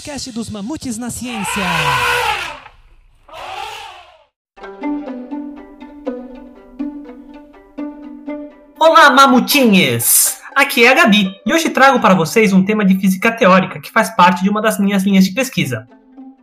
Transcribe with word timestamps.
podcast 0.00 0.32
dos 0.32 0.48
Mamutes 0.48 0.96
na 0.96 1.10
Ciência. 1.10 1.62
Olá, 8.78 9.10
mamutinhas! 9.10 10.40
Aqui 10.56 10.86
é 10.86 10.88
a 10.88 10.94
Gabi 10.94 11.30
e 11.44 11.52
hoje 11.52 11.68
trago 11.68 12.00
para 12.00 12.14
vocês 12.14 12.50
um 12.54 12.64
tema 12.64 12.82
de 12.82 12.94
física 12.98 13.30
teórica 13.30 13.78
que 13.78 13.92
faz 13.92 14.08
parte 14.16 14.42
de 14.42 14.48
uma 14.48 14.62
das 14.62 14.80
minhas 14.80 15.02
linhas 15.02 15.26
de 15.26 15.34
pesquisa. 15.34 15.86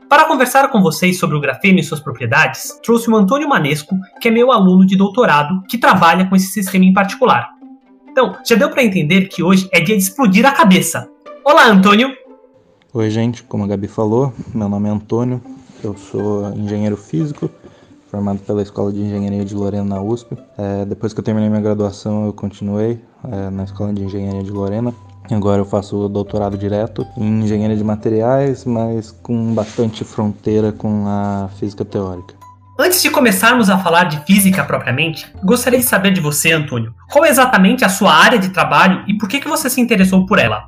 Para 0.08 0.26
conversar 0.26 0.68
com 0.68 0.80
vocês 0.80 1.18
sobre 1.18 1.36
o 1.36 1.42
grafeno 1.42 1.80
e 1.80 1.84
suas 1.84 2.00
propriedades, 2.00 2.80
trouxe 2.84 3.10
o 3.10 3.16
Antônio 3.16 3.50
Manesco, 3.50 3.98
que 4.22 4.28
é 4.28 4.32
meu 4.32 4.52
aluno 4.52 4.86
de 4.86 4.96
doutorado 4.96 5.64
que 5.68 5.80
trabalha 5.80 6.28
com 6.28 6.36
esse 6.36 6.52
sistema 6.52 6.86
em 6.86 6.94
particular. 6.94 7.50
Então, 8.08 8.38
já 8.46 8.56
deu 8.56 8.70
para 8.70 8.84
entender 8.84 9.30
que 9.30 9.42
hoje 9.42 9.68
é 9.74 9.80
dia 9.80 9.98
de 9.98 10.04
explodir 10.04 10.46
a 10.46 10.52
cabeça. 10.52 11.10
Olá, 11.44 11.66
Antônio! 11.66 12.27
Oi, 12.98 13.12
gente, 13.12 13.44
como 13.44 13.64
a 13.64 13.68
Gabi 13.68 13.88
falou, 13.88 14.34
meu 14.56 14.68
nome 14.68 14.90
é 14.90 14.92
Antônio, 14.92 15.40
eu 15.84 15.96
sou 15.96 16.52
engenheiro 16.56 16.98
físico, 16.98 17.48
formado 18.10 18.40
pela 18.40 18.60
Escola 18.60 18.92
de 18.92 19.00
Engenharia 19.00 19.46
de 19.46 19.54
Lorena 19.54 19.84
na 19.84 20.02
USP. 20.02 20.36
É, 20.58 20.84
depois 20.84 21.14
que 21.14 21.20
eu 21.20 21.24
terminei 21.24 21.48
minha 21.48 21.62
graduação, 21.62 22.26
eu 22.26 22.34
continuei 22.34 23.00
é, 23.32 23.52
na 23.52 23.66
Escola 23.66 23.94
de 23.94 24.04
Engenharia 24.04 24.42
de 24.42 24.50
Lorena. 24.50 24.92
Agora 25.30 25.62
eu 25.62 25.66
faço 25.66 26.10
doutorado 26.10 26.58
direto 26.58 27.06
em 27.16 27.44
engenharia 27.44 27.78
de 27.78 27.84
materiais, 27.84 28.66
mas 28.66 29.12
com 29.12 29.54
bastante 29.54 30.04
fronteira 30.04 30.72
com 30.72 31.06
a 31.06 31.52
física 31.60 31.86
teórica. 31.86 32.34
Antes 32.80 33.04
de 33.04 33.12
começarmos 33.12 33.70
a 33.70 33.78
falar 33.78 34.06
de 34.06 34.26
física 34.26 34.64
propriamente, 34.64 35.32
gostaria 35.44 35.78
de 35.78 35.86
saber 35.86 36.14
de 36.14 36.20
você, 36.20 36.52
Antônio, 36.52 36.96
qual 37.12 37.26
é 37.26 37.30
exatamente 37.30 37.86
a 37.86 37.90
sua 37.90 38.12
área 38.12 38.40
de 38.40 38.50
trabalho 38.50 39.04
e 39.08 39.16
por 39.16 39.30
que, 39.30 39.40
que 39.40 39.48
você 39.48 39.70
se 39.70 39.80
interessou 39.80 40.26
por 40.26 40.40
ela? 40.40 40.64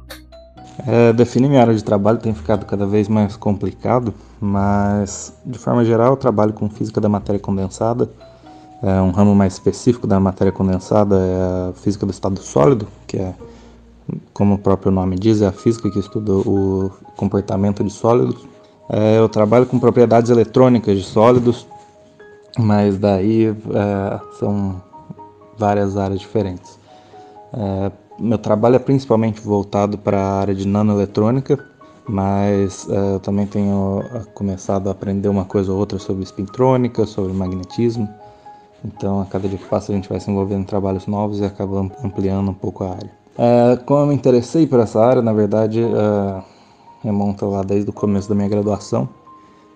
É, 0.87 1.11
definir 1.13 1.49
minha 1.49 1.61
área 1.61 1.73
de 1.73 1.83
trabalho 1.83 2.19
tem 2.19 2.33
ficado 2.33 2.65
cada 2.65 2.85
vez 2.85 3.07
mais 3.07 3.35
complicado, 3.35 4.13
mas 4.39 5.33
de 5.45 5.57
forma 5.57 5.83
geral 5.83 6.11
eu 6.11 6.17
trabalho 6.17 6.53
com 6.53 6.69
física 6.69 7.01
da 7.01 7.09
matéria 7.09 7.39
condensada. 7.39 8.09
É, 8.81 9.01
um 9.01 9.11
ramo 9.11 9.35
mais 9.35 9.53
específico 9.53 10.07
da 10.07 10.19
matéria 10.19 10.53
condensada 10.53 11.17
é 11.17 11.69
a 11.69 11.73
física 11.73 12.05
do 12.05 12.11
estado 12.11 12.39
sólido, 12.39 12.87
que 13.05 13.17
é, 13.17 13.33
como 14.33 14.55
o 14.55 14.57
próprio 14.57 14.91
nome 14.91 15.17
diz, 15.17 15.41
é 15.41 15.47
a 15.47 15.51
física 15.51 15.89
que 15.89 15.99
estuda 15.99 16.31
o 16.31 16.89
comportamento 17.17 17.83
de 17.83 17.91
sólidos. 17.91 18.47
É, 18.89 19.19
eu 19.19 19.27
trabalho 19.27 19.65
com 19.65 19.77
propriedades 19.79 20.31
eletrônicas 20.31 20.97
de 20.97 21.03
sólidos, 21.03 21.67
mas 22.57 22.97
daí 22.97 23.47
é, 23.47 24.19
são 24.39 24.81
várias 25.57 25.97
áreas 25.97 26.21
diferentes. 26.21 26.79
É, 27.53 27.91
meu 28.19 28.37
trabalho 28.37 28.75
é 28.75 28.79
principalmente 28.79 29.41
voltado 29.41 29.97
para 29.97 30.19
a 30.19 30.39
área 30.39 30.55
de 30.55 30.67
nanoeletrônica, 30.67 31.59
mas 32.07 32.85
uh, 32.85 33.13
eu 33.13 33.19
também 33.19 33.45
tenho 33.45 34.03
eh, 34.13 34.21
começado 34.33 34.87
a 34.87 34.91
aprender 34.91 35.27
uma 35.29 35.45
coisa 35.45 35.71
ou 35.71 35.77
outra 35.77 35.99
sobre 35.99 36.23
espintrônica, 36.23 37.05
sobre 37.05 37.31
magnetismo. 37.33 38.09
Então, 38.83 39.21
a 39.21 39.25
cada 39.25 39.47
dia 39.47 39.57
que 39.57 39.65
passa, 39.65 39.91
a 39.91 39.95
gente 39.95 40.09
vai 40.09 40.19
se 40.19 40.31
envolvendo 40.31 40.61
em 40.61 40.65
trabalhos 40.65 41.05
novos 41.05 41.39
e 41.39 41.45
acaba 41.45 41.81
ampliando 42.03 42.49
um 42.49 42.53
pouco 42.53 42.83
a 42.83 42.91
área. 42.91 43.11
Uh, 43.37 43.83
como 43.85 44.01
eu 44.01 44.07
me 44.07 44.15
interessei 44.15 44.65
por 44.65 44.79
essa 44.79 44.99
área, 45.03 45.21
na 45.21 45.33
verdade, 45.33 45.81
uh, 45.81 46.43
remonta 47.03 47.45
lá 47.45 47.61
desde 47.61 47.89
o 47.89 47.93
começo 47.93 48.27
da 48.27 48.35
minha 48.35 48.49
graduação. 48.49 49.07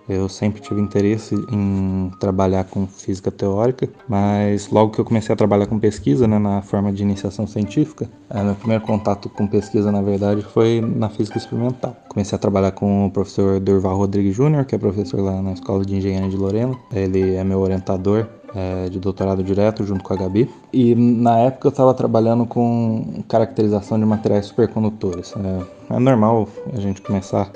Eu 0.07 0.27
sempre 0.27 0.61
tive 0.61 0.81
interesse 0.81 1.35
em 1.51 2.11
trabalhar 2.19 2.65
com 2.65 2.85
física 2.85 3.31
teórica, 3.31 3.89
mas 4.07 4.69
logo 4.69 4.91
que 4.91 4.99
eu 4.99 5.05
comecei 5.05 5.33
a 5.33 5.35
trabalhar 5.35 5.65
com 5.65 5.79
pesquisa, 5.79 6.27
né, 6.27 6.37
na 6.37 6.61
forma 6.61 6.91
de 6.91 7.03
iniciação 7.03 7.47
científica, 7.47 8.09
é, 8.29 8.43
meu 8.43 8.55
primeiro 8.55 8.83
contato 8.83 9.29
com 9.29 9.47
pesquisa, 9.47 9.91
na 9.91 10.01
verdade, 10.01 10.41
foi 10.41 10.81
na 10.81 11.09
física 11.09 11.37
experimental. 11.37 11.95
Comecei 12.09 12.35
a 12.35 12.39
trabalhar 12.39 12.71
com 12.71 13.05
o 13.07 13.11
professor 13.11 13.59
Durval 13.59 13.97
Rodrigues 13.97 14.35
Júnior, 14.35 14.65
que 14.65 14.75
é 14.75 14.77
professor 14.77 15.21
lá 15.21 15.41
na 15.41 15.53
Escola 15.53 15.85
de 15.85 15.95
Engenharia 15.95 16.29
de 16.29 16.37
Lorena. 16.37 16.77
Ele 16.91 17.35
é 17.35 17.43
meu 17.43 17.59
orientador 17.59 18.27
é, 18.55 18.89
de 18.89 18.99
doutorado 18.99 19.43
direto 19.43 19.83
junto 19.83 20.03
com 20.03 20.13
a 20.13 20.17
Gabi. 20.17 20.49
E 20.71 20.95
na 20.95 21.39
época 21.39 21.67
eu 21.67 21.71
estava 21.71 21.93
trabalhando 21.93 22.45
com 22.45 23.23
caracterização 23.27 23.99
de 23.99 24.05
materiais 24.05 24.47
supercondutores. 24.47 25.33
É, 25.37 25.95
é 25.95 25.99
normal 25.99 26.47
a 26.73 26.79
gente 26.79 27.01
começar 27.01 27.51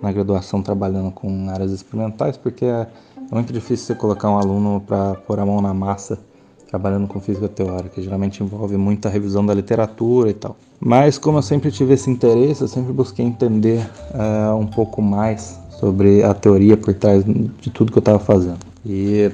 na 0.00 0.12
graduação 0.12 0.62
trabalhando 0.62 1.10
com 1.10 1.48
áreas 1.50 1.72
experimentais, 1.72 2.36
porque 2.36 2.64
é 2.64 2.86
muito 3.30 3.52
difícil 3.52 3.86
você 3.86 3.94
colocar 3.94 4.30
um 4.30 4.38
aluno 4.38 4.80
para 4.80 5.14
pôr 5.14 5.38
a 5.40 5.46
mão 5.46 5.60
na 5.60 5.74
massa 5.74 6.18
trabalhando 6.68 7.06
com 7.06 7.20
física 7.20 7.48
teórica. 7.48 8.02
Geralmente 8.02 8.42
envolve 8.42 8.76
muita 8.76 9.08
revisão 9.08 9.44
da 9.44 9.54
literatura 9.54 10.30
e 10.30 10.34
tal. 10.34 10.56
Mas 10.80 11.16
como 11.16 11.38
eu 11.38 11.42
sempre 11.42 11.70
tive 11.70 11.94
esse 11.94 12.10
interesse, 12.10 12.60
eu 12.62 12.68
sempre 12.68 12.92
busquei 12.92 13.24
entender 13.24 13.88
uh, 14.12 14.56
um 14.56 14.66
pouco 14.66 15.00
mais 15.00 15.58
sobre 15.70 16.22
a 16.22 16.34
teoria 16.34 16.76
por 16.76 16.92
trás 16.94 17.24
de 17.24 17.70
tudo 17.70 17.92
que 17.92 17.98
eu 17.98 18.00
estava 18.00 18.18
fazendo. 18.18 18.58
E 18.84 19.30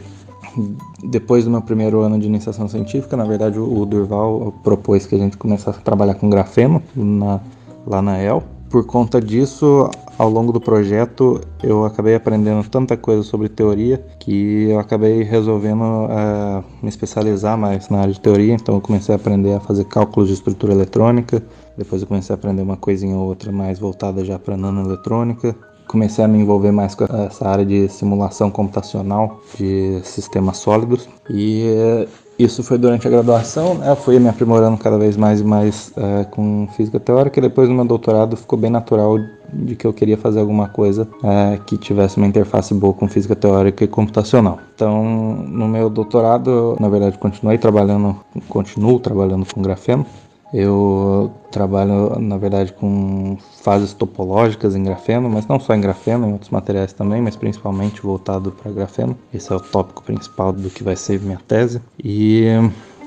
depois 1.04 1.44
do 1.44 1.50
meu 1.50 1.62
primeiro 1.62 2.00
ano 2.00 2.18
de 2.18 2.26
iniciação 2.26 2.68
científica, 2.68 3.16
na 3.16 3.24
verdade 3.24 3.58
o 3.58 3.86
Durval 3.86 4.52
propôs 4.62 5.06
que 5.06 5.14
a 5.14 5.18
gente 5.18 5.36
começasse 5.36 5.78
a 5.78 5.82
trabalhar 5.82 6.14
com 6.14 6.28
grafeno 6.28 6.82
na, 6.94 7.40
lá 7.86 8.02
na 8.02 8.22
EL. 8.22 8.42
Por 8.72 8.86
conta 8.86 9.20
disso, 9.20 9.90
ao 10.18 10.30
longo 10.30 10.50
do 10.50 10.58
projeto 10.58 11.38
eu 11.62 11.84
acabei 11.84 12.14
aprendendo 12.14 12.66
tanta 12.70 12.96
coisa 12.96 13.22
sobre 13.22 13.50
teoria 13.50 14.02
que 14.18 14.70
eu 14.70 14.78
acabei 14.78 15.22
resolvendo 15.22 15.82
uh, 15.82 16.64
me 16.80 16.88
especializar 16.88 17.58
mais 17.58 17.90
na 17.90 18.00
área 18.00 18.14
de 18.14 18.18
teoria. 18.18 18.54
Então 18.54 18.76
eu 18.76 18.80
comecei 18.80 19.14
a 19.14 19.16
aprender 19.16 19.52
a 19.52 19.60
fazer 19.60 19.84
cálculos 19.84 20.30
de 20.30 20.34
estrutura 20.36 20.72
eletrônica. 20.72 21.42
Depois 21.76 22.00
eu 22.00 22.08
comecei 22.08 22.32
a 22.32 22.38
aprender 22.38 22.62
uma 22.62 22.78
coisinha 22.78 23.14
ou 23.14 23.26
outra 23.26 23.52
mais 23.52 23.78
voltada 23.78 24.24
já 24.24 24.38
para 24.38 24.56
nanoeletrônica. 24.56 25.54
Comecei 25.86 26.24
a 26.24 26.28
me 26.28 26.38
envolver 26.38 26.72
mais 26.72 26.94
com 26.94 27.04
essa 27.04 27.46
área 27.46 27.66
de 27.66 27.90
simulação 27.90 28.50
computacional 28.50 29.42
de 29.58 30.00
sistemas 30.02 30.56
sólidos 30.56 31.06
e 31.28 32.08
isso 32.38 32.62
foi 32.62 32.78
durante 32.78 33.06
a 33.06 33.10
graduação, 33.10 33.74
né? 33.74 33.90
eu 33.90 33.96
fui 33.96 34.18
me 34.18 34.28
aprimorando 34.28 34.76
cada 34.76 34.98
vez 34.98 35.16
mais 35.16 35.40
e 35.40 35.44
mais 35.44 35.92
é, 35.96 36.24
com 36.24 36.66
física 36.76 36.98
teórica 36.98 37.38
e 37.38 37.42
depois 37.42 37.68
no 37.68 37.74
meu 37.74 37.84
doutorado 37.84 38.36
ficou 38.36 38.58
bem 38.58 38.70
natural 38.70 39.18
de 39.52 39.76
que 39.76 39.86
eu 39.86 39.92
queria 39.92 40.16
fazer 40.16 40.40
alguma 40.40 40.68
coisa 40.68 41.06
é, 41.22 41.58
que 41.66 41.76
tivesse 41.76 42.16
uma 42.16 42.26
interface 42.26 42.72
boa 42.72 42.94
com 42.94 43.06
física 43.06 43.36
teórica 43.36 43.84
e 43.84 43.88
computacional. 43.88 44.58
Então, 44.74 45.04
no 45.04 45.68
meu 45.68 45.90
doutorado, 45.90 46.50
eu, 46.50 46.76
na 46.80 46.88
verdade, 46.88 47.18
continuei 47.18 47.58
trabalhando, 47.58 48.16
continuo 48.48 48.98
trabalhando 48.98 49.46
com 49.52 49.60
grafeno 49.60 50.06
eu 50.52 51.32
trabalho, 51.50 52.18
na 52.18 52.36
verdade, 52.36 52.72
com 52.72 53.38
fases 53.62 53.92
topológicas 53.92 54.76
em 54.76 54.82
grafeno, 54.82 55.30
mas 55.30 55.46
não 55.46 55.58
só 55.58 55.74
em 55.74 55.80
grafeno, 55.80 56.28
em 56.28 56.32
outros 56.32 56.50
materiais 56.50 56.92
também, 56.92 57.22
mas 57.22 57.36
principalmente 57.36 58.02
voltado 58.02 58.52
para 58.52 58.70
grafeno. 58.70 59.16
Esse 59.32 59.52
é 59.52 59.56
o 59.56 59.60
tópico 59.60 60.02
principal 60.02 60.52
do 60.52 60.68
que 60.68 60.82
vai 60.82 60.96
ser 60.96 61.20
minha 61.20 61.40
tese. 61.48 61.80
E 62.02 62.44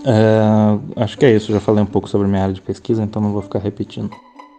é, 0.05 1.01
acho 1.01 1.17
que 1.17 1.25
é 1.25 1.35
isso. 1.35 1.51
Já 1.51 1.59
falei 1.59 1.83
um 1.83 1.87
pouco 1.87 2.09
sobre 2.09 2.27
minha 2.27 2.41
área 2.41 2.53
de 2.53 2.61
pesquisa, 2.61 3.03
então 3.03 3.21
não 3.21 3.31
vou 3.31 3.41
ficar 3.41 3.59
repetindo. 3.59 4.09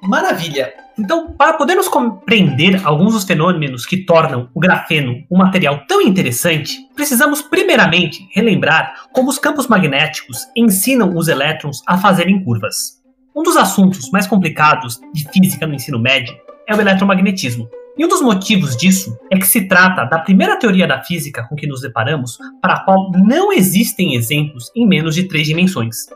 Maravilha! 0.03 0.86
Então, 0.99 1.33
para 1.33 1.53
podermos 1.53 1.89
compreender 1.89 2.81
alguns 2.83 3.12
dos 3.12 3.25
fenômenos 3.25 3.84
que 3.84 4.07
tornam 4.07 4.49
o 4.55 4.61
grafeno 4.61 5.23
um 5.31 5.37
material 5.37 5.84
tão 5.87 6.01
interessante, 6.01 6.79
precisamos 6.95 7.43
primeiramente 7.43 8.27
relembrar 8.33 9.07
como 9.12 9.29
os 9.29 9.39
campos 9.39 9.67
magnéticos 9.67 10.47
ensinam 10.57 11.15
os 11.15 11.29
elétrons 11.29 11.83
a 11.87 11.99
fazerem 11.99 12.43
curvas. 12.43 13.03
Um 13.34 13.43
dos 13.43 13.59
assuntos 13.59 14.11
mais 14.11 14.27
complicados 14.27 14.99
de 15.12 15.29
física 15.31 15.67
no 15.67 15.75
ensino 15.75 15.99
médio 15.99 16.34
é 16.67 16.75
o 16.75 16.81
eletromagnetismo. 16.81 17.69
E 17.99 18.05
um 18.05 18.09
dos 18.09 18.23
motivos 18.23 18.75
disso 18.75 19.19
é 19.31 19.39
que 19.39 19.47
se 19.47 19.69
trata 19.69 20.05
da 20.05 20.19
primeira 20.19 20.59
teoria 20.59 20.87
da 20.87 21.03
física 21.03 21.47
com 21.49 21.55
que 21.55 21.67
nos 21.67 21.83
deparamos 21.83 22.39
para 22.63 22.75
a 22.75 22.84
qual 22.84 23.11
não 23.13 23.53
existem 23.53 24.15
exemplos 24.15 24.71
em 24.75 24.87
menos 24.87 25.15
de 25.15 25.25
três 25.28 25.47
dimensões. 25.47 26.07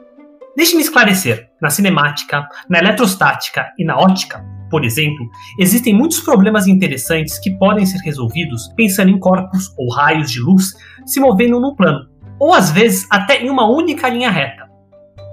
Deixe-me 0.57 0.83
esclarecer: 0.83 1.51
na 1.61 1.69
cinemática, 1.69 2.49
na 2.69 2.79
eletrostática 2.79 3.73
e 3.79 3.85
na 3.85 3.97
ótica, 3.99 4.45
por 4.71 4.85
exemplo, 4.85 5.29
existem 5.59 5.93
muitos 5.93 6.21
problemas 6.21 6.67
interessantes 6.67 7.39
que 7.39 7.51
podem 7.51 7.85
ser 7.85 7.99
resolvidos 7.99 8.69
pensando 8.77 9.11
em 9.11 9.19
corpos 9.19 9.75
ou 9.77 9.93
raios 9.93 10.31
de 10.31 10.41
luz 10.41 10.75
se 11.05 11.19
movendo 11.19 11.61
no 11.61 11.75
plano, 11.75 12.09
ou 12.39 12.55
às 12.55 12.71
vezes 12.71 13.07
até 13.11 13.43
em 13.43 13.51
uma 13.51 13.69
única 13.69 14.09
linha 14.09 14.31
reta. 14.31 14.71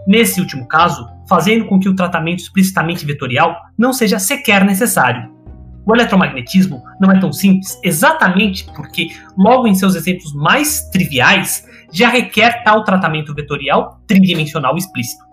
Nesse 0.07 0.41
último 0.41 0.67
caso, 0.67 1.05
fazendo 1.29 1.65
com 1.65 1.79
que 1.79 1.89
o 1.89 1.95
tratamento 1.95 2.39
explicitamente 2.39 3.05
vetorial 3.05 3.55
não 3.77 3.93
seja 3.93 4.17
sequer 4.17 4.65
necessário. 4.65 5.29
O 5.85 5.95
eletromagnetismo 5.95 6.83
não 6.99 7.11
é 7.11 7.19
tão 7.19 7.31
simples 7.31 7.79
exatamente 7.83 8.65
porque, 8.75 9.09
logo 9.37 9.67
em 9.67 9.75
seus 9.75 9.95
exemplos 9.95 10.33
mais 10.33 10.89
triviais, 10.89 11.65
já 11.93 12.09
requer 12.09 12.63
tal 12.63 12.83
tratamento 12.83 13.33
vetorial 13.33 14.01
tridimensional 14.05 14.75
explícito. 14.75 15.26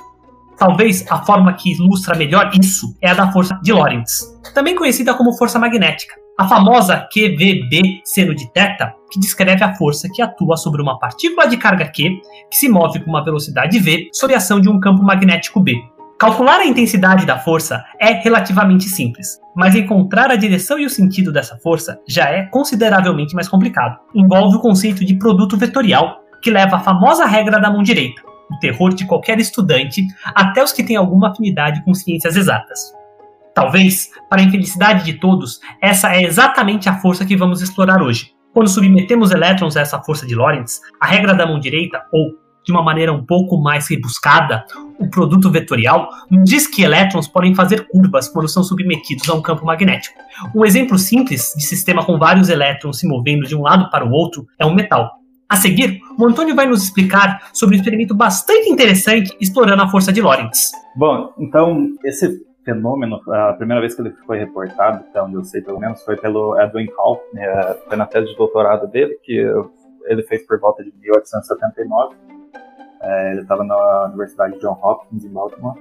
Talvez 0.59 1.05
a 1.11 1.25
forma 1.25 1.53
que 1.53 1.73
ilustra 1.73 2.17
melhor 2.17 2.51
isso 2.59 2.97
é 3.03 3.11
a 3.11 3.15
da 3.15 3.31
força 3.33 3.59
de 3.63 3.73
Lorentz, 3.73 4.23
também 4.55 4.75
conhecida 4.75 5.15
como 5.15 5.37
força 5.37 5.59
magnética. 5.59 6.15
A 6.39 6.49
famosa 6.49 7.07
QVB 7.13 8.01
seno 8.05 8.35
de 8.35 8.45
θ, 8.53 8.93
que 9.11 9.21
descreve 9.21 9.63
a 9.63 9.75
força 9.75 10.09
que 10.13 10.21
atua 10.21 10.57
sobre 10.57 10.83
uma 10.83 10.99
partícula 10.99 11.47
de 11.47 11.57
carga 11.57 11.87
Q 11.87 12.21
que 12.51 12.57
se 12.57 12.69
move 12.69 13.01
com 13.01 13.11
uma 13.11 13.25
velocidade 13.25 13.79
v 13.79 14.09
sob 14.13 14.35
a 14.35 14.39
ação 14.39 14.61
de 14.61 14.69
um 14.69 14.81
campo 14.81 15.03
magnético 15.03 15.61
B, 15.61 15.75
Calcular 16.19 16.61
a 16.61 16.67
intensidade 16.67 17.27
da 17.27 17.39
força 17.39 17.85
é 18.01 18.13
relativamente 18.13 18.85
simples, 18.85 19.41
mas 19.55 19.75
encontrar 19.75 20.31
a 20.31 20.37
direção 20.37 20.79
e 20.79 20.87
o 20.87 20.91
sentido 20.91 21.33
dessa 21.33 21.59
força 21.59 22.01
já 22.09 22.31
é 22.31 22.45
consideravelmente 22.45 23.35
mais 23.35 23.49
complicado. 23.49 23.99
Envolve 24.15 24.57
o 24.57 24.61
conceito 24.61 25.05
de 25.05 25.19
produto 25.19 25.57
vetorial, 25.57 26.21
que 26.41 26.53
leva 26.53 26.77
à 26.77 26.81
famosa 26.81 27.27
regra 27.27 27.61
da 27.61 27.71
mão 27.71 27.83
direita, 27.83 28.23
o 28.51 28.59
terror 28.59 28.95
de 28.95 29.07
qualquer 29.07 29.39
estudante, 29.39 30.07
até 30.27 30.63
os 30.63 30.73
que 30.73 30.85
têm 30.85 30.97
alguma 30.97 31.31
afinidade 31.31 31.85
com 31.85 31.95
ciências 31.95 32.37
exatas. 32.37 32.93
Talvez, 33.55 34.11
para 34.29 34.43
a 34.43 34.45
infelicidade 34.45 35.05
de 35.05 35.15
todos, 35.15 35.61
essa 35.81 36.15
é 36.15 36.25
exatamente 36.25 36.89
a 36.89 36.99
força 36.99 37.25
que 37.25 37.37
vamos 37.37 37.63
explorar 37.63 38.03
hoje. 38.03 38.33
Quando 38.53 38.69
submetemos 38.69 39.31
elétrons 39.31 39.77
a 39.77 39.81
essa 39.81 40.01
força 40.01 40.27
de 40.27 40.35
Lorentz, 40.35 40.81
a 41.01 41.07
regra 41.07 41.35
da 41.35 41.47
mão 41.47 41.61
direita, 41.61 42.03
ou, 42.13 42.33
de 42.65 42.73
uma 42.73 42.83
maneira 42.83 43.13
um 43.13 43.25
pouco 43.25 43.61
mais 43.61 43.89
rebuscada, 43.89 44.65
o 44.99 45.09
produto 45.09 45.51
vetorial, 45.51 46.09
diz 46.45 46.67
que 46.67 46.83
elétrons 46.83 47.29
podem 47.29 47.55
fazer 47.55 47.87
curvas 47.89 48.29
quando 48.29 48.49
são 48.49 48.65
submetidos 48.65 49.29
a 49.29 49.35
um 49.35 49.43
campo 49.43 49.65
magnético. 49.65 50.19
Um 50.55 50.65
exemplo 50.65 50.99
simples 50.99 51.53
de 51.57 51.65
sistema 51.65 52.05
com 52.05 52.19
vários 52.19 52.49
elétrons 52.49 52.99
se 52.99 53.07
movendo 53.07 53.47
de 53.47 53.55
um 53.55 53.63
lado 53.63 53.91
para 53.91 54.05
o 54.05 54.11
outro 54.11 54.47
é 54.59 54.67
um 54.67 54.75
metal. 54.75 55.24
A 55.55 55.57
seguir, 55.57 56.01
o 56.19 56.27
Antônio 56.27 56.53
vai 56.53 56.67
nos 56.67 56.83
explicar 56.83 57.49
sobre 57.53 57.77
um 57.77 57.79
experimento 57.79 58.13
bastante 58.13 58.69
interessante 58.69 59.37
explorando 59.41 59.85
a 59.85 59.89
força 59.89 60.13
de 60.13 60.21
Lorentz. 60.21 60.73
Bom, 60.97 61.33
então, 61.39 61.93
esse 62.05 62.45
fenômeno, 62.65 63.21
a 63.31 63.53
primeira 63.53 63.81
vez 63.81 63.95
que 63.95 64.03
ele 64.03 64.11
foi 64.27 64.41
reportado, 64.41 65.05
até 65.09 65.23
onde 65.23 65.37
eu 65.37 65.45
sei 65.45 65.63
pelo 65.63 65.79
menos, 65.79 66.03
foi 66.03 66.17
pelo 66.17 66.61
Edwin 66.61 66.89
Hall, 66.99 67.23
né, 67.33 67.47
foi 67.87 67.97
na 67.97 68.05
tese 68.05 68.33
de 68.33 68.37
doutorado 68.37 68.89
dele, 68.89 69.17
que 69.23 69.47
ele 70.07 70.25
fez 70.25 70.45
por 70.45 70.59
volta 70.59 70.83
de 70.83 70.93
1879. 71.01 72.17
É, 73.01 73.31
ele 73.31 73.43
estava 73.43 73.63
na 73.63 74.07
Universidade 74.07 74.59
John 74.59 74.77
Hopkins, 74.83 75.25
em 75.25 75.29
Baltimore. 75.29 75.79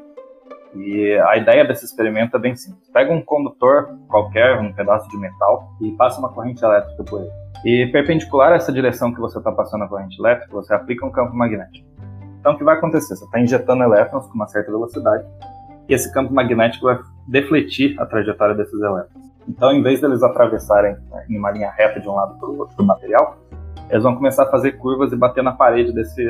E 0.75 1.13
a 1.27 1.37
ideia 1.37 1.65
desse 1.65 1.85
experimento 1.85 2.35
é 2.35 2.39
bem 2.39 2.55
simples. 2.55 2.89
Pega 2.91 3.13
um 3.13 3.21
condutor 3.21 3.97
qualquer, 4.07 4.59
um 4.59 4.73
pedaço 4.73 5.07
de 5.09 5.17
metal, 5.17 5.71
e 5.81 5.91
passa 5.91 6.19
uma 6.19 6.29
corrente 6.33 6.63
elétrica 6.63 7.03
por 7.03 7.21
ele. 7.21 7.31
E 7.63 7.87
perpendicular 7.91 8.51
a 8.51 8.55
essa 8.55 8.73
direção 8.73 9.13
que 9.13 9.19
você 9.19 9.37
está 9.37 9.51
passando 9.51 9.83
a 9.83 9.87
corrente 9.87 10.19
elétrica, 10.19 10.51
você 10.51 10.73
aplica 10.73 11.05
um 11.05 11.11
campo 11.11 11.35
magnético. 11.35 11.87
Então, 12.39 12.53
o 12.53 12.57
que 12.57 12.63
vai 12.63 12.75
acontecer? 12.75 13.15
Você 13.15 13.23
está 13.23 13.39
injetando 13.39 13.83
elétrons 13.83 14.27
com 14.27 14.33
uma 14.33 14.47
certa 14.47 14.71
velocidade, 14.71 15.25
e 15.87 15.93
esse 15.93 16.11
campo 16.11 16.33
magnético 16.33 16.85
vai 16.85 16.99
defletir 17.27 17.99
a 18.01 18.05
trajetória 18.05 18.55
desses 18.55 18.81
elétrons. 18.81 19.23
Então, 19.47 19.71
em 19.71 19.81
vez 19.81 20.01
deles 20.01 20.23
atravessarem 20.23 20.97
em 21.29 21.37
uma 21.37 21.51
linha 21.51 21.71
reta 21.71 21.99
de 21.99 22.07
um 22.07 22.13
lado 22.13 22.37
para 22.37 22.49
o 22.49 22.57
outro 22.57 22.75
do 22.75 22.83
material, 22.83 23.37
eles 23.89 24.03
vão 24.03 24.15
começar 24.15 24.43
a 24.43 24.49
fazer 24.49 24.73
curvas 24.73 25.11
e 25.11 25.15
bater 25.15 25.43
na 25.43 25.51
parede 25.51 25.93
desse 25.93 26.25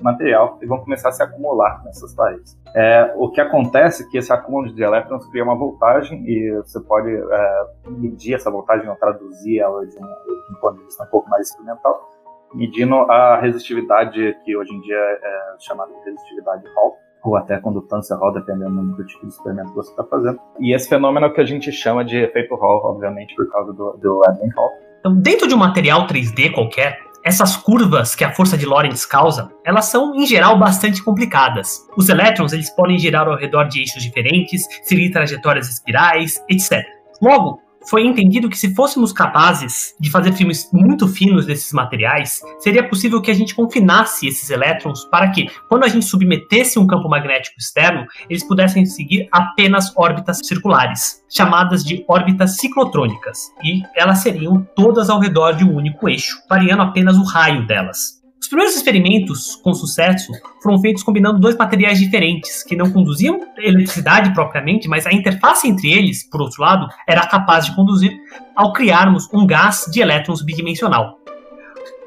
material 0.00 0.58
e 0.60 0.66
vão 0.66 0.78
começar 0.78 1.08
a 1.08 1.12
se 1.12 1.22
acumular 1.22 1.82
nessas 1.84 2.14
paredes. 2.14 2.58
É, 2.74 3.12
o 3.16 3.30
que 3.30 3.40
acontece 3.40 4.02
é 4.02 4.06
que 4.06 4.18
esse 4.18 4.32
acúmulo 4.32 4.72
de 4.72 4.82
elétrons 4.82 5.26
cria 5.28 5.42
uma 5.42 5.56
voltagem 5.56 6.22
e 6.26 6.52
você 6.56 6.80
pode 6.80 7.10
é, 7.10 7.66
medir 7.88 8.34
essa 8.34 8.50
voltagem 8.50 8.88
ou 8.88 8.96
traduzir 8.96 9.60
ela 9.60 9.86
de 9.86 9.96
um, 9.96 10.00
de 10.00 10.56
um 10.56 10.60
ponto 10.60 10.78
de 10.78 10.84
vista 10.84 11.04
um 11.04 11.06
pouco 11.06 11.28
mais 11.30 11.48
experimental, 11.48 12.10
medindo 12.54 12.96
a 13.10 13.40
resistividade 13.40 14.36
que 14.44 14.56
hoje 14.56 14.74
em 14.74 14.80
dia 14.80 14.96
é 14.96 15.56
chamada 15.58 15.92
de 15.92 16.10
resistividade 16.10 16.64
Hall 16.74 16.96
ou 17.24 17.36
até 17.36 17.58
condutância 17.58 18.14
Hall, 18.14 18.32
dependendo 18.32 18.94
do 18.94 19.04
tipo 19.04 19.26
de 19.26 19.32
experimento 19.32 19.70
que 19.70 19.76
você 19.76 19.90
está 19.90 20.04
fazendo. 20.04 20.38
E 20.60 20.74
esse 20.74 20.88
fenômeno 20.88 21.26
é 21.26 21.28
o 21.28 21.32
que 21.32 21.40
a 21.40 21.44
gente 21.44 21.72
chama 21.72 22.04
de 22.04 22.16
efeito 22.18 22.54
Hall, 22.54 22.84
obviamente, 22.84 23.34
por 23.34 23.50
causa 23.50 23.72
do, 23.72 23.96
do 23.96 24.22
Edwin 24.28 24.50
Hall. 24.50 24.70
Então, 25.00 25.14
dentro 25.14 25.46
de 25.46 25.54
um 25.54 25.58
material 25.58 26.06
3D 26.06 26.52
qualquer, 26.52 26.98
essas 27.26 27.56
curvas 27.56 28.14
que 28.14 28.22
a 28.22 28.32
força 28.32 28.56
de 28.56 28.64
Lorentz 28.64 29.04
causa, 29.04 29.50
elas 29.64 29.86
são 29.86 30.14
em 30.14 30.24
geral 30.24 30.56
bastante 30.58 31.02
complicadas. 31.02 31.84
Os 31.96 32.08
elétrons 32.08 32.52
eles 32.52 32.70
podem 32.70 32.98
girar 32.98 33.26
ao 33.26 33.36
redor 33.36 33.64
de 33.64 33.80
eixos 33.80 34.02
diferentes, 34.02 34.64
seguir 34.84 35.10
trajetórias 35.10 35.68
espirais, 35.68 36.40
etc. 36.48 36.84
Logo, 37.20 37.60
foi 37.88 38.04
entendido 38.04 38.48
que 38.48 38.58
se 38.58 38.74
fôssemos 38.74 39.12
capazes 39.12 39.94
de 40.00 40.10
fazer 40.10 40.32
filmes 40.32 40.68
muito 40.72 41.06
finos 41.08 41.46
desses 41.46 41.72
materiais, 41.72 42.40
seria 42.58 42.88
possível 42.88 43.20
que 43.20 43.30
a 43.30 43.34
gente 43.34 43.54
confinasse 43.54 44.26
esses 44.26 44.50
elétrons 44.50 45.04
para 45.04 45.30
que, 45.30 45.48
quando 45.68 45.84
a 45.84 45.88
gente 45.88 46.04
submetesse 46.04 46.78
um 46.78 46.86
campo 46.86 47.08
magnético 47.08 47.56
externo, 47.58 48.06
eles 48.28 48.46
pudessem 48.46 48.84
seguir 48.84 49.28
apenas 49.30 49.92
órbitas 49.96 50.40
circulares, 50.44 51.22
chamadas 51.28 51.84
de 51.84 52.04
órbitas 52.08 52.56
ciclotrônicas, 52.56 53.50
e 53.62 53.82
elas 53.94 54.18
seriam 54.18 54.66
todas 54.74 55.08
ao 55.08 55.20
redor 55.20 55.52
de 55.52 55.64
um 55.64 55.74
único 55.74 56.08
eixo, 56.08 56.36
variando 56.48 56.82
apenas 56.82 57.16
o 57.16 57.24
raio 57.24 57.66
delas. 57.66 58.15
Os 58.46 58.48
primeiros 58.48 58.76
experimentos 58.76 59.56
com 59.56 59.74
sucesso 59.74 60.30
foram 60.62 60.80
feitos 60.80 61.02
combinando 61.02 61.40
dois 61.40 61.56
materiais 61.56 61.98
diferentes, 61.98 62.62
que 62.62 62.76
não 62.76 62.92
conduziam 62.92 63.40
eletricidade 63.58 64.32
propriamente, 64.32 64.86
mas 64.86 65.04
a 65.04 65.12
interface 65.12 65.66
entre 65.66 65.90
eles, 65.90 66.22
por 66.30 66.40
outro 66.40 66.62
lado, 66.62 66.86
era 67.08 67.26
capaz 67.26 67.66
de 67.66 67.74
conduzir 67.74 68.16
ao 68.54 68.72
criarmos 68.72 69.28
um 69.34 69.44
gás 69.44 69.90
de 69.92 70.00
elétrons 70.00 70.42
bidimensional. 70.42 71.18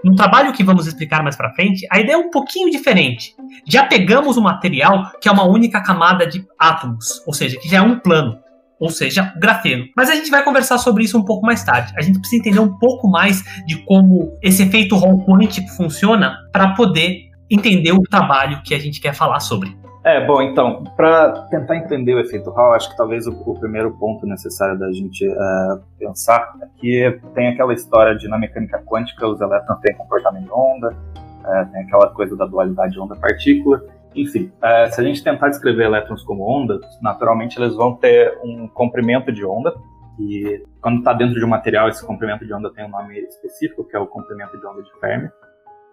No 0.02 0.16
trabalho 0.16 0.54
que 0.54 0.64
vamos 0.64 0.88
explicar 0.88 1.22
mais 1.22 1.36
para 1.36 1.54
frente, 1.54 1.86
a 1.92 2.00
ideia 2.00 2.16
é 2.16 2.18
um 2.18 2.30
pouquinho 2.30 2.72
diferente. 2.72 3.36
Já 3.68 3.84
pegamos 3.86 4.38
um 4.38 4.42
material 4.42 5.12
que 5.20 5.28
é 5.28 5.32
uma 5.34 5.44
única 5.44 5.84
camada 5.84 6.26
de 6.26 6.48
átomos, 6.58 7.22
ou 7.28 7.34
seja, 7.34 7.60
que 7.60 7.68
já 7.68 7.80
é 7.80 7.82
um 7.82 8.00
plano 8.00 8.40
ou 8.80 8.90
seja, 8.90 9.34
grafeno. 9.38 9.86
Mas 9.96 10.10
a 10.10 10.16
gente 10.16 10.32
vai 10.32 10.44
conversar 10.44 10.78
sobre 10.78 11.04
isso 11.04 11.18
um 11.18 11.26
pouco 11.26 11.46
mais 11.46 11.64
tarde. 11.64 11.94
A 11.98 12.02
gente 12.02 12.20
precisa 12.20 12.42
entender 12.42 12.60
um 12.60 12.78
pouco 12.78 13.10
mais 13.10 13.44
de 13.66 13.78
como 13.86 14.38
esse 14.42 14.64
efeito 14.64 14.96
Hall 14.96 15.26
quântico 15.26 15.68
funciona 15.70 16.38
para 16.52 16.74
poder 16.74 17.30
entender 17.50 17.92
o 17.92 18.02
trabalho 18.04 18.62
que 18.64 18.74
a 18.74 18.80
gente 18.80 19.02
quer 19.02 19.14
falar 19.14 19.40
sobre. 19.40 19.78
É, 20.04 20.26
bom, 20.26 20.42
então, 20.42 20.84
para 20.96 21.48
tentar 21.50 21.76
entender 21.76 22.14
o 22.14 22.20
efeito 22.20 22.50
Hall, 22.52 22.74
acho 22.74 22.90
que 22.90 22.96
talvez 22.96 23.28
o, 23.28 23.32
o 23.32 23.60
primeiro 23.60 23.92
ponto 23.98 24.26
necessário 24.26 24.80
da 24.80 24.90
gente 24.94 25.28
uh, 25.28 25.82
pensar 25.98 26.54
é 26.62 26.68
que 26.80 27.20
tem 27.36 27.50
aquela 27.50 27.74
história 27.74 28.16
de 28.16 28.28
na 28.30 28.38
mecânica 28.38 28.82
quântica 28.86 29.28
os 29.28 29.42
elétrons 29.42 29.80
têm 29.82 29.96
comportamento 29.98 30.46
de 30.46 30.52
onda, 30.52 30.90
uh, 30.90 31.72
tem 31.74 31.82
aquela 31.82 32.10
coisa 32.12 32.36
da 32.38 32.46
dualidade 32.46 32.98
onda-partícula, 32.98 33.84
enfim, 34.16 34.52
é, 34.62 34.90
se 34.90 35.00
a 35.00 35.04
gente 35.04 35.24
tentar 35.24 35.50
descrever 35.50 35.86
elétrons 35.86 36.24
como 36.24 36.44
ondas, 36.44 36.82
naturalmente 37.02 37.60
eles 37.60 37.76
vão 37.76 37.96
ter 37.96 38.38
um 38.44 38.68
comprimento 38.68 39.32
de 39.32 39.46
onda, 39.46 39.74
e 40.20 40.64
quando 40.82 41.00
está 41.00 41.14
dentro 41.14 41.36
de 41.36 41.46
um 41.46 41.48
material, 41.48 41.88
esse 41.88 42.06
comprimento 42.06 42.46
de 42.46 42.54
onda 42.54 42.72
tem 42.74 42.86
um 42.86 42.90
nome 42.90 43.18
específico, 43.20 43.86
que 43.86 43.96
é 43.96 44.00
o 44.00 44.08
comprimento 44.08 44.58
de 44.60 44.66
onda 44.66 44.84
de 44.84 45.00
Fermi. 45.00 45.30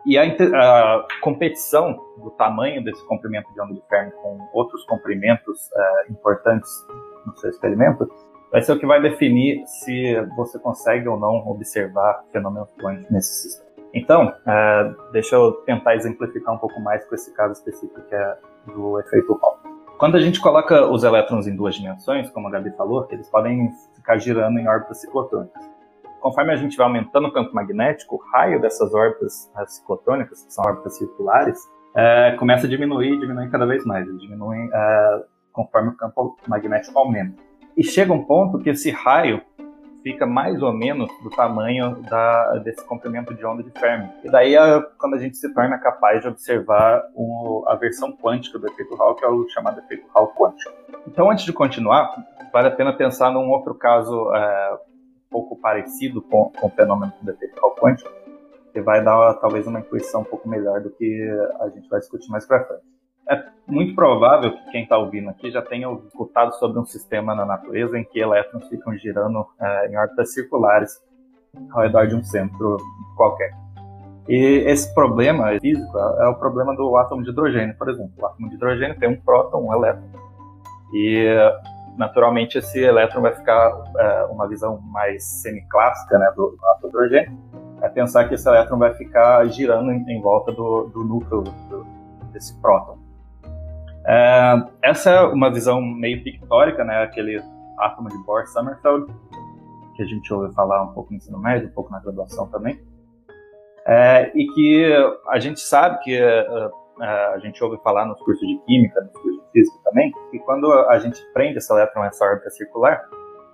E 0.05 0.19
a, 0.19 0.25
a 0.25 1.07
competição 1.21 1.97
do 2.23 2.31
tamanho 2.31 2.82
desse 2.82 3.05
comprimento 3.06 3.53
de 3.53 3.61
onda 3.61 3.75
de 3.75 3.82
Fermi 3.89 4.13
com 4.23 4.39
outros 4.53 4.85
comprimentos 4.85 5.70
é, 5.73 6.13
importantes 6.13 6.70
no 7.25 7.37
seu 7.37 7.51
experimento 7.51 8.08
vai 8.51 8.63
ser 8.63 8.73
o 8.73 8.79
que 8.79 8.87
vai 8.87 9.01
definir 9.03 9.65
se 9.67 10.15
você 10.37 10.58
consegue 10.58 11.08
ou 11.08 11.19
não 11.19 11.49
observar 11.49 12.25
fenômenos 12.32 12.69
quânticos 12.81 13.11
nesse 13.11 13.43
sistema. 13.43 13.66
Então, 13.96 14.31
é, 14.46 14.94
deixa 15.10 15.36
eu 15.36 15.53
tentar 15.65 15.96
exemplificar 15.96 16.55
um 16.55 16.58
pouco 16.58 16.79
mais 16.81 17.03
com 17.06 17.15
esse 17.15 17.32
caso 17.32 17.55
específico 17.55 17.98
que 18.03 18.15
é 18.15 18.36
do 18.67 19.00
efeito 19.00 19.32
Hall. 19.32 19.58
Quando 19.96 20.17
a 20.17 20.20
gente 20.20 20.38
coloca 20.38 20.86
os 20.86 21.03
elétrons 21.03 21.46
em 21.46 21.56
duas 21.56 21.74
dimensões, 21.74 22.29
como 22.31 22.46
a 22.48 22.50
Gabi 22.50 22.70
falou, 22.76 23.08
eles 23.10 23.26
podem 23.31 23.72
ficar 23.94 24.19
girando 24.19 24.58
em 24.58 24.69
órbitas 24.69 25.00
ciclotrônicas. 25.00 25.65
Conforme 26.20 26.53
a 26.53 26.56
gente 26.56 26.76
vai 26.76 26.86
aumentando 26.86 27.29
o 27.29 27.32
campo 27.32 27.55
magnético, 27.55 28.17
o 28.17 28.19
raio 28.19 28.60
dessas 28.60 28.93
órbitas 28.93 29.50
ciclotrônicas, 29.67 30.43
que 30.43 30.53
são 30.53 30.62
órbitas 30.67 30.98
circulares, 30.98 31.58
é, 31.94 32.36
começa 32.38 32.67
a 32.67 32.69
diminuir 32.69 33.19
diminuir 33.19 33.48
cada 33.50 33.65
vez 33.65 33.82
mais. 33.86 34.06
Eles 34.06 34.20
diminuem 34.20 34.69
é, 34.74 35.22
conforme 35.55 35.88
o 35.88 35.96
campo 35.96 36.36
magnético 36.46 36.98
aumenta. 36.98 37.41
E 37.74 37.82
chega 37.82 38.12
um 38.12 38.24
ponto 38.24 38.58
que 38.58 38.69
esse 38.69 38.91
raio 38.91 39.41
fica 40.06 40.25
mais 40.25 40.63
ou 40.63 40.72
menos 40.72 41.10
do 41.20 41.29
tamanho 41.31 42.01
da, 42.03 42.58
desse 42.58 42.84
comprimento 42.84 43.34
de 43.34 43.44
onda 43.44 43.60
de 43.60 43.72
Fermi. 43.72 44.08
E 44.22 44.31
daí 44.31 44.55
é 44.55 44.81
quando 44.96 45.15
a 45.15 45.19
gente 45.19 45.36
se 45.36 45.53
torna 45.53 45.79
capaz 45.79 46.22
de 46.22 46.29
observar 46.29 47.03
o, 47.13 47.65
a 47.67 47.75
versão 47.75 48.17
quântica 48.17 48.56
do 48.56 48.69
efeito 48.69 48.94
Hall, 48.94 49.17
que 49.17 49.25
é 49.25 49.29
o 49.29 49.48
chamado 49.48 49.81
efeito 49.81 50.06
Hall 50.15 50.32
quântico. 50.32 50.72
Então, 51.08 51.29
antes 51.29 51.44
de 51.44 51.53
continuar, 51.53 52.25
vale 52.53 52.69
a 52.69 52.70
pena 52.70 52.93
pensar 52.93 53.32
num 53.32 53.51
outro 53.51 53.75
caso 53.75 54.32
é, 54.32 54.75
um 54.75 55.29
pouco 55.29 55.56
parecido 55.56 56.22
com, 56.22 56.53
com 56.56 56.69
o 56.69 56.70
fenômeno 56.70 57.13
do 57.20 57.32
efeito 57.32 57.60
Hall 57.60 57.75
quântico, 57.75 58.08
que 58.72 58.81
vai 58.81 59.03
dar 59.03 59.34
talvez 59.41 59.67
uma 59.67 59.81
intuição 59.81 60.20
um 60.20 60.25
pouco 60.25 60.48
melhor 60.48 60.82
do 60.82 60.91
que 60.91 61.29
a 61.58 61.69
gente 61.70 61.89
vai 61.89 61.98
discutir 61.98 62.31
mais 62.31 62.46
para 62.46 62.65
frente 62.65 62.95
é 63.29 63.45
muito 63.67 63.95
provável 63.95 64.53
que 64.53 64.71
quem 64.71 64.83
está 64.85 64.97
ouvindo 64.97 65.29
aqui 65.31 65.51
já 65.51 65.61
tenha 65.61 65.91
escutado 66.06 66.55
sobre 66.55 66.79
um 66.79 66.85
sistema 66.85 67.35
na 67.35 67.45
natureza 67.45 67.99
em 67.99 68.05
que 68.05 68.21
elétrons 68.21 68.69
ficam 68.69 68.97
girando 68.97 69.47
é, 69.61 69.91
em 69.91 69.97
órbitas 69.97 70.33
circulares 70.33 71.01
ao 71.73 71.83
redor 71.83 72.06
de 72.06 72.15
um 72.15 72.23
centro 72.23 72.77
qualquer. 73.17 73.51
E 74.29 74.63
esse 74.67 74.93
problema 74.93 75.59
físico 75.61 75.99
é 75.99 76.29
o 76.29 76.35
problema 76.35 76.75
do 76.75 76.97
átomo 76.97 77.23
de 77.23 77.31
hidrogênio, 77.31 77.77
por 77.77 77.89
exemplo. 77.89 78.13
O 78.19 78.27
átomo 78.27 78.49
de 78.49 78.56
hidrogênio 78.56 78.99
tem 78.99 79.09
um 79.09 79.21
próton, 79.21 79.69
um 79.69 79.73
elétron. 79.73 80.03
E, 80.93 81.27
naturalmente, 81.97 82.59
esse 82.59 82.81
elétron 82.81 83.23
vai 83.23 83.35
ficar 83.35 83.85
é, 83.97 84.25
uma 84.25 84.49
visão 84.49 84.81
mais 84.81 85.25
semiclássica 85.43 86.19
né, 86.19 86.33
do, 86.37 86.56
do 86.56 86.67
átomo 86.67 86.81
de 86.83 86.89
hidrogênio. 86.89 87.39
É 87.83 87.89
pensar 87.89 88.29
que 88.29 88.35
esse 88.35 88.49
elétron 88.49 88.79
vai 88.79 88.95
ficar 88.95 89.45
girando 89.47 89.93
em, 89.93 90.05
em 90.09 90.21
volta 90.21 90.51
do, 90.51 90.89
do 90.89 91.05
núcleo 91.05 91.43
do, 91.43 91.87
desse 92.33 92.61
próton. 92.61 93.06
É, 94.06 94.63
essa 94.82 95.10
é 95.10 95.20
uma 95.22 95.51
visão 95.51 95.81
meio 95.82 96.22
pictórica, 96.22 96.84
né? 96.84 97.03
Aquele 97.03 97.43
átomo 97.79 98.08
de 98.08 98.17
Bohr-Sommerfeld, 98.25 99.13
que 99.96 100.03
a 100.03 100.06
gente 100.06 100.32
ouve 100.32 100.55
falar 100.55 100.82
um 100.84 100.93
pouco 100.93 101.10
no 101.10 101.17
ensino 101.17 101.39
médio, 101.39 101.69
um 101.69 101.72
pouco 101.72 101.91
na 101.91 101.98
graduação 101.98 102.48
também. 102.48 102.81
É, 103.86 104.31
e 104.34 104.46
que 104.53 104.94
a 105.29 105.39
gente 105.39 105.60
sabe 105.60 106.01
que 106.03 106.20
uh, 106.20 106.67
uh, 106.69 107.34
a 107.34 107.39
gente 107.39 107.63
ouve 107.63 107.79
falar 107.82 108.05
nos 108.05 108.20
cursos 108.20 108.46
de 108.46 108.58
química, 108.67 109.01
nos 109.01 109.13
cursos 109.13 109.41
de 109.44 109.51
física 109.53 109.79
também, 109.84 110.13
que 110.31 110.39
quando 110.41 110.72
a 110.72 110.98
gente 110.98 111.20
prende 111.32 111.58
esse 111.58 111.72
elétron 111.72 112.03
nessa 112.03 112.25
órbita 112.25 112.51
circular, 112.51 113.05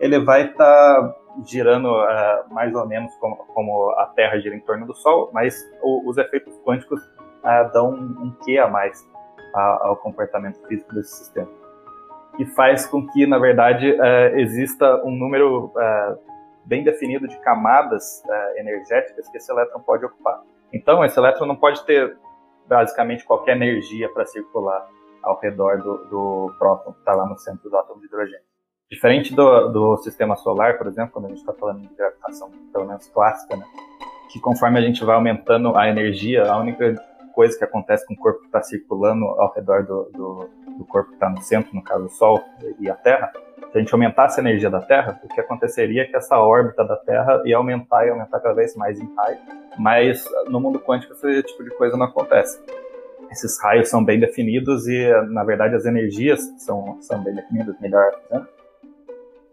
ele 0.00 0.18
vai 0.20 0.46
estar 0.46 1.02
tá 1.02 1.14
girando 1.44 1.86
uh, 1.86 2.52
mais 2.54 2.74
ou 2.74 2.86
menos 2.86 3.14
como, 3.16 3.36
como, 3.36 3.90
a 3.98 4.06
Terra 4.14 4.38
gira 4.38 4.54
em 4.54 4.60
torno 4.60 4.86
do 4.86 4.94
Sol, 4.94 5.30
mas 5.32 5.54
o, 5.82 6.08
os 6.08 6.18
efeitos 6.18 6.58
quânticos 6.64 7.00
dão 7.72 7.90
um, 7.90 8.26
um 8.26 8.36
quê 8.44 8.56
a 8.58 8.68
mais 8.68 9.04
ao 9.54 9.96
comportamento 9.96 10.58
físico 10.66 10.94
desse 10.94 11.16
sistema. 11.16 11.48
Que 12.36 12.46
faz 12.46 12.86
com 12.86 13.06
que, 13.08 13.26
na 13.26 13.38
verdade, 13.38 13.94
exista 14.34 15.02
um 15.04 15.10
número 15.10 15.72
bem 16.64 16.84
definido 16.84 17.26
de 17.28 17.36
camadas 17.38 18.22
uh, 18.24 18.58
energéticas 18.58 19.28
que 19.28 19.36
esse 19.36 19.50
elétron 19.50 19.80
pode 19.80 20.04
ocupar. 20.04 20.40
Então, 20.72 21.04
esse 21.04 21.18
elétron 21.18 21.46
não 21.46 21.56
pode 21.56 21.84
ter 21.84 22.16
basicamente 22.66 23.24
qualquer 23.24 23.56
energia 23.56 24.08
para 24.12 24.24
circular 24.24 24.86
ao 25.22 25.38
redor 25.38 25.78
do, 25.78 26.04
do 26.04 26.54
próton 26.58 26.92
que 26.92 26.98
está 27.00 27.14
lá 27.14 27.26
no 27.26 27.36
centro 27.38 27.68
do 27.68 27.76
átomo 27.76 28.00
de 28.00 28.06
hidrogênio. 28.06 28.44
Diferente 28.90 29.34
do, 29.34 29.68
do 29.68 29.96
sistema 29.98 30.36
solar, 30.36 30.78
por 30.78 30.86
exemplo, 30.86 31.12
quando 31.12 31.26
a 31.26 31.28
gente 31.28 31.38
está 31.38 31.52
falando 31.52 31.80
de 31.80 31.94
gravitação, 31.94 32.50
pelo 32.72 32.86
menos 32.86 33.06
clássica, 33.08 33.56
né? 33.56 33.64
que 34.30 34.40
conforme 34.40 34.78
a 34.78 34.82
gente 34.82 35.04
vai 35.04 35.14
aumentando 35.14 35.76
a 35.76 35.88
energia, 35.88 36.50
a 36.50 36.58
única 36.58 36.94
coisa 37.32 37.56
que 37.56 37.64
acontece 37.64 38.06
com 38.06 38.14
o 38.14 38.16
corpo 38.16 38.40
que 38.40 38.46
está 38.46 38.62
circulando 38.62 39.24
ao 39.24 39.52
redor 39.52 39.84
do, 39.84 40.10
do, 40.12 40.50
do 40.78 40.84
corpo 40.84 41.08
que 41.08 41.14
está 41.14 41.28
no 41.28 41.40
centro, 41.42 41.74
no 41.74 41.82
caso 41.82 42.04
o 42.04 42.10
Sol 42.10 42.42
e 42.78 42.88
a 42.88 42.94
Terra, 42.94 43.32
se 43.72 43.78
a 43.78 43.80
gente 43.80 43.92
aumentasse 43.92 44.38
a 44.38 44.42
energia 44.42 44.68
da 44.68 44.82
Terra, 44.82 45.18
o 45.24 45.28
que 45.28 45.40
aconteceria 45.40 46.02
é 46.02 46.04
que 46.04 46.14
essa 46.14 46.38
órbita 46.38 46.84
da 46.84 46.96
Terra 46.96 47.42
ia 47.46 47.56
aumentar 47.56 48.06
e 48.06 48.10
aumentar 48.10 48.38
cada 48.38 48.54
vez 48.54 48.76
mais 48.76 49.00
em 49.00 49.14
raio. 49.16 49.38
Mas 49.78 50.24
no 50.48 50.60
mundo 50.60 50.78
quântico 50.78 51.14
esse 51.14 51.42
tipo 51.44 51.64
de 51.64 51.70
coisa 51.70 51.96
não 51.96 52.04
acontece. 52.04 52.62
Esses 53.30 53.58
raios 53.62 53.88
são 53.88 54.04
bem 54.04 54.20
definidos 54.20 54.86
e, 54.86 55.10
na 55.30 55.42
verdade, 55.42 55.74
as 55.74 55.86
energias 55.86 56.42
são, 56.58 56.98
são 57.00 57.24
bem 57.24 57.34
definidas, 57.34 57.74
melhor 57.80 58.12
dizendo. 58.22 58.46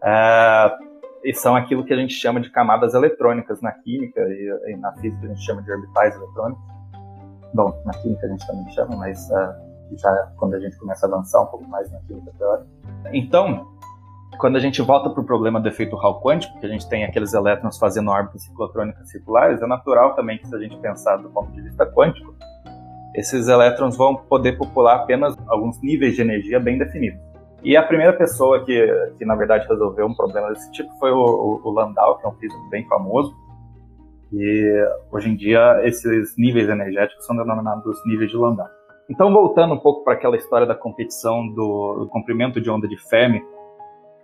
É, 0.02 0.78
e 1.24 1.34
são 1.34 1.56
aquilo 1.56 1.84
que 1.84 1.94
a 1.94 1.96
gente 1.96 2.12
chama 2.12 2.40
de 2.40 2.50
camadas 2.50 2.92
eletrônicas 2.92 3.62
na 3.62 3.72
química 3.72 4.20
e, 4.20 4.72
e, 4.72 4.76
na 4.76 4.92
física 4.92 5.24
a 5.24 5.28
gente 5.28 5.40
chama 5.42 5.62
de 5.62 5.72
orbitais 5.72 6.14
eletrônicos. 6.14 6.62
Bom, 7.54 7.82
na 7.84 7.92
química 7.92 8.26
a 8.26 8.30
gente 8.30 8.46
também 8.46 8.70
chama, 8.72 8.96
mas 8.96 9.28
uh, 9.30 9.96
já 9.96 10.32
quando 10.36 10.54
a 10.54 10.60
gente 10.60 10.76
começa 10.78 11.06
a 11.06 11.08
avançar 11.08 11.42
um 11.42 11.46
pouco 11.46 11.66
mais 11.68 11.90
na 11.90 11.98
química 12.00 12.30
teórica. 12.38 12.66
Então, 13.12 13.66
quando 14.38 14.56
a 14.56 14.60
gente 14.60 14.80
volta 14.82 15.10
para 15.10 15.20
o 15.20 15.24
problema 15.24 15.60
do 15.60 15.68
efeito 15.68 15.96
Hall 15.96 16.20
quântico, 16.22 16.58
que 16.60 16.66
a 16.66 16.68
gente 16.68 16.88
tem 16.88 17.04
aqueles 17.04 17.34
elétrons 17.34 17.78
fazendo 17.78 18.10
órbitas 18.10 18.42
ciclotrônicas 18.42 19.10
circulares, 19.10 19.60
é 19.60 19.66
natural 19.66 20.14
também 20.14 20.38
que 20.38 20.46
se 20.46 20.54
a 20.54 20.58
gente 20.58 20.76
pensar 20.78 21.16
do 21.16 21.28
ponto 21.30 21.50
de 21.52 21.60
vista 21.60 21.84
quântico, 21.86 22.34
esses 23.14 23.48
elétrons 23.48 23.96
vão 23.96 24.16
poder 24.16 24.56
popular 24.56 24.96
apenas 24.96 25.36
alguns 25.48 25.80
níveis 25.82 26.14
de 26.14 26.22
energia 26.22 26.60
bem 26.60 26.78
definidos. 26.78 27.20
E 27.62 27.76
a 27.76 27.82
primeira 27.82 28.12
pessoa 28.14 28.64
que, 28.64 28.86
que 29.18 29.24
na 29.24 29.34
verdade, 29.34 29.66
resolveu 29.68 30.06
um 30.06 30.14
problema 30.14 30.48
desse 30.48 30.70
tipo 30.72 30.90
foi 30.98 31.10
o, 31.10 31.60
o, 31.62 31.70
Landau, 31.70 32.18
que 32.18 32.26
é 32.26 32.28
um 32.28 32.32
físico 32.32 32.68
bem 32.70 32.86
famoso. 32.86 33.36
E 34.32 34.88
hoje 35.10 35.30
em 35.30 35.36
dia, 35.36 35.80
esses 35.84 36.36
níveis 36.36 36.68
energéticos 36.68 37.24
são 37.26 37.36
denominados 37.36 38.00
níveis 38.06 38.30
de 38.30 38.36
Landau. 38.36 38.68
Então, 39.08 39.32
voltando 39.32 39.74
um 39.74 39.78
pouco 39.78 40.04
para 40.04 40.12
aquela 40.12 40.36
história 40.36 40.66
da 40.66 40.74
competição 40.74 41.48
do, 41.48 42.00
do 42.00 42.08
comprimento 42.08 42.60
de 42.60 42.70
onda 42.70 42.86
de 42.86 42.96
Fermi 43.08 43.42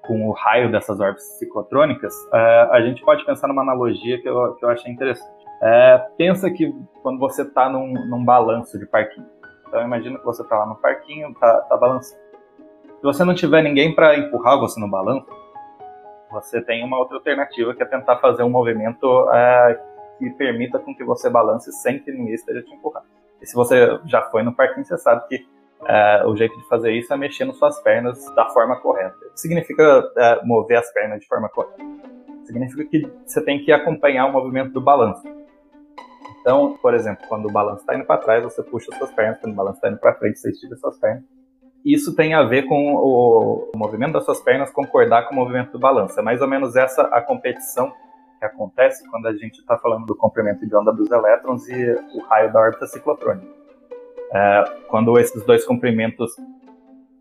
com 0.06 0.28
o 0.28 0.32
raio 0.32 0.70
dessas 0.70 1.00
órbitas 1.00 1.24
ciclotrônicas, 1.38 2.14
é, 2.32 2.68
a 2.70 2.80
gente 2.80 3.04
pode 3.04 3.24
pensar 3.26 3.48
numa 3.48 3.62
analogia 3.62 4.20
que 4.22 4.28
eu, 4.28 4.54
que 4.54 4.64
eu 4.64 4.68
achei 4.68 4.92
interessante. 4.92 5.44
É, 5.60 5.98
pensa 6.16 6.48
que 6.50 6.72
quando 7.02 7.18
você 7.18 7.42
está 7.42 7.68
num, 7.68 7.92
num 8.06 8.24
balanço 8.24 8.78
de 8.78 8.86
parquinho. 8.86 9.26
Então 9.66 9.82
imagina 9.82 10.18
que 10.18 10.24
você 10.24 10.42
está 10.42 10.56
lá 10.56 10.66
no 10.66 10.76
parquinho, 10.76 11.30
está 11.30 11.62
tá 11.62 11.76
balançando. 11.76 12.22
Se 12.98 13.02
você 13.02 13.24
não 13.24 13.34
tiver 13.34 13.62
ninguém 13.62 13.92
para 13.92 14.16
empurrar 14.16 14.60
você 14.60 14.78
no 14.78 14.88
balanço, 14.88 15.26
você 16.30 16.60
tem 16.62 16.84
uma 16.84 16.98
outra 16.98 17.16
alternativa 17.16 17.74
que 17.74 17.82
é 17.82 17.86
tentar 17.86 18.18
fazer 18.18 18.44
um 18.44 18.50
movimento 18.50 19.28
é, 19.32 19.80
que 20.18 20.30
permita 20.30 20.78
com 20.78 20.94
que 20.94 21.04
você 21.04 21.28
balance 21.30 21.70
sem 21.72 21.98
que 21.98 22.10
ninguém 22.10 22.34
esteja 22.34 22.62
te 22.62 22.74
empurrando. 22.74 23.06
E 23.40 23.46
se 23.46 23.54
você 23.54 23.98
já 24.06 24.22
foi 24.22 24.42
no 24.42 24.54
parquinho, 24.54 24.84
você 24.84 24.96
sabe 24.96 25.26
que 25.28 25.46
é, 25.84 26.24
o 26.26 26.34
jeito 26.34 26.56
de 26.56 26.66
fazer 26.68 26.92
isso 26.92 27.12
é 27.12 27.16
mexendo 27.16 27.52
suas 27.52 27.80
pernas 27.82 28.24
da 28.34 28.46
forma 28.50 28.80
correta. 28.80 29.16
Significa 29.34 30.10
é, 30.16 30.44
mover 30.44 30.78
as 30.78 30.92
pernas 30.92 31.20
de 31.20 31.26
forma 31.26 31.48
correta? 31.48 31.82
Significa 32.44 32.84
que 32.84 33.10
você 33.24 33.44
tem 33.44 33.62
que 33.64 33.72
acompanhar 33.72 34.26
o 34.26 34.32
movimento 34.32 34.72
do 34.72 34.80
balanço. 34.80 35.22
Então, 36.40 36.78
por 36.80 36.94
exemplo, 36.94 37.26
quando 37.28 37.46
o 37.46 37.52
balanço 37.52 37.80
está 37.80 37.96
indo 37.96 38.04
para 38.04 38.20
trás, 38.20 38.44
você 38.44 38.62
puxa 38.62 38.94
suas 38.96 39.10
pernas, 39.10 39.40
quando 39.40 39.52
o 39.52 39.56
balanço 39.56 39.78
está 39.78 39.88
indo 39.88 39.98
para 39.98 40.14
frente, 40.14 40.38
você 40.38 40.50
estica 40.50 40.76
suas 40.76 40.98
pernas. 40.98 41.24
Isso 41.84 42.14
tem 42.14 42.34
a 42.34 42.42
ver 42.42 42.66
com 42.66 42.94
o 42.94 43.70
movimento 43.76 44.14
das 44.14 44.24
suas 44.24 44.40
pernas 44.40 44.70
concordar 44.72 45.28
com 45.28 45.34
o 45.34 45.36
movimento 45.36 45.72
do 45.72 45.78
balanço. 45.78 46.18
É 46.18 46.22
mais 46.22 46.40
ou 46.40 46.48
menos 46.48 46.74
essa 46.74 47.02
a 47.02 47.20
competição 47.20 47.92
que 48.38 48.44
acontece 48.44 49.08
quando 49.10 49.26
a 49.26 49.32
gente 49.32 49.58
está 49.58 49.78
falando 49.78 50.06
do 50.06 50.14
comprimento 50.14 50.66
de 50.66 50.74
onda 50.74 50.92
dos 50.92 51.10
elétrons 51.10 51.68
e 51.68 51.92
o 52.14 52.20
raio 52.28 52.52
da 52.52 52.60
órbita 52.60 52.86
ciclotrônica. 52.86 53.46
É, 54.32 54.64
quando 54.88 55.18
esses 55.18 55.44
dois 55.44 55.64
comprimentos 55.64 56.32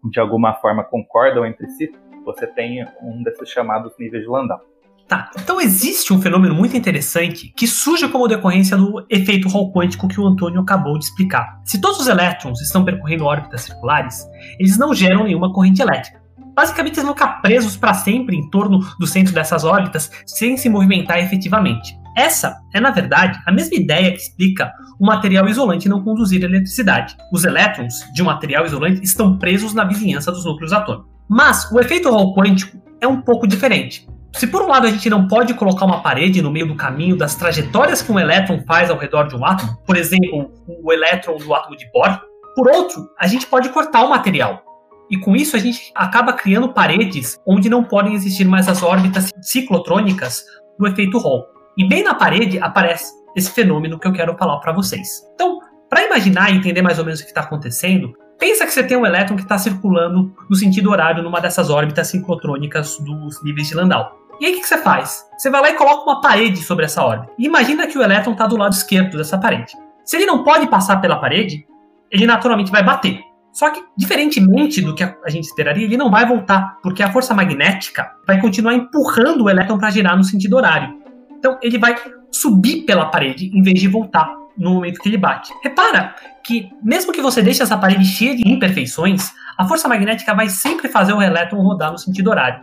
de 0.10 0.20
alguma 0.20 0.54
forma 0.56 0.84
concordam 0.84 1.46
entre 1.46 1.68
si, 1.70 1.92
você 2.24 2.48
tem 2.48 2.86
um 3.02 3.24
desses 3.24 3.50
chamados 3.50 3.94
níveis 4.00 4.24
de 4.24 4.30
Landau. 4.30 4.60
Tá, 5.08 5.30
então 5.40 5.62
existe 5.62 6.12
um 6.12 6.20
fenômeno 6.20 6.56
muito 6.56 6.76
interessante 6.76 7.54
que 7.56 7.68
surge 7.68 8.08
como 8.10 8.28
decorrência 8.28 8.76
do 8.76 9.06
efeito 9.08 9.48
Hall 9.48 9.72
quântico 9.72 10.08
que 10.08 10.20
o 10.20 10.26
Antônio 10.26 10.62
acabou 10.62 10.98
de 10.98 11.06
explicar. 11.06 11.62
Se 11.64 11.80
todos 11.80 12.00
os 12.00 12.08
elétrons 12.08 12.60
estão 12.60 12.84
percorrendo 12.84 13.24
órbitas 13.24 13.62
circulares, 13.62 14.28
eles 14.60 14.80
não 14.80 14.96
geram 14.96 15.26
nenhuma 15.26 15.54
corrente 15.54 15.80
elétrica. 15.80 16.25
Basicamente, 16.56 16.94
eles 16.94 17.04
vão 17.04 17.14
ficar 17.14 17.42
presos 17.42 17.76
para 17.76 17.94
sempre 17.94 18.38
em 18.38 18.50
torno 18.50 18.80
do 18.98 19.06
centro 19.06 19.34
dessas 19.34 19.64
órbitas 19.64 20.10
sem 20.26 20.56
se 20.56 20.70
movimentar 20.70 21.20
efetivamente. 21.20 21.98
Essa 22.16 22.58
é, 22.74 22.80
na 22.80 22.92
verdade, 22.92 23.38
a 23.46 23.52
mesma 23.52 23.76
ideia 23.76 24.12
que 24.12 24.20
explica 24.20 24.72
o 24.98 25.06
material 25.06 25.50
isolante 25.50 25.90
não 25.90 26.02
conduzir 26.02 26.44
eletricidade. 26.44 27.18
Os 27.32 27.44
elétrons 27.44 28.06
de 28.14 28.22
um 28.22 28.26
material 28.26 28.66
isolante 28.66 29.04
estão 29.04 29.38
presos 29.38 29.74
na 29.74 29.84
vizinhança 29.84 30.32
dos 30.32 30.46
núcleos 30.46 30.72
atômicos. 30.72 31.12
Mas 31.28 31.70
o 31.72 31.80
efeito 31.80 32.10
Hall 32.10 32.34
quântico 32.34 32.78
é 33.02 33.08
um 33.08 33.20
pouco 33.20 33.46
diferente. 33.46 34.08
Se 34.34 34.48
por 34.48 34.62
um 34.62 34.68
lado 34.68 34.88
a 34.88 34.92
gente 34.92 35.10
não 35.10 35.28
pode 35.28 35.54
colocar 35.54 35.86
uma 35.86 36.02
parede 36.02 36.42
no 36.42 36.52
meio 36.52 36.68
do 36.68 36.76
caminho 36.76 37.18
das 37.18 37.36
trajetórias 37.36 38.02
que 38.02 38.12
um 38.12 38.20
elétron 38.20 38.62
faz 38.66 38.90
ao 38.90 38.98
redor 38.98 39.28
de 39.28 39.36
um 39.36 39.46
átomo, 39.46 39.78
por 39.86 39.98
exemplo, 39.98 40.52
o 40.68 40.92
elétron 40.92 41.38
do 41.38 41.54
átomo 41.54 41.76
de 41.76 41.90
Bohr, 41.92 42.20
por 42.56 42.70
outro, 42.70 43.10
a 43.20 43.28
gente 43.28 43.46
pode 43.48 43.70
cortar 43.70 44.04
o 44.04 44.10
material. 44.10 44.65
E 45.10 45.18
com 45.18 45.36
isso 45.36 45.56
a 45.56 45.60
gente 45.60 45.92
acaba 45.96 46.34
criando 46.34 46.74
paredes 46.74 47.40
onde 47.46 47.70
não 47.70 47.84
podem 47.84 48.14
existir 48.14 48.46
mais 48.46 48.68
as 48.68 48.82
órbitas 48.82 49.32
ciclotrônicas 49.42 50.44
do 50.80 50.88
efeito 50.88 51.18
Hall. 51.18 51.46
E 51.78 51.88
bem 51.88 52.04
na 52.04 52.14
parede 52.14 52.60
aparece 52.60 53.14
esse 53.36 53.52
fenômeno 53.52 54.00
que 54.00 54.08
eu 54.08 54.14
quero 54.14 54.36
falar 54.38 54.58
para 54.60 54.72
vocês. 54.72 55.22
Então, 55.36 55.60
para 55.90 56.06
imaginar 56.06 56.52
e 56.52 56.58
entender 56.58 56.82
mais 56.82 56.98
ou 56.98 57.06
menos 57.06 57.20
o 57.20 57.24
que 57.24 57.30
está 57.30 57.42
acontecendo, 57.42 58.14
pensa 58.40 58.66
que 58.66 58.72
você 58.72 58.84
tem 58.84 58.98
um 58.98 59.06
elétron 59.06 59.36
que 59.36 59.44
está 59.44 59.58
circulando 59.58 60.34
no 60.50 60.56
sentido 60.56 60.90
horário 60.90 61.22
numa 61.22 61.40
dessas 61.40 61.70
órbitas 61.70 62.08
sincrotrônicas 62.08 62.98
dos 63.00 63.44
níveis 63.44 63.68
de 63.68 63.76
Landau. 63.76 64.26
E 64.40 64.46
aí 64.46 64.52
o 64.52 64.56
que, 64.56 64.62
que 64.62 64.68
você 64.68 64.78
faz? 64.80 65.26
Você 65.38 65.50
vai 65.50 65.62
lá 65.62 65.70
e 65.70 65.76
coloca 65.76 66.04
uma 66.04 66.22
parede 66.22 66.62
sobre 66.62 66.86
essa 66.86 67.04
órbita. 67.04 67.34
E 67.38 67.46
imagina 67.46 67.88
que 67.88 67.98
o 67.98 68.02
elétron 68.02 68.34
está 68.34 68.48
do 68.48 68.58
lado 68.58 68.74
esquerdo 68.74 69.18
dessa 69.18 69.38
parede. 69.38 69.74
Se 70.04 70.18
ele 70.18 70.26
não 70.26 70.44
pode 70.44 70.68
passar 70.68 70.98
pela 70.98 71.18
parede, 71.18 71.66
ele 72.12 72.26
naturalmente 72.26 72.72
vai 72.72 72.84
bater. 72.84 73.22
Só 73.56 73.70
que, 73.70 73.82
diferentemente 73.98 74.82
do 74.82 74.94
que 74.94 75.02
a 75.02 75.30
gente 75.30 75.46
esperaria, 75.46 75.86
ele 75.86 75.96
não 75.96 76.12
vai 76.12 76.28
voltar, 76.28 76.78
porque 76.84 77.02
a 77.02 77.10
força 77.10 77.34
magnética 77.34 78.12
vai 78.28 78.40
continuar 78.42 78.74
empurrando 78.74 79.46
o 79.46 79.50
elétron 79.50 79.78
para 79.78 79.90
girar 79.90 80.18
no 80.18 80.26
sentido 80.26 80.58
horário. 80.58 80.94
Então 81.40 81.58
ele 81.64 81.80
vai 81.80 81.96
subir 82.30 82.82
pela 82.82 83.06
parede 83.06 83.50
em 83.58 83.62
vez 83.62 83.80
de 83.80 83.88
voltar 83.88 84.30
no 84.58 84.74
momento 84.74 85.00
que 85.00 85.08
ele 85.08 85.18
bate. 85.18 85.54
Repara 85.64 86.14
que, 86.44 86.70
mesmo 86.84 87.14
que 87.14 87.22
você 87.22 87.42
deixe 87.42 87.64
essa 87.64 87.78
parede 87.78 88.04
cheia 88.04 88.36
de 88.36 88.46
imperfeições, 88.46 89.32
a 89.58 89.66
força 89.66 89.88
magnética 89.88 90.34
vai 90.34 90.50
sempre 90.50 90.90
fazer 90.90 91.14
o 91.14 91.22
elétron 91.22 91.62
rodar 91.62 91.94
no 91.94 91.98
sentido 91.98 92.32
horário. 92.32 92.62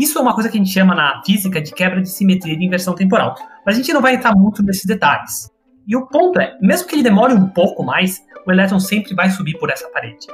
Isso 0.00 0.18
é 0.18 0.22
uma 0.22 0.32
coisa 0.32 0.48
que 0.48 0.56
a 0.56 0.58
gente 0.58 0.72
chama 0.72 0.94
na 0.94 1.20
física 1.26 1.60
de 1.60 1.74
quebra 1.74 2.00
de 2.00 2.08
simetria 2.08 2.56
de 2.56 2.64
inversão 2.64 2.94
temporal. 2.94 3.34
Mas 3.66 3.74
a 3.74 3.78
gente 3.78 3.92
não 3.92 4.00
vai 4.00 4.14
entrar 4.14 4.34
muito 4.34 4.62
nesses 4.62 4.86
detalhes. 4.86 5.50
E 5.86 5.94
o 5.94 6.06
ponto 6.06 6.40
é, 6.40 6.56
mesmo 6.62 6.88
que 6.88 6.94
ele 6.94 7.02
demore 7.02 7.34
um 7.34 7.48
pouco 7.48 7.84
mais, 7.84 8.22
o 8.46 8.52
elétron 8.52 8.80
sempre 8.80 9.14
vai 9.14 9.30
subir 9.30 9.58
por 9.58 9.70
essa 9.70 9.88
parede. 9.88 10.26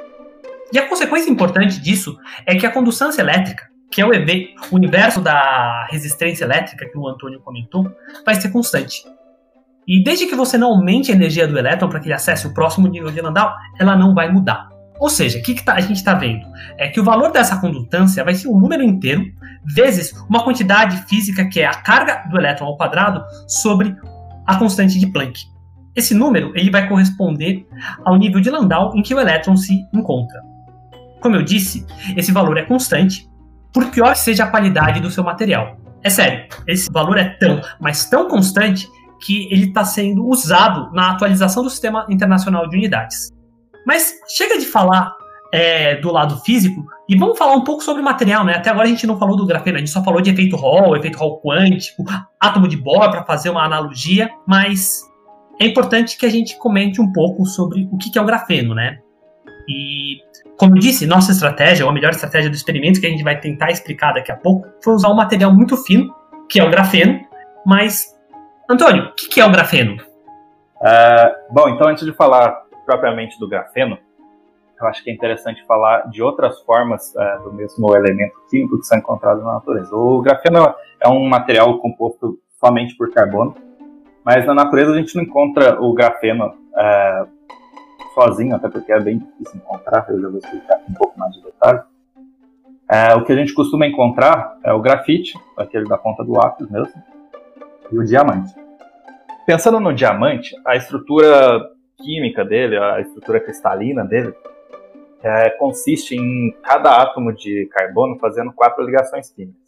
E 0.72 0.78
a 0.78 0.88
consequência 0.88 1.30
importante 1.30 1.80
disso 1.80 2.18
é 2.46 2.54
que 2.54 2.66
a 2.66 2.72
condução 2.72 3.10
elétrica 3.18 3.72
que 3.92 4.00
é 4.00 4.06
o, 4.06 4.12
EV, 4.12 4.54
o 4.70 4.76
universo 4.76 5.20
da 5.20 5.86
resistência 5.90 6.44
elétrica 6.44 6.88
que 6.88 6.98
o 6.98 7.06
Antônio 7.06 7.40
comentou, 7.40 7.86
vai 8.24 8.34
ser 8.34 8.50
constante. 8.50 9.04
E 9.86 10.02
desde 10.02 10.26
que 10.26 10.34
você 10.34 10.56
não 10.56 10.68
aumente 10.68 11.12
a 11.12 11.14
energia 11.14 11.46
do 11.46 11.58
elétron 11.58 11.88
para 11.88 12.00
que 12.00 12.06
ele 12.06 12.14
acesse 12.14 12.46
o 12.46 12.54
próximo 12.54 12.88
nível 12.88 13.10
de 13.10 13.20
Landau, 13.20 13.52
ela 13.78 13.94
não 13.94 14.14
vai 14.14 14.32
mudar. 14.32 14.70
Ou 14.98 15.10
seja, 15.10 15.38
o 15.38 15.42
que, 15.42 15.54
que 15.54 15.64
tá, 15.64 15.74
a 15.74 15.80
gente 15.80 15.96
está 15.96 16.14
vendo? 16.14 16.46
É 16.78 16.88
que 16.88 17.00
o 17.00 17.04
valor 17.04 17.30
dessa 17.32 17.56
condutância 17.60 18.24
vai 18.24 18.34
ser 18.34 18.48
um 18.48 18.58
número 18.58 18.82
inteiro 18.82 19.24
vezes 19.74 20.12
uma 20.28 20.42
quantidade 20.42 20.96
física 21.08 21.48
que 21.48 21.60
é 21.60 21.66
a 21.66 21.74
carga 21.74 22.24
do 22.30 22.38
elétron 22.38 22.66
ao 22.66 22.76
quadrado 22.76 23.22
sobre 23.48 23.94
a 24.46 24.56
constante 24.56 24.98
de 24.98 25.06
Planck. 25.08 25.51
Esse 25.94 26.14
número 26.14 26.52
ele 26.54 26.70
vai 26.70 26.88
corresponder 26.88 27.66
ao 28.04 28.16
nível 28.16 28.40
de 28.40 28.50
Landau 28.50 28.92
em 28.96 29.02
que 29.02 29.14
o 29.14 29.20
elétron 29.20 29.56
se 29.56 29.86
encontra. 29.92 30.40
Como 31.20 31.36
eu 31.36 31.42
disse, 31.42 31.86
esse 32.16 32.32
valor 32.32 32.56
é 32.56 32.62
constante, 32.62 33.28
por 33.72 33.86
pior 33.90 34.12
que 34.12 34.18
seja 34.18 34.44
a 34.44 34.48
qualidade 34.48 35.00
do 35.00 35.10
seu 35.10 35.22
material. 35.22 35.76
É 36.02 36.10
sério, 36.10 36.46
esse 36.66 36.90
valor 36.90 37.16
é 37.16 37.24
tão, 37.38 37.60
mas 37.80 38.06
tão 38.06 38.28
constante 38.28 38.88
que 39.24 39.46
ele 39.52 39.66
está 39.66 39.84
sendo 39.84 40.26
usado 40.26 40.90
na 40.92 41.12
atualização 41.12 41.62
do 41.62 41.70
Sistema 41.70 42.06
Internacional 42.08 42.68
de 42.68 42.76
Unidades. 42.76 43.30
Mas 43.86 44.14
chega 44.28 44.58
de 44.58 44.66
falar 44.66 45.14
é, 45.52 45.96
do 45.96 46.10
lado 46.10 46.38
físico 46.40 46.84
e 47.08 47.16
vamos 47.16 47.38
falar 47.38 47.54
um 47.54 47.62
pouco 47.62 47.84
sobre 47.84 48.02
o 48.02 48.04
material, 48.04 48.44
né? 48.44 48.56
Até 48.56 48.70
agora 48.70 48.86
a 48.86 48.90
gente 48.90 49.06
não 49.06 49.18
falou 49.18 49.36
do 49.36 49.46
grafeno, 49.46 49.76
a 49.76 49.80
gente 49.80 49.90
só 49.90 50.02
falou 50.02 50.20
de 50.20 50.30
efeito 50.30 50.56
Hall, 50.56 50.96
efeito 50.96 51.18
Hall 51.18 51.40
quântico, 51.40 52.04
átomo 52.40 52.66
de 52.66 52.76
Bohr 52.76 53.10
para 53.10 53.24
fazer 53.24 53.50
uma 53.50 53.62
analogia, 53.62 54.30
mas 54.46 55.02
é 55.62 55.66
importante 55.66 56.18
que 56.18 56.26
a 56.26 56.28
gente 56.28 56.56
comente 56.58 57.00
um 57.00 57.12
pouco 57.12 57.46
sobre 57.46 57.88
o 57.92 57.96
que 57.96 58.18
é 58.18 58.20
o 58.20 58.24
grafeno, 58.24 58.74
né? 58.74 58.98
E 59.68 60.16
como 60.58 60.76
eu 60.76 60.80
disse, 60.80 61.06
nossa 61.06 61.30
estratégia, 61.30 61.84
ou 61.84 61.90
a 61.90 61.94
melhor 61.94 62.10
estratégia 62.10 62.50
do 62.50 62.56
experimento 62.56 63.00
que 63.00 63.06
a 63.06 63.10
gente 63.10 63.22
vai 63.22 63.38
tentar 63.38 63.70
explicar 63.70 64.12
daqui 64.12 64.32
a 64.32 64.36
pouco, 64.36 64.66
foi 64.82 64.94
usar 64.94 65.08
um 65.08 65.14
material 65.14 65.54
muito 65.54 65.76
fino, 65.76 66.12
que 66.48 66.58
é 66.58 66.64
o 66.64 66.70
grafeno. 66.70 67.20
Mas, 67.64 68.12
Antônio, 68.68 69.04
o 69.04 69.14
que 69.14 69.40
é 69.40 69.46
o 69.46 69.52
grafeno? 69.52 69.94
Uh, 70.80 71.54
bom, 71.54 71.68
então 71.68 71.88
antes 71.88 72.04
de 72.04 72.12
falar 72.12 72.62
propriamente 72.84 73.38
do 73.38 73.48
grafeno, 73.48 73.96
eu 74.80 74.88
acho 74.88 75.02
que 75.04 75.10
é 75.10 75.14
interessante 75.14 75.64
falar 75.64 76.10
de 76.10 76.20
outras 76.20 76.60
formas 76.62 77.14
uh, 77.14 77.44
do 77.44 77.52
mesmo 77.52 77.94
elemento 77.94 78.34
químico 78.50 78.80
que 78.80 78.86
são 78.86 78.98
encontrados 78.98 79.44
na 79.44 79.52
natureza. 79.52 79.94
O 79.94 80.20
grafeno 80.22 80.74
é 81.00 81.08
um 81.08 81.24
material 81.28 81.78
composto 81.78 82.36
somente 82.58 82.96
por 82.96 83.12
carbono, 83.12 83.54
mas 84.24 84.46
na 84.46 84.54
natureza 84.54 84.92
a 84.92 84.96
gente 84.96 85.14
não 85.16 85.22
encontra 85.22 85.80
o 85.80 85.92
grafeno 85.92 86.46
uh, 86.46 87.28
sozinho, 88.14 88.54
até 88.54 88.68
porque 88.68 88.92
é 88.92 89.00
bem 89.00 89.18
difícil 89.18 89.60
encontrar, 89.60 90.06
eu 90.08 90.20
já 90.20 90.28
vou 90.28 90.38
explicar 90.38 90.80
um 90.88 90.94
pouco 90.94 91.18
mais 91.18 91.34
de 91.34 91.42
detalhe. 91.42 91.80
É, 92.90 93.14
o 93.14 93.24
que 93.24 93.32
a 93.32 93.36
gente 93.36 93.54
costuma 93.54 93.86
encontrar 93.86 94.58
é 94.62 94.72
o 94.72 94.80
grafite, 94.80 95.38
aquele 95.56 95.86
da 95.86 95.96
ponta 95.96 96.22
do 96.22 96.32
lápis 96.32 96.68
mesmo, 96.70 96.92
e 97.90 97.98
o 97.98 98.04
diamante. 98.04 98.54
Pensando 99.46 99.80
no 99.80 99.94
diamante, 99.94 100.54
a 100.64 100.76
estrutura 100.76 101.70
química 101.96 102.44
dele, 102.44 102.76
a 102.76 103.00
estrutura 103.00 103.40
cristalina 103.40 104.04
dele, 104.04 104.34
é, 105.22 105.50
consiste 105.50 106.14
em 106.14 106.54
cada 106.62 107.00
átomo 107.00 107.32
de 107.32 107.66
carbono 107.72 108.18
fazendo 108.18 108.52
quatro 108.52 108.84
ligações 108.84 109.30
químicas. 109.30 109.61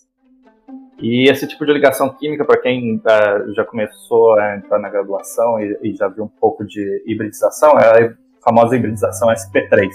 E 0.98 1.28
esse 1.28 1.46
tipo 1.46 1.66
de 1.66 1.72
ligação 1.72 2.08
química, 2.10 2.44
para 2.44 2.60
quem 2.60 2.96
uh, 2.96 3.54
já 3.54 3.64
começou 3.64 4.38
a 4.38 4.56
entrar 4.56 4.78
na 4.78 4.88
graduação 4.88 5.58
e, 5.58 5.78
e, 5.82 5.94
já 5.94 6.08
viu 6.08 6.24
um 6.24 6.30
pouco 6.40 6.64
de 6.64 7.02
hibridização, 7.06 7.78
é 7.78 8.06
a 8.06 8.14
famosa 8.44 8.76
hibridização 8.76 9.28
SP3. 9.28 9.90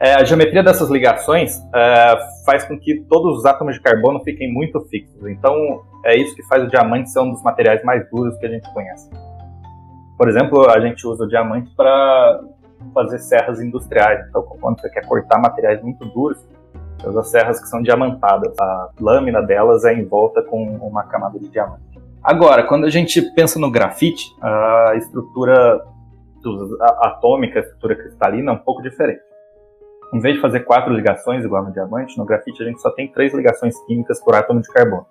É, 0.00 0.14
a 0.14 0.24
geometria 0.24 0.62
dessas 0.62 0.90
ligações 0.90 1.60
é, 1.74 2.16
faz 2.46 2.64
com 2.64 2.78
que 2.78 3.00
todos 3.08 3.38
os 3.38 3.44
átomos 3.44 3.74
de 3.74 3.80
carbono 3.80 4.20
fiquem 4.22 4.52
muito 4.52 4.80
fixos. 4.82 5.26
Então, 5.26 5.82
é 6.04 6.16
isso 6.16 6.36
que 6.36 6.42
faz 6.44 6.62
o 6.62 6.68
diamante 6.68 7.10
ser 7.10 7.18
um 7.20 7.32
dos 7.32 7.42
materiais 7.42 7.82
mais 7.82 8.08
duros 8.10 8.36
que 8.38 8.46
a 8.46 8.48
gente 8.48 8.72
conhece. 8.72 9.10
Por 10.16 10.28
exemplo, 10.28 10.70
a 10.70 10.78
gente 10.78 11.04
usa 11.04 11.24
o 11.24 11.28
diamante 11.28 11.74
para 11.74 12.40
fazer 12.94 13.18
serras 13.18 13.60
industriais. 13.60 14.24
Então, 14.28 14.42
quando 14.60 14.80
você 14.80 14.88
quer 14.90 15.04
cortar 15.06 15.40
materiais 15.40 15.82
muito 15.82 16.04
duros, 16.06 16.38
usa 17.04 17.22
serras 17.24 17.60
que 17.60 17.68
são 17.68 17.82
diamantadas. 17.82 18.54
A 18.60 18.90
lâmina 19.00 19.42
delas 19.42 19.84
é 19.84 19.94
envolta 19.94 20.42
com 20.42 20.62
uma 20.76 21.04
camada 21.04 21.38
de 21.38 21.48
diamante. 21.48 21.82
Agora, 22.22 22.64
quando 22.66 22.84
a 22.84 22.90
gente 22.90 23.22
pensa 23.32 23.58
no 23.58 23.70
grafite, 23.70 24.34
a 24.42 24.94
estrutura 24.96 25.84
atômica, 27.00 27.58
a 27.58 27.62
estrutura 27.62 27.96
cristalina 27.96 28.52
é 28.52 28.54
um 28.54 28.58
pouco 28.58 28.82
diferente. 28.82 29.22
Em 30.12 30.20
vez 30.20 30.36
de 30.36 30.40
fazer 30.40 30.60
quatro 30.60 30.92
ligações 30.92 31.44
igual 31.44 31.64
no 31.64 31.72
diamante, 31.72 32.16
no 32.16 32.24
grafite 32.24 32.62
a 32.62 32.66
gente 32.66 32.80
só 32.80 32.90
tem 32.90 33.08
três 33.08 33.34
ligações 33.34 33.78
químicas 33.86 34.22
por 34.22 34.34
átomo 34.34 34.60
de 34.60 34.68
carbono. 34.68 35.06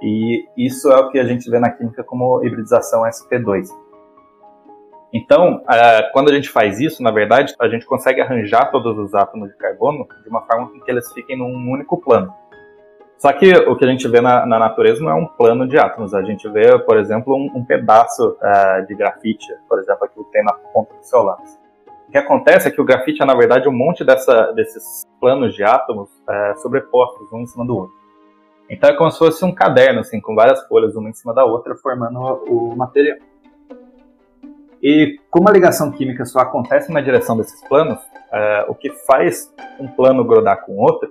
E 0.00 0.44
isso 0.56 0.90
é 0.92 0.96
o 0.96 1.10
que 1.10 1.18
a 1.18 1.24
gente 1.24 1.50
vê 1.50 1.58
na 1.58 1.70
química 1.70 2.04
como 2.04 2.44
hibridização 2.44 3.02
sp2. 3.02 3.68
Então, 5.14 5.62
quando 6.12 6.28
a 6.28 6.34
gente 6.34 6.50
faz 6.50 6.80
isso, 6.80 7.00
na 7.00 7.12
verdade, 7.12 7.54
a 7.60 7.68
gente 7.68 7.86
consegue 7.86 8.20
arranjar 8.20 8.72
todos 8.72 8.98
os 8.98 9.14
átomos 9.14 9.48
de 9.48 9.56
carbono 9.56 10.08
de 10.24 10.28
uma 10.28 10.42
forma 10.42 10.72
que 10.84 10.90
eles 10.90 11.12
fiquem 11.12 11.38
num 11.38 11.70
único 11.70 11.96
plano. 12.00 12.34
Só 13.16 13.32
que 13.32 13.52
o 13.52 13.76
que 13.76 13.84
a 13.84 13.88
gente 13.88 14.08
vê 14.08 14.20
na, 14.20 14.44
na, 14.44 14.58
natureza 14.58 15.00
não 15.00 15.10
é 15.10 15.14
um 15.14 15.24
plano 15.24 15.68
de 15.68 15.78
átomos. 15.78 16.12
A 16.14 16.22
gente 16.24 16.48
vê, 16.50 16.76
por 16.80 16.98
exemplo, 16.98 17.32
um, 17.32 17.58
um 17.58 17.64
pedaço 17.64 18.30
uh, 18.30 18.86
de 18.88 18.94
grafite, 18.96 19.46
por 19.68 19.78
exemplo, 19.78 20.08
que 20.08 20.24
tem 20.32 20.42
na 20.42 20.52
ponta 20.52 20.92
do 20.96 21.04
seu 21.04 21.22
lápis. 21.22 21.58
O 22.08 22.10
que 22.10 22.18
acontece 22.18 22.66
é 22.66 22.70
que 22.72 22.80
o 22.80 22.84
grafite 22.84 23.22
é, 23.22 23.24
na 23.24 23.34
verdade, 23.36 23.68
um 23.68 23.72
monte 23.72 24.04
dessa, 24.04 24.52
desses 24.52 25.06
planos 25.20 25.54
de 25.54 25.62
átomos 25.62 26.10
uh, 26.10 26.60
sobrepostos, 26.60 27.32
um 27.32 27.40
em 27.40 27.46
cima 27.46 27.64
do 27.64 27.76
outro. 27.76 27.94
Então 28.68 28.90
é 28.90 28.94
como 28.94 29.10
se 29.12 29.18
fosse 29.18 29.44
um 29.44 29.54
caderno, 29.54 30.00
assim, 30.00 30.20
com 30.20 30.34
várias 30.34 30.66
folhas, 30.66 30.96
uma 30.96 31.08
em 31.08 31.14
cima 31.14 31.32
da 31.32 31.44
outra, 31.44 31.76
formando 31.76 32.18
o 32.48 32.74
material. 32.76 33.16
E 34.84 35.18
como 35.30 35.48
a 35.48 35.52
ligação 35.52 35.90
química 35.90 36.26
só 36.26 36.40
acontece 36.40 36.92
na 36.92 37.00
direção 37.00 37.38
desses 37.38 37.66
planos, 37.66 37.98
uh, 37.98 38.68
o 38.70 38.74
que 38.74 38.90
faz 38.90 39.50
um 39.80 39.88
plano 39.88 40.22
grudar 40.22 40.62
com 40.62 40.76
outro 40.76 41.10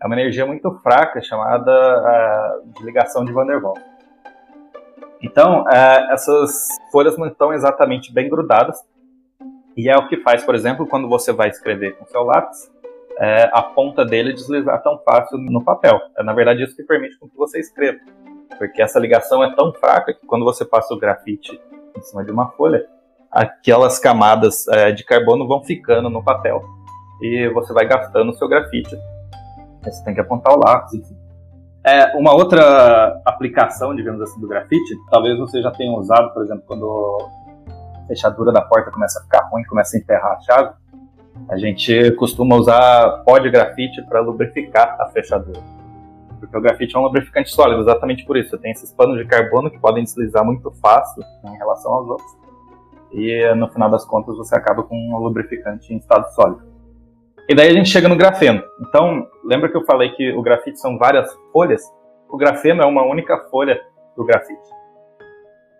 é 0.00 0.06
uma 0.06 0.14
energia 0.14 0.46
muito 0.46 0.70
fraca 0.76 1.20
chamada 1.20 1.72
uh, 1.72 2.72
de 2.72 2.84
ligação 2.84 3.24
de 3.24 3.32
Van 3.32 3.44
der 3.46 3.60
Waals. 3.60 3.80
Então, 5.20 5.64
uh, 5.64 6.12
essas 6.12 6.68
folhas 6.92 7.18
não 7.18 7.26
estão 7.26 7.52
exatamente 7.52 8.12
bem 8.12 8.28
grudadas, 8.28 8.78
e 9.76 9.90
é 9.90 9.96
o 9.96 10.06
que 10.06 10.18
faz, 10.18 10.44
por 10.44 10.54
exemplo, 10.54 10.86
quando 10.86 11.08
você 11.08 11.32
vai 11.32 11.48
escrever 11.48 11.96
com 11.96 12.06
seu 12.06 12.22
lápis, 12.22 12.70
uh, 13.16 13.50
a 13.52 13.60
ponta 13.60 14.04
dele 14.04 14.32
deslizar 14.32 14.80
tão 14.84 14.96
fácil 14.98 15.36
no 15.36 15.64
papel. 15.64 16.00
É, 16.16 16.22
na 16.22 16.32
verdade, 16.32 16.62
isso 16.62 16.76
que 16.76 16.84
permite 16.84 17.18
que 17.18 17.36
você 17.36 17.58
escreva, 17.58 17.98
porque 18.56 18.80
essa 18.80 19.00
ligação 19.00 19.42
é 19.42 19.52
tão 19.56 19.72
fraca 19.72 20.14
que 20.14 20.24
quando 20.26 20.44
você 20.44 20.64
passa 20.64 20.94
o 20.94 20.98
grafite 20.98 21.60
em 21.96 22.02
cima 22.02 22.24
de 22.24 22.30
uma 22.30 22.50
folha, 22.52 22.86
aquelas 23.30 23.98
camadas 23.98 24.64
de 24.96 25.04
carbono 25.04 25.46
vão 25.46 25.62
ficando 25.62 26.10
no 26.10 26.22
papel 26.22 26.62
e 27.22 27.48
você 27.50 27.72
vai 27.72 27.86
gastando 27.86 28.30
o 28.30 28.34
seu 28.34 28.48
grafite 28.48 28.96
você 29.82 30.04
tem 30.04 30.14
que 30.14 30.20
apontar 30.20 30.54
o 30.54 30.58
lápis, 30.58 30.94
enfim. 30.94 31.16
É, 31.84 32.14
uma 32.16 32.34
outra 32.34 33.20
aplicação, 33.24 33.94
digamos 33.94 34.20
assim, 34.20 34.38
do 34.40 34.46
grafite, 34.46 34.94
talvez 35.10 35.38
você 35.38 35.62
já 35.62 35.70
tenha 35.70 35.90
usado, 35.98 36.32
por 36.34 36.44
exemplo, 36.44 36.62
quando 36.66 37.30
a 38.04 38.06
fechadura 38.06 38.52
da 38.52 38.60
porta 38.60 38.90
começa 38.90 39.18
a 39.18 39.22
ficar 39.22 39.48
ruim, 39.50 39.64
começa 39.64 39.96
a 39.96 40.00
enterrar 40.00 40.32
a 40.32 40.40
chave, 40.40 40.74
a 41.48 41.56
gente 41.56 42.10
costuma 42.12 42.56
usar 42.56 43.22
pó 43.24 43.38
de 43.38 43.50
grafite 43.50 44.02
para 44.02 44.20
lubrificar 44.20 44.96
a 45.00 45.08
fechadura. 45.08 45.60
Porque 46.38 46.56
o 46.56 46.60
grafite 46.60 46.94
é 46.94 46.98
um 46.98 47.02
lubrificante 47.02 47.50
sólido, 47.50 47.80
exatamente 47.80 48.24
por 48.24 48.36
isso. 48.36 48.50
Você 48.50 48.58
tem 48.58 48.72
esses 48.72 48.92
panos 48.92 49.18
de 49.18 49.26
carbono 49.26 49.70
que 49.70 49.78
podem 49.78 50.04
deslizar 50.04 50.44
muito 50.44 50.70
fácil 50.82 51.22
em 51.44 51.56
relação 51.56 51.92
aos 51.92 52.08
outros. 52.08 52.39
E 53.12 53.54
no 53.54 53.68
final 53.68 53.90
das 53.90 54.04
contas 54.04 54.36
você 54.36 54.54
acaba 54.54 54.82
com 54.82 54.96
um 54.96 55.18
lubrificante 55.18 55.92
em 55.92 55.96
estado 55.96 56.32
sólido. 56.34 56.62
E 57.48 57.54
daí 57.54 57.68
a 57.68 57.72
gente 57.72 57.88
chega 57.88 58.08
no 58.08 58.16
grafeno. 58.16 58.62
Então, 58.80 59.26
lembra 59.44 59.68
que 59.68 59.76
eu 59.76 59.84
falei 59.84 60.10
que 60.10 60.32
o 60.32 60.42
grafite 60.42 60.78
são 60.78 60.96
várias 60.96 61.28
folhas? 61.52 61.82
O 62.28 62.36
grafeno 62.36 62.82
é 62.82 62.86
uma 62.86 63.02
única 63.04 63.36
folha 63.50 63.80
do 64.16 64.24
grafite. 64.24 64.70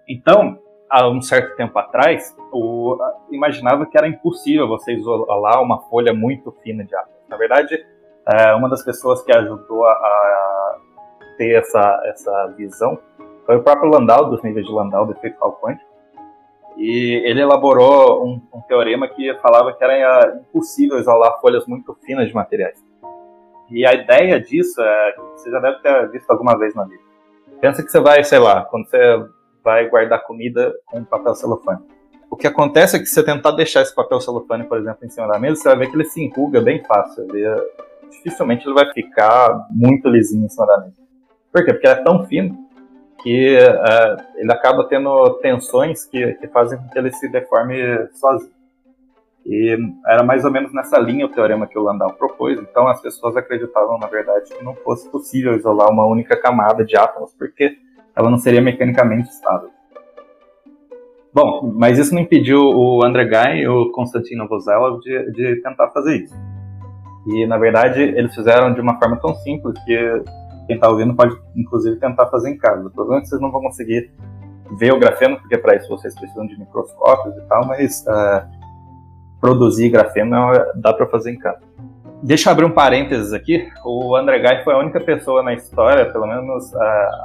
Então, 0.09 0.59
há 0.91 1.09
um 1.09 1.23
certo 1.23 1.55
tempo 1.55 1.79
atrás, 1.79 2.37
eu 2.53 2.99
imaginava 3.31 3.87
que 3.87 3.97
era 3.97 4.09
impossível 4.09 4.67
você 4.67 4.93
isolar 4.95 5.63
uma 5.63 5.81
folha 5.83 6.13
muito 6.13 6.51
fina 6.65 6.85
de 6.85 6.95
átomo. 6.97 7.15
Na 7.29 7.37
verdade, 7.37 7.87
é, 8.27 8.53
uma 8.55 8.69
das 8.69 8.85
pessoas 8.85 9.23
que 9.23 9.33
ajudou 9.33 9.87
a 9.87 10.77
ter 11.39 11.59
essa, 11.59 12.03
essa 12.07 12.55
visão 12.57 12.99
foi 13.47 13.57
o 13.57 13.63
próprio 13.63 13.91
Landau, 13.91 14.29
dos 14.29 14.43
níveis 14.43 14.67
de 14.67 14.73
Landau, 14.73 15.07
do 15.07 15.13
efeito 15.13 15.39
quântico, 15.39 15.90
e 16.81 17.21
ele 17.27 17.43
elaborou 17.43 18.25
um, 18.27 18.41
um, 18.55 18.63
teorema 18.63 19.07
que 19.07 19.35
falava 19.43 19.71
que 19.75 19.85
era 19.85 20.41
impossível 20.49 20.99
isolar 20.99 21.39
folhas 21.39 21.67
muito 21.67 21.95
finas 22.07 22.27
de 22.27 22.35
materiais. 22.35 22.83
E 23.71 23.85
a 23.85 23.93
ideia 23.93 24.41
disso 24.41 24.81
é, 24.81 25.15
você 25.37 25.51
já 25.51 25.61
deve 25.61 25.79
ter 25.81 26.11
visto 26.11 26.31
alguma 26.31 26.59
vez 26.59 26.75
na 26.75 26.85
vida. 26.85 27.03
Pensa 27.61 27.83
que 27.83 27.91
você 27.91 28.01
vai, 28.01 28.25
sei 28.25 28.39
lá, 28.39 28.65
quando 28.65 28.89
você 28.89 29.23
vai 29.63 29.91
guardar 29.91 30.25
comida 30.25 30.73
com 30.87 31.05
papel 31.05 31.35
celofane. 31.35 31.83
O 32.31 32.37
que 32.37 32.47
acontece 32.47 32.97
é 32.97 32.99
que 32.99 33.05
se 33.05 33.15
você 33.15 33.25
tentar 33.25 33.51
deixar 33.51 33.83
esse 33.83 33.95
papel 33.95 34.19
celofane, 34.19 34.65
por 34.65 34.79
exemplo, 34.79 35.05
em 35.05 35.11
cima 35.11 35.29
da 35.29 35.39
mesa, 35.39 35.57
você 35.57 35.69
vai 35.69 35.79
ver 35.81 35.91
que 35.91 35.97
ele 35.97 36.07
se 36.07 36.25
enruga 36.25 36.63
bem 36.63 36.83
fácil. 36.83 37.25
Ele, 37.25 37.45
dificilmente 38.11 38.67
ele 38.67 38.75
vai 38.75 38.91
ficar 38.91 39.67
muito 39.71 40.09
lisinho 40.09 40.47
em 40.47 40.49
cima 40.49 40.67
da 40.67 40.79
mesa. 40.79 40.97
Por 41.53 41.63
quê? 41.63 41.75
Porque 41.75 41.87
ele 41.87 42.01
é 42.01 42.03
tão 42.03 42.25
fino 42.25 42.57
que 43.23 43.57
uh, 43.57 44.23
ele 44.37 44.53
acaba 44.53 44.85
tendo 44.89 45.31
tensões 45.41 46.05
que, 46.05 46.35
que, 46.35 46.49
fazem 46.49 46.79
com 46.79 46.89
que 46.89 46.99
ele 46.99 47.13
se 47.13 47.29
deforme 47.29 47.77
sozinho. 48.15 48.53
E 49.45 49.77
era 50.07 50.23
mais 50.23 50.45
ou 50.45 50.51
menos 50.51 50.73
nessa 50.73 50.99
linha 50.99 51.27
o 51.27 51.29
teorema 51.29 51.67
que 51.67 51.79
o 51.79 51.83
Landau 51.83 52.13
propôs, 52.13 52.59
então 52.59 52.87
as 52.89 53.01
pessoas 53.01 53.37
acreditavam, 53.37 53.99
na 53.99 54.07
verdade, 54.07 54.55
que 54.55 54.63
não 54.63 54.75
fosse 54.75 55.09
possível 55.11 55.55
isolar 55.55 55.91
uma 55.91 56.07
única 56.07 56.37
camada 56.37 56.85
de 56.85 56.97
átomos, 56.97 57.35
porque 57.39 57.77
ela 58.15 58.31
não 58.31 58.39
seria 58.39 58.61
mecanicamente 58.61 59.31
estável. 59.31 59.71
Bom, 61.33 61.73
mas 61.75 61.99
isso 61.99 62.13
não 62.15 62.23
impediu 62.23 62.61
o 62.61 63.05
André 63.05 63.25
Guy 63.25 63.61
e 63.63 63.69
o 63.69 63.93
Konstantin 63.93 64.35
Novoselov 64.35 65.01
de, 65.01 65.33
de 65.33 65.63
tentar 65.63 65.89
fazer 65.91 66.25
isso. 66.25 66.35
E, 67.29 67.47
na 67.47 67.57
verdade, 67.57 68.03
eles 68.03 68.35
fizeram 68.35 68.75
de 68.75 68.81
uma 68.81 68.99
forma 68.99 69.17
tão 69.21 69.35
simples 69.37 69.79
que 69.85 70.23
quem 70.71 70.77
está 70.77 70.89
ouvindo 70.89 71.17
pode, 71.17 71.37
inclusive, 71.57 71.97
tentar 71.97 72.29
fazer 72.29 72.49
em 72.49 72.57
casa. 72.57 72.87
O 72.87 72.91
problema 72.93 73.19
é 73.19 73.23
que 73.23 73.29
vocês 73.29 73.41
não 73.41 73.51
vão 73.51 73.61
conseguir 73.61 74.13
ver 74.79 74.93
o 74.93 75.01
grafeno, 75.01 75.37
porque 75.37 75.59
para 75.59 75.75
isso 75.75 75.89
vocês 75.89 76.15
precisam 76.15 76.47
de 76.47 76.57
microscópios 76.57 77.37
e 77.37 77.41
tal, 77.49 77.67
mas 77.67 78.05
uh, 78.07 78.47
produzir 79.41 79.89
grafeno 79.89 80.53
dá 80.77 80.95
para 80.95 81.09
fazer 81.09 81.33
em 81.33 81.39
casa. 81.39 81.59
Deixa 82.23 82.49
eu 82.49 82.53
abrir 82.53 82.67
um 82.67 82.71
parênteses 82.71 83.33
aqui. 83.33 83.69
O 83.85 84.15
André 84.15 84.39
Guy 84.39 84.63
foi 84.63 84.75
a 84.75 84.79
única 84.79 85.01
pessoa 85.01 85.43
na 85.43 85.55
história, 85.55 86.13
pelo 86.13 86.29
menos 86.29 86.73
uh, 86.73 86.79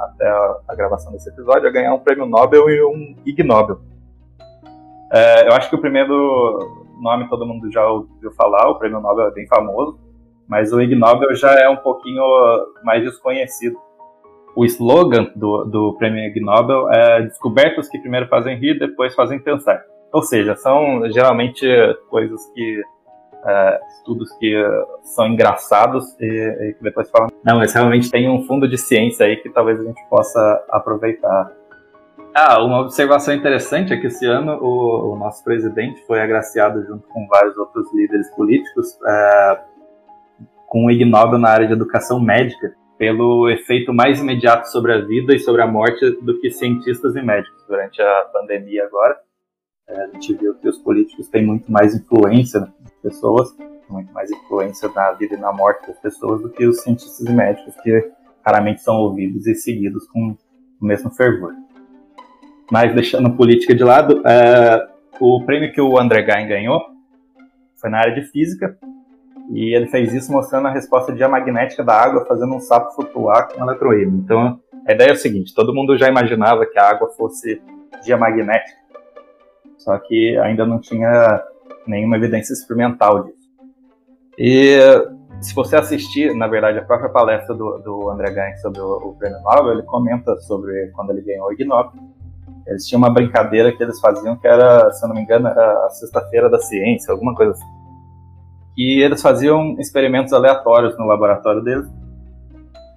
até 0.06 0.26
a, 0.26 0.56
a, 0.66 0.74
gravação 0.74 1.12
desse 1.12 1.30
episódio, 1.30 1.68
a 1.68 1.70
ganhar 1.70 1.94
um 1.94 2.00
prêmio 2.00 2.26
Nobel 2.26 2.68
e 2.68 2.84
um 2.84 3.14
Ig 3.24 3.44
Nobel. 3.44 3.76
Uh, 3.76 5.46
eu 5.46 5.52
acho 5.52 5.70
que 5.70 5.76
o 5.76 5.80
primeiro 5.80 6.58
nome 7.00 7.28
todo 7.28 7.46
mundo 7.46 7.70
já 7.70 7.86
ouviu 7.86 8.32
falar, 8.32 8.68
o 8.70 8.74
prêmio 8.76 8.98
Nobel 8.98 9.28
é 9.28 9.30
bem 9.30 9.46
famoso, 9.46 10.00
mas 10.48 10.72
o 10.72 10.80
Ig 10.80 10.94
Nobel 10.94 11.34
já 11.34 11.52
é 11.52 11.68
um 11.68 11.76
pouquinho 11.76 12.22
mais 12.82 13.02
desconhecido. 13.02 13.76
O 14.54 14.64
slogan 14.64 15.30
do, 15.36 15.64
do 15.64 15.96
prêmio 15.98 16.24
Ig 16.24 16.40
Nobel 16.40 16.90
é 16.90 17.22
descobertas 17.22 17.88
que 17.88 17.98
primeiro 17.98 18.26
fazem 18.28 18.56
rir, 18.56 18.78
depois 18.78 19.14
fazem 19.14 19.38
pensar. 19.38 19.82
Ou 20.12 20.22
seja, 20.22 20.56
são 20.56 21.10
geralmente 21.10 21.66
coisas 22.08 22.40
que 22.54 22.82
é, 23.44 23.80
estudos 23.98 24.32
que 24.38 24.54
são 25.02 25.28
engraçados 25.28 26.04
e, 26.20 26.24
e, 26.24 26.74
que 26.74 26.82
depois 26.82 27.10
falam, 27.10 27.28
não, 27.44 27.58
mas 27.58 27.72
realmente 27.72 28.10
tem 28.10 28.28
um 28.28 28.42
fundo 28.44 28.68
de 28.68 28.76
ciência 28.76 29.26
aí 29.26 29.36
que 29.36 29.50
talvez 29.50 29.78
a 29.80 29.84
gente 29.84 30.02
possa 30.08 30.64
aproveitar. 30.70 31.52
Ah, 32.34 32.62
uma 32.62 32.80
observação 32.80 33.32
interessante 33.34 33.92
é 33.92 33.96
que 33.96 34.08
esse 34.08 34.26
ano 34.26 34.58
o, 34.60 35.12
o 35.12 35.16
nosso 35.16 35.42
presidente 35.44 36.04
foi 36.06 36.20
agraciado 36.20 36.84
junto 36.86 37.06
com 37.08 37.26
vários 37.28 37.56
outros 37.56 37.92
líderes 37.94 38.28
políticos 38.34 38.98
é, 39.06 39.60
com 40.76 40.84
o 40.84 41.06
Nobel 41.06 41.38
na 41.38 41.48
área 41.48 41.66
de 41.66 41.72
educação 41.72 42.20
médica 42.20 42.74
pelo 42.98 43.48
efeito 43.48 43.94
mais 43.94 44.20
imediato 44.20 44.70
sobre 44.70 44.92
a 44.92 45.00
vida 45.00 45.34
e 45.34 45.38
sobre 45.38 45.62
a 45.62 45.66
morte 45.66 46.10
do 46.20 46.38
que 46.38 46.50
cientistas 46.50 47.16
e 47.16 47.22
médicos 47.22 47.64
durante 47.66 48.02
a 48.02 48.28
pandemia 48.30 48.84
agora. 48.84 49.16
É, 49.88 50.02
a 50.02 50.06
gente 50.08 50.34
viu 50.34 50.54
que 50.56 50.68
os 50.68 50.76
políticos 50.76 51.28
têm 51.28 51.46
muito 51.46 51.72
mais 51.72 51.94
influência 51.94 52.60
nas 52.60 52.92
pessoas, 53.02 53.56
muito 53.88 54.12
mais 54.12 54.30
influência 54.30 54.90
na 54.94 55.12
vida 55.12 55.34
e 55.36 55.38
na 55.38 55.50
morte 55.50 55.86
das 55.86 55.98
pessoas 55.98 56.42
do 56.42 56.50
que 56.50 56.66
os 56.66 56.82
cientistas 56.82 57.26
e 57.26 57.32
médicos, 57.32 57.74
que 57.82 58.10
raramente 58.44 58.82
são 58.82 58.96
ouvidos 58.96 59.46
e 59.46 59.54
seguidos 59.54 60.06
com 60.08 60.36
o 60.78 60.84
mesmo 60.84 61.10
fervor. 61.10 61.54
Mas 62.70 62.94
deixando 62.94 63.34
política 63.34 63.74
de 63.74 63.82
lado, 63.82 64.22
é, 64.28 64.86
o 65.20 65.42
prêmio 65.46 65.72
que 65.72 65.80
o 65.80 65.98
André 65.98 66.20
Gain 66.20 66.46
ganhou 66.46 66.82
foi 67.80 67.88
na 67.88 67.98
área 67.98 68.14
de 68.14 68.30
física, 68.30 68.76
e 69.50 69.74
ele 69.74 69.86
fez 69.86 70.12
isso 70.12 70.32
mostrando 70.32 70.68
a 70.68 70.72
resposta 70.72 71.12
diamagnética 71.12 71.84
da 71.84 71.94
água 71.94 72.24
fazendo 72.26 72.54
um 72.54 72.60
sapo 72.60 72.94
flutuar 72.94 73.48
com 73.48 73.62
um. 73.62 74.18
Então, 74.18 74.60
a 74.86 74.92
ideia 74.92 75.10
é 75.10 75.12
o 75.12 75.16
seguinte, 75.16 75.54
todo 75.54 75.74
mundo 75.74 75.96
já 75.96 76.08
imaginava 76.08 76.66
que 76.66 76.78
a 76.78 76.88
água 76.88 77.08
fosse 77.10 77.60
diamagnética, 78.04 78.78
só 79.78 79.98
que 79.98 80.36
ainda 80.38 80.66
não 80.66 80.80
tinha 80.80 81.42
nenhuma 81.86 82.16
evidência 82.16 82.52
experimental 82.52 83.24
disso. 83.24 83.46
E 84.38 84.78
se 85.40 85.54
você 85.54 85.76
assistir, 85.76 86.34
na 86.34 86.46
verdade, 86.46 86.78
a 86.78 86.84
própria 86.84 87.08
palestra 87.08 87.54
do, 87.54 87.78
do 87.78 88.10
André 88.10 88.30
Gain 88.30 88.56
sobre 88.58 88.80
o, 88.80 89.08
o, 89.08 89.14
prêmio 89.14 89.40
Nobel, 89.40 89.72
ele 89.72 89.82
comenta 89.82 90.36
sobre 90.40 90.88
quando 90.94 91.10
ele 91.10 91.22
ganhou 91.22 91.48
o 91.48 91.52
Ig 91.52 91.64
Nobel. 91.64 91.92
Eles 92.66 92.86
tinham 92.86 92.98
uma 92.98 93.12
brincadeira 93.12 93.70
que 93.72 93.82
eles 93.82 94.00
faziam 94.00 94.36
que 94.36 94.46
era, 94.46 94.90
se 94.90 95.04
eu 95.04 95.08
não 95.08 95.14
me 95.14 95.22
engano, 95.22 95.46
era 95.46 95.86
a 95.86 95.90
sexta-feira 95.90 96.50
da 96.50 96.58
ciência, 96.58 97.12
alguma 97.12 97.34
coisa 97.34 97.52
assim. 97.52 97.85
E 98.76 99.02
eles 99.02 99.22
faziam 99.22 99.76
experimentos 99.78 100.32
aleatórios 100.32 100.96
no 100.98 101.06
laboratório 101.06 101.62
deles. 101.62 101.88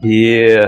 E 0.04 0.60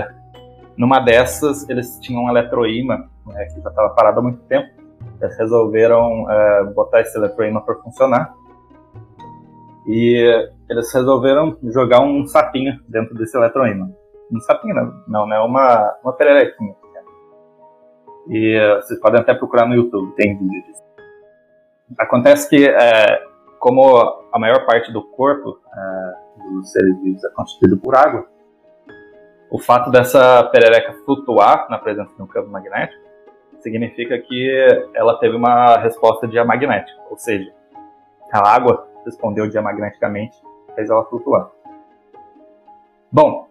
numa 0.76 1.00
dessas, 1.00 1.68
eles 1.68 1.98
tinham 2.00 2.24
um 2.24 2.28
eletroímã, 2.28 3.04
né, 3.26 3.44
que 3.46 3.60
já 3.60 3.68
estava 3.68 3.90
parado 3.90 4.20
há 4.20 4.22
muito 4.22 4.40
tempo, 4.44 4.68
eles 5.20 5.38
resolveram 5.38 6.30
é, 6.30 6.64
botar 6.74 7.00
esse 7.00 7.16
eletroímã 7.16 7.60
para 7.60 7.74
funcionar. 7.76 8.34
E 9.86 10.50
eles 10.68 10.92
resolveram 10.92 11.56
jogar 11.64 12.00
um 12.00 12.26
sapinho 12.26 12.80
dentro 12.88 13.14
desse 13.14 13.36
eletroímã. 13.36 13.90
Um 14.32 14.40
sapinho, 14.40 14.74
não, 15.06 15.26
né? 15.26 15.38
Uma, 15.40 15.94
uma 16.02 16.12
pererequinha. 16.14 16.74
E 18.28 18.56
vocês 18.76 19.00
podem 19.00 19.20
até 19.20 19.34
procurar 19.34 19.66
no 19.66 19.74
YouTube, 19.74 20.14
tem 20.14 20.38
vídeo 20.38 20.62
disso. 20.62 20.82
Acontece 21.98 22.48
que, 22.48 22.66
é, 22.66 23.22
como 23.62 23.96
a 24.32 24.38
maior 24.40 24.66
parte 24.66 24.92
do 24.92 25.00
corpo 25.00 25.60
é, 25.72 26.48
dos 26.50 26.72
seres 26.72 27.00
vivos 27.00 27.22
é 27.22 27.30
constituído 27.30 27.78
por 27.78 27.94
água, 27.94 28.26
o 29.48 29.56
fato 29.56 29.88
dessa 29.88 30.42
perereca 30.50 30.94
flutuar 31.04 31.68
na 31.70 31.78
presença 31.78 32.12
de 32.12 32.20
um 32.20 32.26
campo 32.26 32.50
magnético 32.50 33.00
significa 33.60 34.18
que 34.18 34.50
ela 34.96 35.16
teve 35.20 35.36
uma 35.36 35.78
resposta 35.78 36.26
diamagnética, 36.26 37.00
ou 37.08 37.16
seja, 37.16 37.52
a 38.32 38.52
água 38.52 38.88
respondeu 39.04 39.48
diamagneticamente, 39.48 40.36
fez 40.74 40.90
ela 40.90 41.04
flutuar. 41.04 41.48
Bom, 43.12 43.46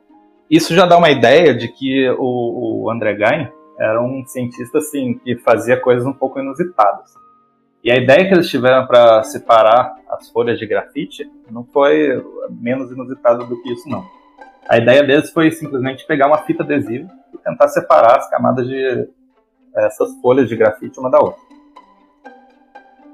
isso 0.50 0.76
já 0.76 0.86
dá 0.86 0.98
uma 0.98 1.10
ideia 1.10 1.56
de 1.56 1.70
que 1.70 2.10
o, 2.20 2.84
o 2.84 2.92
André 2.92 3.14
Gain 3.14 3.50
era 3.80 4.02
um 4.02 4.26
cientista 4.26 4.80
assim 4.80 5.18
que 5.20 5.38
fazia 5.38 5.80
coisas 5.80 6.06
um 6.06 6.12
pouco 6.12 6.38
inusitadas. 6.38 7.14
E 7.84 7.92
a 7.92 7.98
ideia 7.98 8.28
que 8.28 8.34
eles 8.34 8.48
tiveram 8.48 8.86
para 8.86 9.24
separar 9.24 9.96
as 10.10 10.30
folhas 10.30 10.60
de 10.60 10.68
grafite 10.68 11.30
não 11.50 11.64
foi 11.64 12.24
menos 12.50 12.92
inusitada 12.92 13.44
do 13.44 13.60
que 13.62 13.74
isso 13.74 13.90
não. 13.90 14.06
A 14.70 14.78
ideia 14.78 15.04
deles 15.04 15.32
foi 15.32 15.52
simplesmente 15.52 16.06
pegar 16.06 16.28
uma 16.28 16.38
fita 16.40 16.62
adesiva 16.64 17.10
e 17.34 17.38
tentar 17.40 17.68
separar 17.70 18.18
as 18.20 18.30
camadas 18.30 18.68
de 18.68 19.10
essas 19.76 20.14
folhas 20.22 20.48
de 20.48 20.56
grafite 20.56 21.00
uma 21.00 21.10
da 21.10 21.20
outra. 21.20 21.42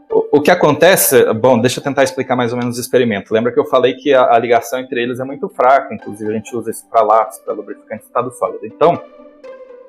O, 0.10 0.38
o 0.38 0.42
que 0.42 0.52
acontece, 0.52 1.34
bom, 1.34 1.60
deixa 1.60 1.80
eu 1.80 1.84
tentar 1.84 2.04
explicar 2.04 2.36
mais 2.36 2.52
ou 2.52 2.60
menos 2.60 2.78
o 2.78 2.82
experimento. 2.82 3.34
Lembra 3.34 3.54
que 3.54 3.60
eu 3.60 3.66
falei 3.66 3.94
que 3.94 4.14
a, 4.14 4.34
a 4.36 4.40
ligação 4.40 4.80
entre 4.80 5.02
eles 5.02 5.20
é 5.20 5.24
muito 5.24 5.48
fraca, 5.48 5.94
inclusive 5.94 6.30
a 6.30 6.34
gente 6.34 6.56
usa 6.56 6.72
isso 6.72 6.86
para 6.90 7.02
lápis, 7.04 7.40
para 7.40 7.54
lubrificante 7.54 8.04
estado 8.04 8.32
sólido. 8.32 8.66
Então, 8.66 9.02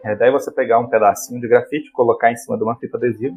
a 0.05 0.13
ideia 0.13 0.29
é 0.29 0.33
você 0.33 0.53
pegar 0.53 0.79
um 0.79 0.87
pedacinho 0.87 1.41
de 1.41 1.49
grafite, 1.49 1.91
colocar 1.91 2.31
em 2.31 2.37
cima 2.37 2.57
de 2.57 2.63
uma 2.63 2.77
fita 2.77 2.97
adesiva, 2.97 3.35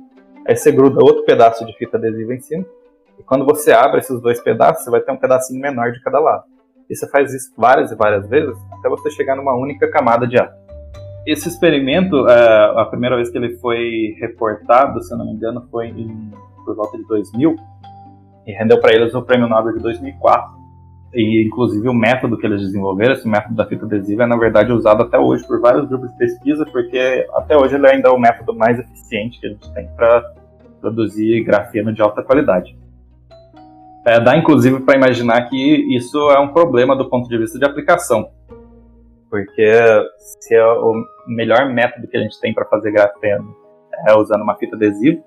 aí 0.51 0.57
você 0.57 0.71
gruda 0.71 1.03
outro 1.03 1.23
pedaço 1.23 1.65
de 1.65 1.73
fita 1.77 1.97
adesiva 1.97 2.33
em 2.33 2.39
cima, 2.39 2.65
e 3.17 3.23
quando 3.23 3.45
você 3.45 3.71
abre 3.71 3.99
esses 3.99 4.19
dois 4.21 4.41
pedaços, 4.41 4.83
você 4.83 4.91
vai 4.91 5.01
ter 5.01 5.11
um 5.11 5.17
pedacinho 5.17 5.61
menor 5.61 5.91
de 5.91 6.01
cada 6.01 6.19
lado. 6.19 6.43
E 6.89 6.95
você 6.95 7.07
faz 7.09 7.33
isso 7.33 7.53
várias 7.57 7.91
e 7.91 7.95
várias 7.95 8.27
vezes, 8.27 8.55
até 8.71 8.89
você 8.89 9.09
chegar 9.11 9.35
numa 9.35 9.55
única 9.55 9.89
camada 9.89 10.27
de 10.27 10.37
ar. 10.37 10.51
Esse 11.25 11.47
experimento, 11.47 12.27
é, 12.27 12.81
a 12.81 12.85
primeira 12.85 13.15
vez 13.15 13.29
que 13.29 13.37
ele 13.37 13.55
foi 13.57 14.15
reportado, 14.19 15.01
se 15.01 15.13
eu 15.13 15.17
não 15.17 15.25
me 15.25 15.33
engano, 15.33 15.67
foi 15.71 15.87
em, 15.87 16.31
por 16.65 16.75
volta 16.75 16.97
de 16.97 17.05
2000, 17.05 17.55
e 18.47 18.51
rendeu 18.51 18.79
para 18.79 18.93
eles 18.93 19.13
o 19.13 19.21
Prêmio 19.21 19.47
Nobel 19.47 19.73
de 19.73 19.83
2004. 19.83 20.61
E, 21.13 21.45
inclusive, 21.45 21.87
o 21.89 21.93
método 21.93 22.37
que 22.37 22.45
eles 22.45 22.61
desenvolveram, 22.61 23.13
esse 23.13 23.27
método 23.27 23.53
da 23.53 23.65
fita 23.65 23.85
adesiva, 23.85 24.23
é, 24.23 24.25
na 24.27 24.37
verdade, 24.37 24.71
usado 24.71 25.03
até 25.03 25.19
hoje 25.19 25.45
por 25.45 25.59
vários 25.59 25.87
grupos 25.87 26.09
de 26.11 26.17
pesquisa, 26.17 26.65
porque 26.65 27.27
até 27.35 27.55
hoje 27.55 27.75
ele 27.75 27.87
ainda 27.87 28.09
é 28.09 28.11
o 28.11 28.19
método 28.19 28.55
mais 28.55 28.79
eficiente 28.79 29.39
que 29.39 29.47
a 29.47 29.49
gente 29.49 29.73
tem 29.73 29.87
para 29.95 30.33
produzir 30.81 31.43
grafeno 31.43 31.93
de 31.93 32.01
alta 32.01 32.23
qualidade. 32.23 32.77
É, 34.05 34.19
dá, 34.19 34.35
inclusive, 34.35 34.79
para 34.81 34.97
imaginar 34.97 35.47
que 35.47 35.95
isso 35.95 36.17
é 36.31 36.39
um 36.39 36.51
problema 36.51 36.95
do 36.95 37.07
ponto 37.07 37.29
de 37.29 37.37
vista 37.37 37.59
de 37.59 37.65
aplicação 37.65 38.29
porque 39.31 39.65
se 40.17 40.53
é 40.53 40.67
o 40.67 40.93
melhor 41.25 41.73
método 41.73 42.05
que 42.05 42.17
a 42.17 42.21
gente 42.21 42.37
tem 42.41 42.53
para 42.53 42.65
fazer 42.65 42.91
grafeno 42.91 43.55
é 44.05 44.13
usando 44.13 44.41
uma 44.41 44.57
fita 44.57 44.75
adesiva, 44.75 45.21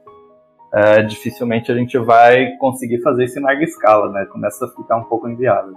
é, 0.74 1.02
dificilmente 1.02 1.72
a 1.72 1.74
gente 1.74 1.96
vai 1.98 2.50
conseguir 2.58 3.00
fazer 3.00 3.24
isso 3.24 3.38
em 3.38 3.42
larga 3.42 3.64
escala, 3.64 4.10
né? 4.10 4.26
Começa 4.26 4.66
a 4.66 4.68
ficar 4.68 4.96
um 4.96 5.04
pouco 5.04 5.28
inviável. 5.28 5.74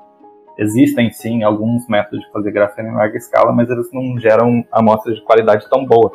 Existem 0.58 1.10
sim 1.12 1.44
alguns 1.44 1.88
métodos 1.88 2.26
de 2.26 2.32
fazer 2.32 2.52
grafeno 2.52 2.90
em 2.90 2.96
larga 2.96 3.18
escala, 3.18 3.54
mas 3.54 3.70
eles 3.70 3.88
não 3.94 4.20
geram 4.20 4.66
amostras 4.72 5.16
de 5.16 5.24
qualidade 5.24 5.70
tão 5.70 5.86
boa. 5.86 6.12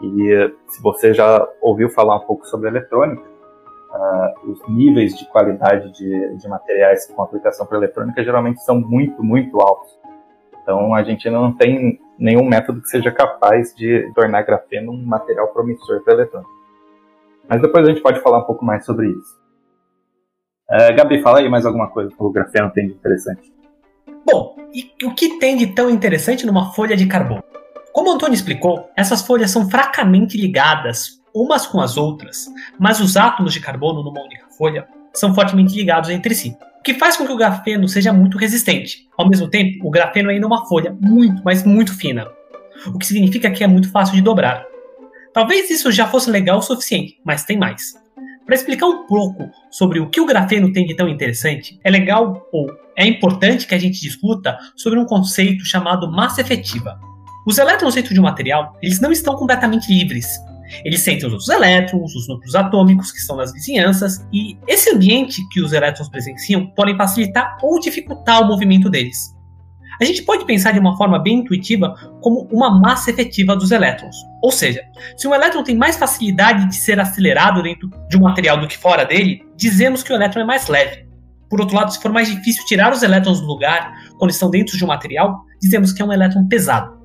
E 0.00 0.54
se 0.68 0.82
você 0.82 1.12
já 1.12 1.46
ouviu 1.60 1.90
falar 1.90 2.16
um 2.16 2.26
pouco 2.26 2.46
sobre 2.46 2.68
eletrônica, 2.68 3.22
uh, 3.22 4.50
os 4.50 4.60
níveis 4.68 5.16
de 5.16 5.26
qualidade 5.26 5.92
de, 5.92 6.36
de 6.36 6.48
materiais 6.48 7.06
com 7.06 7.22
aplicação 7.22 7.66
para 7.66 7.78
eletrônica 7.78 8.22
geralmente 8.22 8.62
são 8.62 8.80
muito, 8.80 9.22
muito 9.22 9.60
altos. 9.60 9.98
Então 10.62 10.94
a 10.94 11.02
gente 11.02 11.28
não 11.30 11.52
tem 11.52 12.00
nenhum 12.18 12.44
método 12.44 12.80
que 12.80 12.88
seja 12.88 13.10
capaz 13.10 13.74
de 13.74 14.10
tornar 14.14 14.42
grafeno 14.42 14.92
um 14.92 15.04
material 15.04 15.48
promissor 15.48 16.02
para 16.02 16.14
eletrônica. 16.14 16.50
Mas 17.48 17.62
depois 17.62 17.86
a 17.86 17.90
gente 17.90 18.02
pode 18.02 18.20
falar 18.20 18.38
um 18.38 18.44
pouco 18.44 18.64
mais 18.64 18.84
sobre 18.84 19.08
isso. 19.08 19.38
É, 20.70 20.92
Gabi, 20.92 21.22
fala 21.22 21.38
aí 21.38 21.48
mais 21.48 21.64
alguma 21.64 21.88
coisa 21.88 22.10
que 22.10 22.22
o 22.22 22.30
grafeno 22.30 22.70
tem 22.70 22.88
de 22.88 22.92
interessante. 22.92 23.50
Bom, 24.30 24.54
e 24.74 25.06
o 25.06 25.14
que 25.14 25.38
tem 25.38 25.56
de 25.56 25.68
tão 25.68 25.88
interessante 25.88 26.44
numa 26.44 26.72
folha 26.74 26.94
de 26.94 27.06
carbono? 27.06 27.42
Como 27.98 28.12
Antônio 28.12 28.36
explicou, 28.36 28.88
essas 28.96 29.22
folhas 29.22 29.50
são 29.50 29.68
fracamente 29.68 30.38
ligadas 30.38 31.20
umas 31.34 31.66
com 31.66 31.80
as 31.80 31.96
outras, 31.96 32.46
mas 32.78 33.00
os 33.00 33.16
átomos 33.16 33.52
de 33.52 33.58
carbono 33.58 34.04
numa 34.04 34.22
única 34.22 34.46
folha 34.56 34.86
são 35.12 35.34
fortemente 35.34 35.74
ligados 35.74 36.08
entre 36.08 36.32
si, 36.32 36.56
o 36.78 36.82
que 36.84 36.94
faz 36.94 37.16
com 37.16 37.26
que 37.26 37.32
o 37.32 37.36
grafeno 37.36 37.88
seja 37.88 38.12
muito 38.12 38.38
resistente. 38.38 39.08
Ao 39.18 39.28
mesmo 39.28 39.50
tempo, 39.50 39.84
o 39.84 39.90
grafeno 39.90 40.30
é 40.30 40.34
ainda 40.34 40.46
uma 40.46 40.64
folha 40.66 40.96
muito, 41.00 41.42
mas 41.44 41.64
muito 41.64 41.92
fina, 41.92 42.28
o 42.86 42.96
que 43.00 43.04
significa 43.04 43.50
que 43.50 43.64
é 43.64 43.66
muito 43.66 43.90
fácil 43.90 44.14
de 44.14 44.22
dobrar. 44.22 44.64
Talvez 45.34 45.68
isso 45.68 45.90
já 45.90 46.06
fosse 46.06 46.30
legal 46.30 46.58
o 46.58 46.62
suficiente, 46.62 47.18
mas 47.24 47.42
tem 47.42 47.58
mais. 47.58 47.94
Para 48.46 48.54
explicar 48.54 48.86
um 48.86 49.08
pouco 49.08 49.50
sobre 49.72 49.98
o 49.98 50.08
que 50.08 50.20
o 50.20 50.26
grafeno 50.26 50.72
tem 50.72 50.86
de 50.86 50.94
tão 50.94 51.08
interessante, 51.08 51.80
é 51.82 51.90
legal 51.90 52.46
ou 52.52 52.68
é 52.96 53.04
importante 53.04 53.66
que 53.66 53.74
a 53.74 53.78
gente 53.78 54.00
discuta 54.00 54.56
sobre 54.76 55.00
um 55.00 55.04
conceito 55.04 55.64
chamado 55.64 56.08
massa 56.08 56.40
efetiva. 56.40 57.07
Os 57.48 57.56
elétrons 57.56 57.94
dentro 57.94 58.12
de 58.12 58.20
um 58.20 58.24
material, 58.24 58.76
eles 58.82 59.00
não 59.00 59.10
estão 59.10 59.34
completamente 59.34 59.90
livres. 59.90 60.28
Eles 60.84 61.00
sentem 61.00 61.26
os 61.26 61.32
outros 61.32 61.48
elétrons, 61.48 62.14
os 62.14 62.28
núcleos 62.28 62.54
atômicos 62.54 63.10
que 63.10 63.18
estão 63.18 63.36
nas 63.36 63.54
vizinhanças, 63.54 64.22
e 64.30 64.58
esse 64.66 64.90
ambiente 64.90 65.40
que 65.48 65.62
os 65.62 65.72
elétrons 65.72 66.10
presenciam 66.10 66.66
podem 66.76 66.94
facilitar 66.94 67.56
ou 67.62 67.80
dificultar 67.80 68.42
o 68.42 68.46
movimento 68.46 68.90
deles. 68.90 69.34
A 69.98 70.04
gente 70.04 70.24
pode 70.24 70.44
pensar 70.44 70.72
de 70.72 70.78
uma 70.78 70.94
forma 70.98 71.18
bem 71.18 71.38
intuitiva 71.38 71.94
como 72.20 72.46
uma 72.52 72.78
massa 72.78 73.10
efetiva 73.10 73.56
dos 73.56 73.70
elétrons. 73.70 74.14
Ou 74.42 74.52
seja, 74.52 74.82
se 75.16 75.26
um 75.26 75.34
elétron 75.34 75.64
tem 75.64 75.74
mais 75.74 75.96
facilidade 75.96 76.68
de 76.68 76.76
ser 76.76 77.00
acelerado 77.00 77.62
dentro 77.62 77.88
de 78.10 78.18
um 78.18 78.20
material 78.20 78.60
do 78.60 78.68
que 78.68 78.76
fora 78.76 79.06
dele, 79.06 79.42
dizemos 79.56 80.02
que 80.02 80.12
o 80.12 80.14
elétron 80.14 80.42
é 80.42 80.44
mais 80.44 80.68
leve. 80.68 81.08
Por 81.48 81.62
outro 81.62 81.74
lado, 81.74 81.90
se 81.90 82.02
for 82.02 82.12
mais 82.12 82.28
difícil 82.28 82.66
tirar 82.66 82.92
os 82.92 83.02
elétrons 83.02 83.40
do 83.40 83.46
lugar 83.46 83.94
quando 84.18 84.32
estão 84.32 84.50
dentro 84.50 84.76
de 84.76 84.84
um 84.84 84.88
material, 84.88 85.46
dizemos 85.62 85.94
que 85.94 86.02
é 86.02 86.04
um 86.04 86.12
elétron 86.12 86.46
pesado. 86.46 86.97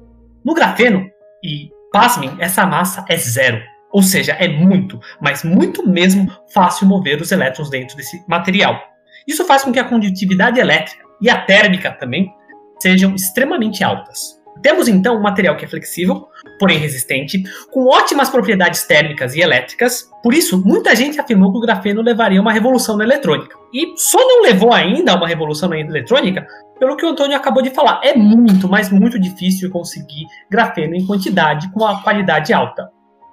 No 0.44 0.54
grafeno, 0.54 1.10
e 1.44 1.70
pasmem, 1.92 2.36
essa 2.40 2.66
massa 2.66 3.06
é 3.10 3.18
zero. 3.18 3.62
Ou 3.92 4.02
seja, 4.02 4.34
é 4.34 4.48
muito, 4.48 5.00
mas 5.22 5.44
muito 5.44 5.88
mesmo 5.88 6.32
fácil 6.52 6.88
mover 6.88 7.22
os 7.22 7.32
elétrons 7.32 7.70
dentro 7.70 7.96
desse 7.96 8.24
material. 8.28 8.82
Isso 9.28 9.46
faz 9.46 9.64
com 9.64 9.72
que 9.72 9.80
a 9.80 9.84
condutividade 9.84 10.60
elétrica 10.60 11.04
e 11.22 11.30
a 11.30 11.42
térmica 11.42 11.92
também 11.92 12.34
sejam 12.82 13.14
extremamente 13.14 13.84
altas. 13.84 14.42
Temos 14.62 14.88
então 14.88 15.18
um 15.18 15.22
material 15.22 15.56
que 15.56 15.66
é 15.66 15.68
flexível, 15.68 16.28
porém 16.60 16.78
resistente, 16.78 17.42
com 17.72 17.88
ótimas 17.88 18.30
propriedades 18.30 18.84
térmicas 18.84 19.36
e 19.36 19.42
elétricas. 19.42 20.10
Por 20.22 20.34
isso, 20.34 20.64
muita 20.64 20.96
gente 20.96 21.20
afirmou 21.20 21.52
que 21.52 21.58
o 21.58 21.62
grafeno 21.62 22.02
levaria 22.02 22.42
uma 22.42 22.52
revolução 22.52 22.98
na 22.98 23.04
eletrônica. 23.04 23.56
E 23.74 23.94
só 23.98 24.20
não 24.20 24.44
levou 24.44 24.74
ainda 24.74 25.14
a 25.14 25.16
uma 25.16 25.28
revolução 25.28 25.70
na 25.70 25.80
eletrônica 25.80 26.46
pelo 26.80 26.96
que 26.96 27.06
o 27.06 27.10
Antônio 27.10 27.36
acabou 27.36 27.62
de 27.62 27.70
falar. 27.70 28.02
É 28.04 28.16
muito, 28.16 28.68
mas 28.68 28.90
muito 28.90 29.20
difícil 29.20 29.70
conseguir 29.70 30.26
grafeno 30.50 30.96
em 30.96 31.06
quantidade 31.06 31.72
com 31.72 31.82
uma 31.82 32.02
qualidade 32.02 32.54
alta. 32.54 32.90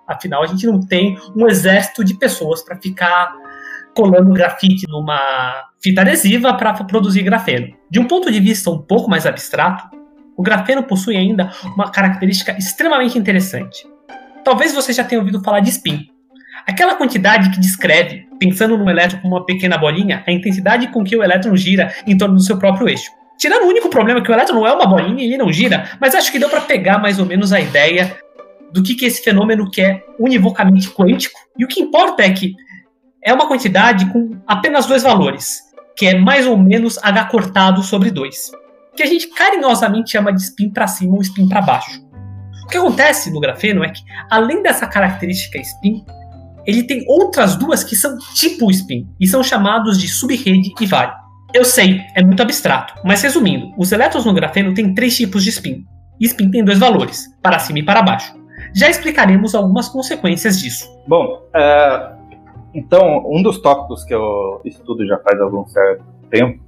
Afinal, 0.06 0.42
a 0.42 0.46
gente 0.46 0.66
não 0.66 0.80
tem 0.80 1.16
um 1.36 1.46
exército 1.46 2.04
de 2.04 2.14
pessoas 2.14 2.62
para 2.62 2.76
ficar 2.76 3.32
colando 3.94 4.32
grafite 4.32 4.86
numa 4.88 5.68
fita 5.82 6.00
adesiva 6.00 6.54
para 6.54 6.72
produzir 6.84 7.22
grafeno. 7.22 7.68
De 7.90 7.98
um 7.98 8.06
ponto 8.06 8.30
de 8.30 8.40
vista 8.40 8.70
um 8.70 8.78
pouco 8.78 9.10
mais 9.10 9.26
abstrato, 9.26 9.88
o 10.36 10.42
grafeno 10.42 10.82
possui 10.82 11.16
ainda 11.16 11.50
uma 11.74 11.90
característica 11.90 12.56
extremamente 12.58 13.18
interessante. 13.18 13.86
Talvez 14.44 14.74
você 14.74 14.92
já 14.92 15.04
tenha 15.04 15.20
ouvido 15.20 15.42
falar 15.42 15.60
de 15.60 15.70
spin. 15.70 16.08
Aquela 16.66 16.94
quantidade 16.94 17.50
que 17.50 17.60
descreve, 17.60 18.26
pensando 18.38 18.76
no 18.76 18.88
elétron 18.88 19.20
como 19.20 19.36
uma 19.36 19.46
pequena 19.46 19.76
bolinha, 19.78 20.22
a 20.26 20.32
intensidade 20.32 20.88
com 20.88 21.04
que 21.04 21.16
o 21.16 21.22
elétron 21.22 21.56
gira 21.56 21.92
em 22.06 22.16
torno 22.16 22.36
do 22.36 22.42
seu 22.42 22.58
próprio 22.58 22.88
eixo. 22.88 23.10
Tirando 23.40 23.64
o 23.64 23.68
único 23.68 23.88
problema 23.88 24.20
que 24.20 24.30
o 24.30 24.34
elétron 24.34 24.56
não 24.56 24.66
é 24.66 24.72
uma 24.72 24.84
bolinha 24.84 25.24
e 25.24 25.38
não 25.38 25.50
gira, 25.50 25.96
mas 25.98 26.14
acho 26.14 26.30
que 26.30 26.38
deu 26.38 26.50
para 26.50 26.60
pegar 26.60 26.98
mais 26.98 27.18
ou 27.18 27.24
menos 27.24 27.54
a 27.54 27.58
ideia 27.58 28.18
do 28.70 28.82
que, 28.82 28.94
que 28.94 29.06
esse 29.06 29.24
fenômeno 29.24 29.70
que 29.70 29.80
é 29.80 30.04
univocamente 30.18 30.90
quântico. 30.90 31.40
E 31.58 31.64
o 31.64 31.68
que 31.68 31.80
importa 31.80 32.22
é 32.22 32.30
que 32.30 32.54
é 33.24 33.32
uma 33.32 33.48
quantidade 33.48 34.04
com 34.12 34.38
apenas 34.46 34.84
dois 34.84 35.02
valores, 35.02 35.62
que 35.96 36.06
é 36.06 36.18
mais 36.18 36.46
ou 36.46 36.58
menos 36.58 36.98
h 36.98 37.24
cortado 37.24 37.82
sobre 37.82 38.10
2, 38.10 38.50
que 38.94 39.02
a 39.02 39.06
gente 39.06 39.28
carinhosamente 39.28 40.10
chama 40.10 40.34
de 40.34 40.42
spin 40.42 40.70
para 40.70 40.86
cima 40.86 41.14
ou 41.14 41.22
spin 41.22 41.48
para 41.48 41.62
baixo. 41.62 41.98
O 42.64 42.66
que 42.66 42.76
acontece 42.76 43.30
no 43.30 43.40
grafeno 43.40 43.82
é 43.82 43.88
que, 43.88 44.02
além 44.30 44.62
dessa 44.62 44.86
característica 44.86 45.58
spin, 45.58 46.04
ele 46.66 46.82
tem 46.82 47.06
outras 47.08 47.56
duas 47.56 47.82
que 47.82 47.96
são 47.96 48.18
tipo 48.34 48.70
spin 48.70 49.08
e 49.18 49.26
são 49.26 49.42
chamados 49.42 49.98
de 49.98 50.08
subrede 50.08 50.74
e 50.78 50.86
vale. 50.86 51.19
Eu 51.52 51.64
sei, 51.64 52.00
é 52.14 52.22
muito 52.22 52.42
abstrato, 52.42 52.94
mas 53.04 53.22
resumindo, 53.22 53.72
os 53.76 53.90
elétrons 53.90 54.24
no 54.24 54.32
grafeno 54.32 54.72
têm 54.72 54.94
três 54.94 55.16
tipos 55.16 55.42
de 55.42 55.50
spin. 55.50 55.84
E 56.20 56.26
spin 56.26 56.50
tem 56.50 56.64
dois 56.64 56.78
valores, 56.78 57.26
para 57.42 57.58
cima 57.58 57.80
e 57.80 57.84
para 57.84 58.02
baixo. 58.02 58.38
Já 58.74 58.88
explicaremos 58.88 59.54
algumas 59.54 59.88
consequências 59.88 60.60
disso. 60.60 60.88
Bom, 61.08 61.42
uh, 61.48 62.20
então, 62.72 63.24
um 63.26 63.42
dos 63.42 63.60
tópicos 63.60 64.04
que 64.04 64.14
eu 64.14 64.60
estudo 64.64 65.04
já 65.06 65.18
faz 65.18 65.40
algum 65.40 65.66
certo 65.66 66.04
tempo 66.30 66.62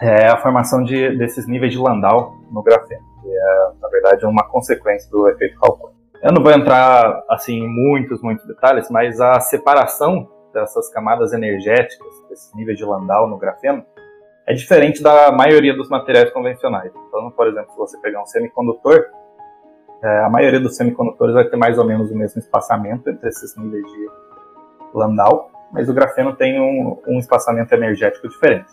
é 0.00 0.26
a 0.26 0.36
formação 0.36 0.82
de, 0.82 1.16
desses 1.16 1.46
níveis 1.46 1.72
de 1.72 1.78
Landau 1.78 2.40
no 2.50 2.60
grafeno, 2.60 3.02
que 3.22 3.28
é, 3.28 3.72
na 3.80 3.88
verdade, 3.88 4.26
uma 4.26 4.42
consequência 4.48 5.08
do 5.10 5.28
efeito 5.28 5.56
Hawking. 5.62 5.94
Eu 6.22 6.32
não 6.32 6.42
vou 6.42 6.52
entrar 6.52 7.22
assim 7.28 7.58
em 7.58 7.68
muitos, 7.68 8.20
muitos 8.20 8.44
detalhes, 8.46 8.90
mas 8.90 9.20
a 9.20 9.38
separação 9.38 10.28
dessas 10.52 10.88
camadas 10.90 11.32
energéticas, 11.32 12.08
desses 12.28 12.52
níveis 12.54 12.78
de 12.78 12.84
Landau 12.84 13.28
no 13.28 13.38
grafeno, 13.38 13.84
é 14.46 14.54
diferente 14.54 15.02
da 15.02 15.30
maioria 15.30 15.74
dos 15.74 15.88
materiais 15.88 16.30
convencionais. 16.32 16.92
Então, 17.08 17.30
por 17.30 17.46
exemplo, 17.46 17.70
se 17.70 17.78
você 17.78 17.98
pegar 17.98 18.22
um 18.22 18.26
semicondutor, 18.26 19.06
é, 20.02 20.24
a 20.24 20.28
maioria 20.28 20.58
dos 20.58 20.76
semicondutores 20.76 21.34
vai 21.34 21.44
ter 21.44 21.56
mais 21.56 21.78
ou 21.78 21.84
menos 21.84 22.10
o 22.10 22.16
mesmo 22.16 22.40
espaçamento 22.40 23.08
entre 23.08 23.28
esses 23.28 23.56
níveis 23.56 23.84
de 23.84 24.10
Landau, 24.92 25.50
mas 25.72 25.88
o 25.88 25.94
grafeno 25.94 26.34
tem 26.34 26.60
um, 26.60 27.00
um 27.06 27.18
espaçamento 27.18 27.72
energético 27.72 28.28
diferente. 28.28 28.70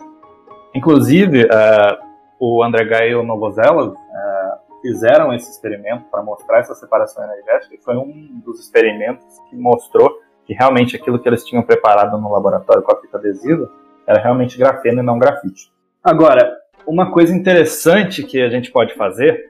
Inclusive, 0.73 1.45
uh, 1.45 1.97
o 2.39 2.63
André 2.63 2.85
Gay 2.85 3.11
e 3.11 3.15
o 3.15 3.23
Novoselov 3.23 3.93
uh, 3.93 4.81
fizeram 4.81 5.33
esse 5.33 5.49
experimento 5.51 6.05
para 6.11 6.23
mostrar 6.23 6.59
essa 6.59 6.73
separação 6.75 7.23
energética 7.23 7.75
e 7.75 7.77
foi 7.77 7.95
um 7.95 8.41
dos 8.43 8.59
experimentos 8.59 9.25
que 9.49 9.55
mostrou 9.55 10.11
que 10.45 10.53
realmente 10.53 10.95
aquilo 10.95 11.19
que 11.19 11.29
eles 11.29 11.43
tinham 11.45 11.63
preparado 11.63 12.17
no 12.17 12.31
laboratório 12.31 12.81
com 12.81 12.91
a 12.91 12.99
fita 12.99 13.17
adesiva 13.17 13.69
era 14.09 14.19
realmente 14.19 14.57
grafeno 14.57 15.01
e 15.01 15.05
não 15.05 15.19
grafite. 15.19 15.71
Agora, 16.03 16.57
uma 16.87 17.11
coisa 17.11 17.35
interessante 17.35 18.23
que 18.23 18.41
a 18.41 18.49
gente 18.49 18.71
pode 18.71 18.95
fazer 18.95 19.49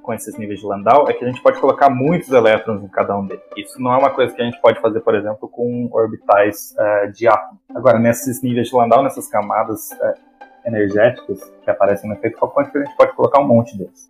com 0.00 0.14
esses 0.14 0.38
níveis 0.38 0.60
de 0.60 0.66
Landau 0.66 1.06
é 1.08 1.12
que 1.12 1.24
a 1.24 1.26
gente 1.26 1.42
pode 1.42 1.60
colocar 1.60 1.90
muitos 1.90 2.30
elétrons 2.30 2.82
em 2.84 2.88
cada 2.88 3.18
um 3.18 3.26
deles. 3.26 3.42
Isso 3.56 3.82
não 3.82 3.92
é 3.92 3.98
uma 3.98 4.10
coisa 4.10 4.32
que 4.32 4.40
a 4.40 4.44
gente 4.44 4.60
pode 4.60 4.80
fazer, 4.80 5.00
por 5.00 5.16
exemplo, 5.16 5.48
com 5.48 5.88
orbitais 5.92 6.76
uh, 6.78 7.12
de 7.12 7.26
átomo. 7.26 7.58
Agora, 7.74 7.98
nesses 7.98 8.40
níveis 8.40 8.68
de 8.68 8.76
Landau, 8.76 9.02
nessas 9.02 9.28
camadas 9.28 9.90
uh, 9.90 10.14
energéticas 10.64 11.40
que 11.64 11.68
aparecem 11.68 12.08
no 12.08 12.14
efeito 12.14 12.38
quântico, 12.38 12.78
a 12.78 12.84
gente 12.84 12.96
pode 12.96 13.12
colocar 13.14 13.40
um 13.40 13.48
monte 13.48 13.76
deles. 13.76 14.08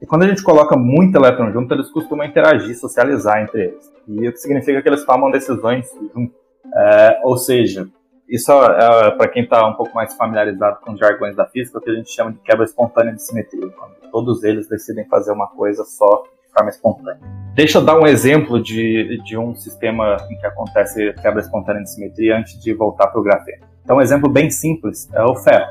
E 0.00 0.04
quando 0.04 0.24
a 0.24 0.28
gente 0.28 0.42
coloca 0.42 0.76
muito 0.76 1.16
elétron 1.16 1.50
junto, 1.52 1.72
eles 1.72 1.90
costumam 1.90 2.26
interagir, 2.26 2.78
socializar 2.78 3.42
entre 3.42 3.62
eles. 3.62 3.90
E 4.06 4.28
o 4.28 4.32
que 4.32 4.38
significa 4.38 4.82
que 4.82 4.88
eles 4.88 5.06
tomam 5.06 5.30
decisões 5.30 5.88
junto. 6.14 6.34
Uh, 6.66 7.24
ou 7.24 7.38
seja, 7.38 7.88
isso 8.28 8.52
é, 8.52 9.10
para 9.12 9.28
quem 9.28 9.44
está 9.44 9.66
um 9.66 9.74
pouco 9.74 9.94
mais 9.94 10.14
familiarizado 10.14 10.78
com 10.80 10.92
os 10.92 10.98
jargões 10.98 11.36
da 11.36 11.46
física, 11.46 11.78
é 11.78 11.80
o 11.80 11.82
que 11.82 11.90
a 11.90 11.94
gente 11.94 12.10
chama 12.10 12.32
de 12.32 12.38
quebra 12.38 12.64
espontânea 12.64 13.12
de 13.12 13.22
simetria, 13.22 13.68
quando 13.68 14.10
todos 14.10 14.42
eles 14.42 14.68
decidem 14.68 15.04
fazer 15.06 15.32
uma 15.32 15.46
coisa 15.48 15.84
só 15.84 16.24
de 16.24 16.52
forma 16.52 16.70
espontânea. 16.70 17.20
Deixa 17.54 17.78
eu 17.78 17.84
dar 17.84 17.98
um 17.98 18.06
exemplo 18.06 18.60
de, 18.60 19.22
de 19.24 19.38
um 19.38 19.54
sistema 19.54 20.16
em 20.30 20.36
que 20.36 20.46
acontece 20.46 21.12
quebra 21.22 21.40
espontânea 21.40 21.82
de 21.82 21.90
simetria 21.90 22.36
antes 22.38 22.60
de 22.60 22.74
voltar 22.74 23.06
para 23.08 23.20
o 23.20 23.22
grafeno. 23.22 23.64
Então, 23.84 23.98
um 23.98 24.00
exemplo 24.00 24.28
bem 24.28 24.50
simples 24.50 25.08
é 25.14 25.22
o 25.22 25.36
ferro. 25.36 25.66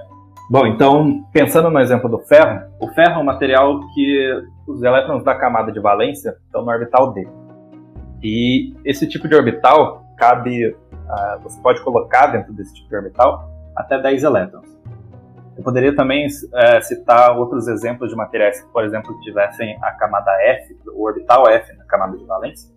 Bom, 0.50 0.66
então, 0.68 1.26
pensando 1.34 1.70
no 1.70 1.80
exemplo 1.80 2.10
do 2.10 2.20
ferro, 2.20 2.62
o 2.80 2.88
ferro 2.90 3.16
é 3.16 3.18
um 3.18 3.24
material 3.24 3.80
que 3.94 4.42
os 4.68 4.82
elétrons 4.82 5.24
da 5.24 5.36
camada 5.36 5.72
de 5.72 5.80
valência 5.80 6.36
estão 6.46 6.64
no 6.64 6.72
orbital 6.72 7.12
D. 7.12 7.28
E 8.24 8.74
esse 8.86 9.08
tipo 9.08 9.28
de 9.28 9.36
orbital 9.36 10.05
cabe 10.18 10.68
uh, 10.70 11.40
você 11.44 11.60
pode 11.62 11.82
colocar 11.84 12.28
dentro 12.28 12.54
desse 12.54 12.74
tipo 12.74 12.90
de 12.90 12.96
orbital 12.96 13.50
até 13.76 14.02
10 14.02 14.24
elétrons. 14.24 14.76
Eu 15.58 15.64
poderia 15.64 15.96
também 15.96 16.28
uh, 16.28 16.82
citar 16.82 17.38
outros 17.38 17.68
exemplos 17.68 18.10
de 18.10 18.16
materiais 18.16 18.62
que, 18.62 18.68
por 18.72 18.84
exemplo, 18.84 19.18
tivessem 19.22 19.78
a 19.82 19.92
camada 19.92 20.32
F, 20.42 20.78
o 20.94 21.04
orbital 21.06 21.48
F 21.48 21.74
na 21.78 21.86
camada 21.86 22.18
de 22.18 22.26
valência. 22.26 22.76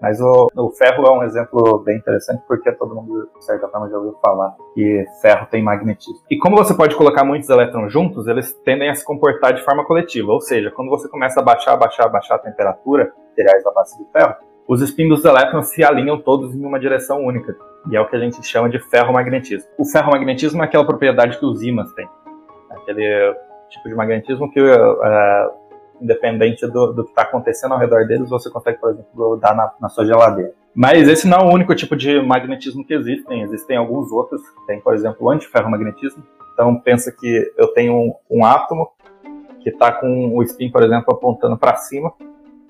Mas 0.00 0.20
o, 0.20 0.48
o, 0.56 0.70
ferro 0.70 1.06
é 1.06 1.10
um 1.12 1.22
exemplo 1.22 1.78
bem 1.78 1.96
interessante 1.96 2.42
porque 2.48 2.72
todo 2.72 2.92
mundo, 2.92 3.30
de 3.38 3.44
certa 3.44 3.68
forma, 3.68 3.88
já 3.88 3.96
ouviu 3.96 4.18
falar 4.20 4.52
que 4.74 5.04
ferro 5.20 5.46
tem 5.48 5.62
magnetismo. 5.62 6.20
E 6.28 6.36
como 6.38 6.56
você 6.56 6.74
pode 6.74 6.96
colocar 6.96 7.24
muitos 7.24 7.48
elétrons 7.48 7.92
juntos, 7.92 8.26
eles 8.26 8.52
tendem 8.64 8.90
a 8.90 8.94
se 8.96 9.04
comportar 9.04 9.54
de 9.54 9.62
forma 9.62 9.84
coletiva. 9.84 10.32
Ou 10.32 10.40
seja, 10.40 10.72
quando 10.72 10.88
você 10.88 11.08
começa 11.08 11.38
a 11.38 11.42
baixar, 11.42 11.76
baixar, 11.76 12.08
baixar 12.08 12.34
a 12.34 12.38
temperatura 12.38 13.12
materiais 13.30 13.62
da 13.62 13.70
base 13.70 13.96
do 13.96 14.04
ferro, 14.10 14.34
os 14.72 14.80
spins 14.80 15.08
dos 15.08 15.24
elétrons 15.24 15.68
se 15.68 15.84
alinham 15.84 16.18
todos 16.18 16.54
em 16.54 16.64
uma 16.64 16.80
direção 16.80 17.22
única, 17.22 17.54
e 17.90 17.96
é 17.96 18.00
o 18.00 18.08
que 18.08 18.16
a 18.16 18.18
gente 18.18 18.42
chama 18.42 18.70
de 18.70 18.78
ferromagnetismo. 18.78 19.68
O 19.76 19.84
ferromagnetismo 19.84 20.62
é 20.62 20.64
aquela 20.64 20.84
propriedade 20.84 21.38
que 21.38 21.44
os 21.44 21.62
ímãs 21.62 21.92
têm, 21.92 22.08
aquele 22.70 23.34
tipo 23.68 23.88
de 23.88 23.94
magnetismo 23.94 24.50
que, 24.50 24.60
uh, 24.60 25.50
independente 26.00 26.66
do, 26.66 26.92
do 26.92 27.04
que 27.04 27.10
está 27.10 27.22
acontecendo 27.22 27.72
ao 27.72 27.78
redor 27.78 28.06
deles, 28.06 28.30
você 28.30 28.50
consegue, 28.50 28.78
por 28.78 28.90
exemplo, 28.90 29.36
dar 29.36 29.54
na, 29.54 29.72
na 29.78 29.88
sua 29.90 30.06
geladeira. 30.06 30.52
Mas 30.74 31.06
esse 31.06 31.28
não 31.28 31.38
é 31.38 31.44
o 31.44 31.52
único 31.52 31.74
tipo 31.74 31.94
de 31.94 32.20
magnetismo 32.22 32.84
que 32.84 32.94
existem, 32.94 33.42
existem 33.42 33.76
alguns 33.76 34.10
outros. 34.10 34.40
Tem, 34.66 34.80
por 34.80 34.94
exemplo, 34.94 35.26
o 35.26 35.30
antiferromagnetismo. 35.30 36.22
Então, 36.54 36.74
pensa 36.76 37.12
que 37.12 37.52
eu 37.58 37.68
tenho 37.68 37.94
um, 37.94 38.14
um 38.30 38.44
átomo 38.44 38.88
que 39.62 39.68
está 39.68 39.92
com 39.92 40.34
o 40.34 40.42
spin, 40.42 40.70
por 40.70 40.82
exemplo, 40.82 41.14
apontando 41.14 41.58
para 41.58 41.76
cima, 41.76 42.12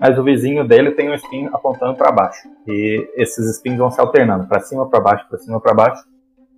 mas 0.03 0.19
o 0.19 0.25
vizinho 0.25 0.67
dele 0.67 0.91
tem 0.91 1.09
um 1.09 1.15
spin 1.15 1.49
apontando 1.53 1.95
para 1.95 2.11
baixo. 2.11 2.49
E 2.67 3.09
esses 3.15 3.49
spins 3.55 3.79
vão 3.79 3.89
se 3.89 4.01
alternando, 4.01 4.49
para 4.49 4.59
cima, 4.59 4.91
para 4.91 4.99
baixo, 4.99 5.25
para 5.29 5.39
cima, 5.39 5.61
para 5.61 5.73
baixo. 5.73 6.03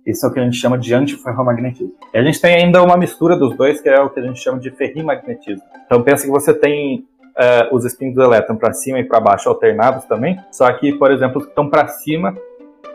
Isso 0.03 0.25
é 0.25 0.29
o 0.29 0.33
que 0.33 0.39
a 0.39 0.43
gente 0.43 0.57
chama 0.57 0.79
de 0.79 0.91
antiferromagnetismo. 0.95 1.93
E 2.11 2.17
a 2.17 2.23
gente 2.23 2.41
tem 2.41 2.55
ainda 2.55 2.81
uma 2.81 2.97
mistura 2.97 3.37
dos 3.37 3.55
dois, 3.55 3.79
que 3.79 3.87
é 3.87 4.01
o 4.01 4.09
que 4.09 4.19
a 4.19 4.23
gente 4.23 4.39
chama 4.39 4.57
de 4.57 4.71
ferrimagnetismo. 4.71 5.61
Então 5.85 6.01
pensa 6.01 6.25
que 6.25 6.31
você 6.31 6.55
tem 6.55 7.05
uh, 7.37 7.75
os 7.75 7.85
spins 7.85 8.15
do 8.15 8.23
elétron 8.23 8.55
para 8.55 8.73
cima 8.73 8.97
e 8.99 9.03
para 9.03 9.19
baixo 9.19 9.47
alternados 9.47 10.05
também, 10.05 10.39
só 10.51 10.71
que, 10.73 10.95
por 10.95 11.11
exemplo, 11.11 11.37
os 11.37 11.43
que 11.43 11.51
estão 11.51 11.69
para 11.69 11.87
cima 11.87 12.35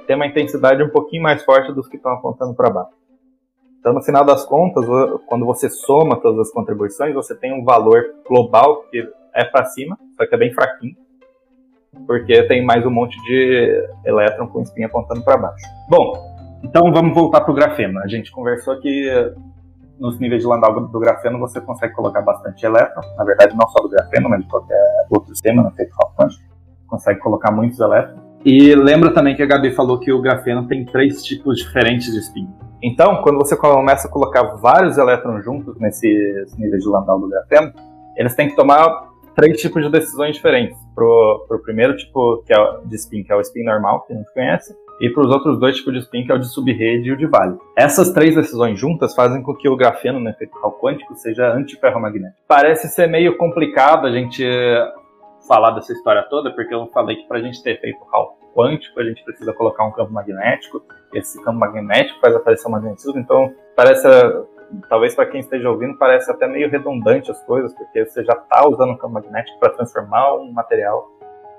têm 0.09 0.17
uma 0.17 0.27
intensidade 0.27 0.83
um 0.83 0.89
pouquinho 0.89 1.23
mais 1.23 1.45
forte 1.45 1.73
dos 1.73 1.87
que 1.87 1.95
estão 1.95 2.11
apontando 2.11 2.55
para 2.55 2.71
baixo. 2.71 2.91
Então, 3.79 3.93
no 3.93 4.03
final 4.03 4.25
das 4.25 4.45
contas, 4.45 4.85
quando 5.27 5.47
você 5.47 5.71
soma 5.71 6.21
todas 6.21 6.49
as 6.49 6.53
contribuições, 6.53 7.15
você 7.15 7.37
tem 7.37 7.53
um 7.53 7.65
valor 7.65 8.17
global 8.29 8.83
que 8.91 9.09
é 9.35 9.45
para 9.45 9.65
cima, 9.67 9.99
só 10.17 10.27
que 10.27 10.35
é 10.35 10.39
bem 10.39 10.53
fraquinho, 10.53 10.95
porque 12.07 12.43
tem 12.45 12.65
mais 12.65 12.85
um 12.85 12.91
monte 12.91 13.21
de 13.23 13.89
elétron 14.05 14.47
com 14.49 14.63
spin 14.63 14.85
apontando 14.85 15.23
para 15.23 15.37
baixo. 15.37 15.65
Bom, 15.89 16.13
então 16.63 16.93
vamos 16.93 17.15
voltar 17.15 17.41
para 17.41 17.53
o 17.53 17.55
grafeno. 17.55 18.01
A 18.01 18.07
gente 18.07 18.31
conversou 18.31 18.79
que 18.81 19.35
nos 19.99 20.19
níveis 20.19 20.43
de 20.43 20.49
Landau 20.49 20.89
do 20.89 20.99
grafeno 20.99 21.39
você 21.39 21.61
consegue 21.61 21.93
colocar 21.95 22.23
bastante 22.23 22.65
elétron, 22.65 23.03
na 23.17 23.25
verdade 23.25 23.55
não 23.55 23.69
só 23.69 23.83
do 23.83 23.89
grafeno, 23.89 24.29
mas 24.31 24.43
de 24.43 24.49
qualquer 24.49 24.81
outro 25.11 25.29
sistema, 25.29 25.63
no 25.63 25.69
efeito 25.69 25.93
quântico, 26.19 26.43
consegue 26.87 27.21
colocar 27.21 27.51
muitos 27.51 27.79
elétrons. 27.79 28.19
E 28.45 28.75
lembra 28.75 29.13
também 29.13 29.37
que 29.37 29.43
a 29.43 29.47
Gabi 29.47 29.71
falou 29.73 29.99
que 29.99 30.11
o 30.11 30.23
grafeno 30.23 30.67
tem 30.67 30.85
três 30.87 31.23
tipos 31.23 31.59
diferentes 31.59 32.11
de 32.11 32.19
spin. 32.21 32.49
Então, 32.83 33.21
quando 33.23 33.37
você 33.37 33.55
começa 33.55 34.09
a 34.09 34.11
colocar 34.11 34.43
vários 34.57 34.97
elétrons 34.97 35.45
juntos 35.45 35.79
nesses 35.79 36.57
níveis 36.57 36.83
de 36.83 36.89
Landau 36.89 37.21
do 37.21 37.29
grafeno, 37.29 37.71
eles 38.17 38.35
têm 38.35 38.49
que 38.49 38.57
tomar 38.57 39.10
três 39.35 39.61
tipos 39.61 39.83
de 39.83 39.91
decisões 39.91 40.37
diferentes. 40.37 40.79
Pro, 40.95 41.45
pro 41.49 41.63
primeiro 41.63 41.97
tipo 41.97 42.43
que 42.47 42.53
é 42.53 42.57
de 42.85 42.97
spin, 42.97 43.23
que 43.23 43.33
é 43.33 43.37
o 43.37 43.41
spin 43.41 43.65
normal, 43.65 44.03
que 44.07 44.13
a 44.13 44.17
gente 44.17 44.33
conhece, 44.35 44.75
e 45.01 45.09
para 45.09 45.23
os 45.23 45.33
outros 45.33 45.59
dois 45.59 45.77
tipos 45.77 45.95
de 45.95 46.01
spin, 46.01 46.25
que 46.25 46.33
é 46.33 46.35
o 46.35 46.39
de 46.39 46.47
subrede 46.47 47.09
e 47.09 47.13
o 47.13 47.17
de 47.17 47.27
vale. 47.27 47.57
Essas 47.77 48.13
três 48.13 48.35
decisões 48.35 48.79
juntas 48.79 49.15
fazem 49.15 49.43
com 49.43 49.55
que 49.55 49.69
o 49.69 49.77
grafeno 49.77 50.21
no 50.21 50.29
efeito 50.29 50.53
quântico 50.81 51.15
seja 51.15 51.55
antiferromagnético. 51.55 52.43
Parece 52.47 52.89
ser 52.89 53.07
meio 53.07 53.37
complicado 53.39 54.07
a 54.07 54.13
gente 54.13 54.45
falar 55.49 55.71
dessa 55.71 55.93
história 55.93 56.23
toda, 56.29 56.51
porque 56.55 56.75
eu 56.75 56.87
falei 56.89 57.17
que 57.17 57.27
para 57.27 57.39
a 57.39 57.43
gente 57.43 57.63
ter 57.63 57.73
efeito 57.73 57.99
Hall 58.13 58.39
quântico, 58.55 59.01
a 59.01 59.05
gente 59.05 59.25
precisa 59.25 59.53
colocar 59.53 59.85
um 59.87 59.93
campo 59.93 60.13
magnético, 60.13 60.83
esse 61.15 61.43
campo 61.43 61.59
magnético 61.59 62.21
faz 62.21 62.35
aparecer 62.35 62.69
o 62.69 62.71
magnetismo, 62.71 63.19
então 63.19 63.53
parece, 63.77 64.07
talvez 64.89 65.15
para 65.15 65.27
quem 65.27 65.41
esteja 65.41 65.69
ouvindo, 65.69 65.97
parece 65.97 66.31
até 66.31 66.47
meio 66.47 66.71
redundante 66.71 67.31
as 67.31 67.43
coisas, 67.45 67.75
porque 67.75 68.05
você 68.05 68.25
já 68.25 68.35
está 68.35 68.67
usando 68.69 68.93
um 68.93 68.97
campo 68.97 69.15
magnético 69.15 69.59
para 69.59 69.71
transformar 69.71 70.35
um 70.37 70.53
material 70.53 71.09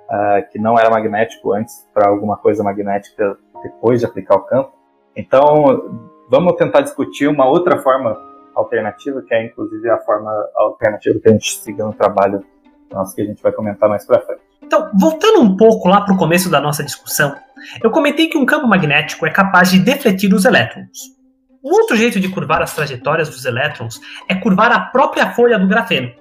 uh, 0.10 0.52
que 0.52 0.60
não 0.60 0.78
era 0.78 0.90
magnético 0.90 1.54
antes 1.54 1.88
para 1.94 2.08
alguma 2.08 2.38
coisa 2.38 2.64
magnética 2.64 3.38
depois 3.64 4.00
de 4.00 4.06
aplicar 4.06 4.36
o 4.36 4.42
campo. 4.42 4.74
Então, 5.16 6.02
vamos 6.30 6.56
tentar 6.56 6.82
discutir 6.82 7.28
uma 7.28 7.46
outra 7.46 7.78
forma 7.80 8.18
alternativa, 8.56 9.22
que 9.22 9.34
é 9.34 9.46
inclusive 9.46 9.90
a 9.90 9.98
forma 10.00 10.32
alternativa 10.56 11.20
que 11.20 11.30
a 11.30 11.32
gente 11.32 11.60
siga 11.60 11.86
no 11.86 11.94
trabalho 11.94 12.44
nosso, 12.92 13.16
que 13.16 13.22
a 13.22 13.26
gente 13.26 13.42
vai 13.42 13.52
comentar 13.52 13.90
mais 13.90 14.06
para 14.06 14.22
frente. 14.22 14.42
Então, 14.62 14.90
voltando 15.00 15.42
um 15.42 15.56
pouco 15.58 15.88
lá 15.88 16.02
para 16.02 16.14
o 16.14 16.18
começo 16.18 16.50
da 16.50 16.62
nossa 16.62 16.84
discussão, 16.84 17.36
eu 17.84 17.92
comentei 17.92 18.28
que 18.28 18.38
um 18.38 18.46
campo 18.46 18.68
magnético 18.68 19.26
é 19.26 19.32
capaz 19.32 19.70
de 19.72 19.80
defletir 19.80 20.34
os 20.34 20.46
elétrons. 20.46 21.21
Um 21.64 21.72
outro 21.72 21.96
jeito 21.96 22.20
de 22.20 22.30
curvar 22.30 22.62
as 22.62 22.74
trajetórias 22.74 23.30
dos 23.30 23.46
elétrons 23.46 24.00
é 24.28 24.36
curvar 24.36 24.72
a 24.72 24.80
própria 24.80 25.32
folha 25.32 25.60
do 25.60 25.68
grafeno, 25.68 26.12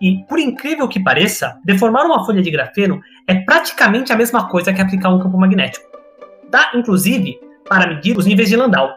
e, 0.00 0.24
por 0.28 0.38
incrível 0.38 0.88
que 0.88 1.02
pareça, 1.02 1.58
deformar 1.64 2.04
uma 2.04 2.24
folha 2.24 2.42
de 2.42 2.50
grafeno 2.50 3.00
é 3.26 3.36
praticamente 3.36 4.12
a 4.12 4.16
mesma 4.16 4.48
coisa 4.48 4.72
que 4.72 4.80
aplicar 4.80 5.08
um 5.08 5.18
campo 5.18 5.38
magnético. 5.38 5.86
Dá, 6.50 6.72
inclusive, 6.74 7.38
para 7.66 7.86
medir 7.86 8.16
os 8.16 8.26
níveis 8.26 8.48
de 8.48 8.56
Landau. 8.56 8.90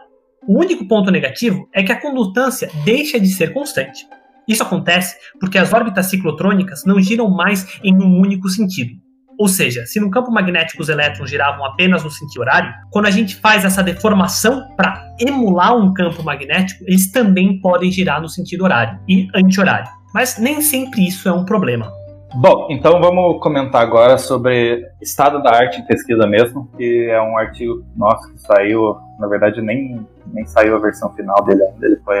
O 0.46 0.58
único 0.58 0.86
ponto 0.86 1.10
negativo 1.10 1.68
é 1.72 1.82
que 1.82 1.92
a 1.92 2.00
condutância 2.00 2.70
deixa 2.84 3.18
de 3.18 3.28
ser 3.28 3.52
constante. 3.52 4.06
Isso 4.46 4.62
acontece 4.62 5.16
porque 5.40 5.58
as 5.58 5.72
órbitas 5.72 6.06
ciclotrônicas 6.06 6.84
não 6.84 7.00
giram 7.00 7.30
mais 7.30 7.78
em 7.82 7.94
um 7.94 8.20
único 8.20 8.48
sentido. 8.48 9.00
Ou 9.38 9.46
seja, 9.46 9.86
se 9.86 10.00
no 10.00 10.10
campo 10.10 10.32
magnético 10.32 10.82
os 10.82 10.88
elétrons 10.88 11.30
giravam 11.30 11.64
apenas 11.64 12.02
no 12.02 12.10
sentido 12.10 12.40
horário, 12.40 12.74
quando 12.90 13.06
a 13.06 13.10
gente 13.10 13.36
faz 13.36 13.64
essa 13.64 13.82
deformação 13.82 14.74
para 14.76 15.14
emular 15.20 15.76
um 15.76 15.94
campo 15.94 16.24
magnético, 16.24 16.84
eles 16.86 17.12
também 17.12 17.60
podem 17.60 17.90
girar 17.90 18.20
no 18.20 18.28
sentido 18.28 18.64
horário 18.64 18.98
e 19.08 19.28
anti-horário. 19.34 19.88
Mas 20.12 20.38
nem 20.38 20.60
sempre 20.60 21.06
isso 21.06 21.28
é 21.28 21.32
um 21.32 21.44
problema. 21.44 21.88
Bom, 22.34 22.66
então 22.70 23.00
vamos 23.00 23.40
comentar 23.40 23.82
agora 23.82 24.18
sobre 24.18 24.86
estado 25.00 25.42
da 25.42 25.50
arte 25.50 25.80
em 25.80 25.86
pesquisa 25.86 26.26
mesmo, 26.26 26.68
que 26.76 27.08
é 27.08 27.20
um 27.22 27.38
artigo 27.38 27.82
nosso 27.96 28.30
que 28.32 28.38
saiu, 28.40 28.98
na 29.18 29.26
verdade 29.26 29.62
nem, 29.62 30.06
nem 30.26 30.44
saiu 30.44 30.76
a 30.76 30.78
versão 30.78 31.10
final 31.14 31.42
dele 31.44 31.62
ainda, 31.62 31.86
ele 31.86 31.96
foi 32.04 32.18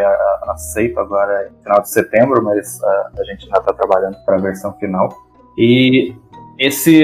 aceito 0.48 0.98
agora 0.98 1.50
no 1.50 1.62
final 1.62 1.82
de 1.82 1.90
setembro, 1.90 2.42
mas 2.42 2.82
a, 2.82 3.10
a 3.18 3.24
gente 3.24 3.44
ainda 3.44 3.58
está 3.58 3.72
trabalhando 3.72 4.16
para 4.24 4.36
a 4.36 4.40
versão 4.40 4.72
final. 4.74 5.08
E 5.58 6.14
esse 6.58 7.02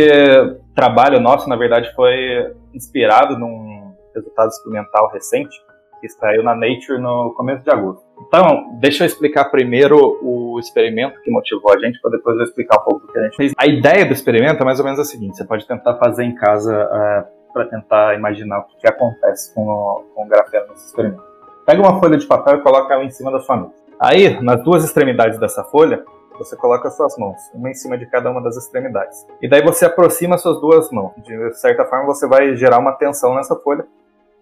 trabalho 0.74 1.20
nosso, 1.20 1.48
na 1.48 1.56
verdade, 1.56 1.92
foi 1.94 2.52
inspirado 2.74 3.38
num 3.38 3.94
resultado 4.14 4.48
experimental 4.48 5.10
recente, 5.10 5.56
que 6.00 6.08
saiu 6.08 6.42
na 6.42 6.54
Nature 6.54 6.98
no 6.98 7.32
começo 7.34 7.64
de 7.64 7.70
agosto. 7.70 8.04
Então, 8.26 8.76
deixa 8.78 9.04
eu 9.04 9.06
explicar 9.06 9.46
primeiro 9.46 9.96
o 10.22 10.58
experimento 10.58 11.20
que 11.22 11.30
motivou 11.30 11.72
a 11.72 11.78
gente, 11.78 11.98
para 12.00 12.10
depois 12.10 12.36
eu 12.36 12.44
explicar 12.44 12.80
um 12.80 12.84
pouco 12.84 13.06
o 13.06 13.12
que 13.12 13.18
a 13.18 13.22
gente 13.22 13.36
fez. 13.36 13.52
A 13.56 13.66
ideia 13.66 14.04
do 14.04 14.12
experimento 14.12 14.60
é 14.60 14.64
mais 14.64 14.78
ou 14.78 14.84
menos 14.84 15.00
a 15.00 15.04
seguinte: 15.04 15.36
você 15.36 15.44
pode 15.44 15.66
tentar 15.66 15.94
fazer 15.96 16.24
em 16.24 16.34
casa 16.34 16.72
uh, 16.72 16.96
é, 16.96 17.26
para 17.52 17.64
tentar 17.66 18.14
imaginar 18.14 18.58
o 18.58 18.64
que, 18.64 18.76
que 18.78 18.88
acontece 18.88 19.54
com 19.54 19.62
o, 19.62 20.04
com 20.14 20.24
o 20.24 20.28
grafeno 20.28 20.66
nesse 20.70 20.86
experimento. 20.86 21.22
Pega 21.64 21.80
uma 21.80 21.98
folha 21.98 22.18
de 22.18 22.26
papel 22.26 22.56
e 22.56 22.60
coloca 22.60 22.92
ela 22.92 23.04
em 23.04 23.10
cima 23.10 23.32
da 23.32 23.40
sua 23.40 23.56
mesa. 23.56 23.72
Aí, 23.98 24.38
nas 24.42 24.62
duas 24.62 24.84
extremidades 24.84 25.38
dessa 25.38 25.64
folha, 25.64 26.04
você 26.38 26.56
coloca 26.56 26.88
as 26.88 26.96
suas 26.96 27.16
mãos, 27.16 27.40
uma 27.54 27.70
em 27.70 27.74
cima 27.74 27.96
de 27.96 28.06
cada 28.06 28.30
uma 28.30 28.42
das 28.42 28.56
extremidades. 28.56 29.26
E 29.40 29.48
daí 29.48 29.62
você 29.62 29.86
aproxima 29.86 30.34
as 30.34 30.42
suas 30.42 30.60
duas 30.60 30.90
mãos. 30.90 31.12
De 31.18 31.54
certa 31.54 31.84
forma, 31.84 32.06
você 32.06 32.26
vai 32.26 32.56
gerar 32.56 32.78
uma 32.78 32.92
tensão 32.92 33.34
nessa 33.34 33.56
folha 33.56 33.86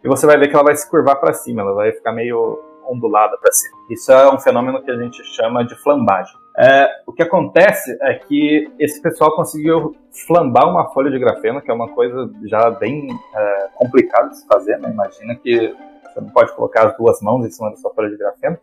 e 0.03 0.09
você 0.09 0.27
vai 0.27 0.37
ver 0.39 0.49
que 0.49 0.55
ela 0.55 0.65
vai 0.65 0.75
se 0.75 0.89
curvar 0.91 1.17
para 1.21 1.33
cima, 1.33 1.63
ela 1.63 1.75
vai 1.75 1.93
ficar 1.93 2.13
meio 2.13 2.59
ondulada 2.89 3.37
para 3.39 3.53
cima. 3.53 3.77
Isso 3.91 4.11
é 4.11 4.33
um 4.33 4.39
fenômeno 4.39 4.83
que 4.83 4.91
a 4.91 4.97
gente 4.97 5.23
chama 5.25 5.65
de 5.65 5.75
flambagem. 5.77 6.35
É, 6.59 6.87
o 7.07 7.13
que 7.13 7.23
acontece 7.23 7.97
é 8.03 8.15
que 8.15 8.71
esse 8.79 9.01
pessoal 9.01 9.35
conseguiu 9.35 9.97
flambar 10.27 10.69
uma 10.69 10.91
folha 10.93 11.11
de 11.11 11.19
grafeno, 11.19 11.63
que 11.63 11.71
é 11.71 11.75
uma 11.75 11.89
coisa 11.89 12.31
já 12.45 12.71
bem 12.71 13.09
é, 13.35 13.69
complicada 13.75 14.29
de 14.29 14.39
se 14.39 14.47
fazer. 14.47 14.79
Né? 14.79 14.91
Imagina 14.91 15.35
que 15.37 15.75
você 16.13 16.21
não 16.21 16.29
pode 16.29 16.55
colocar 16.55 16.89
as 16.89 16.97
duas 16.97 17.23
mãos 17.23 17.47
em 17.47 17.51
cima 17.51 17.71
da 17.71 17.77
sua 17.77 17.93
folha 17.95 18.11
de 18.11 18.19
grafeno, 18.19 18.59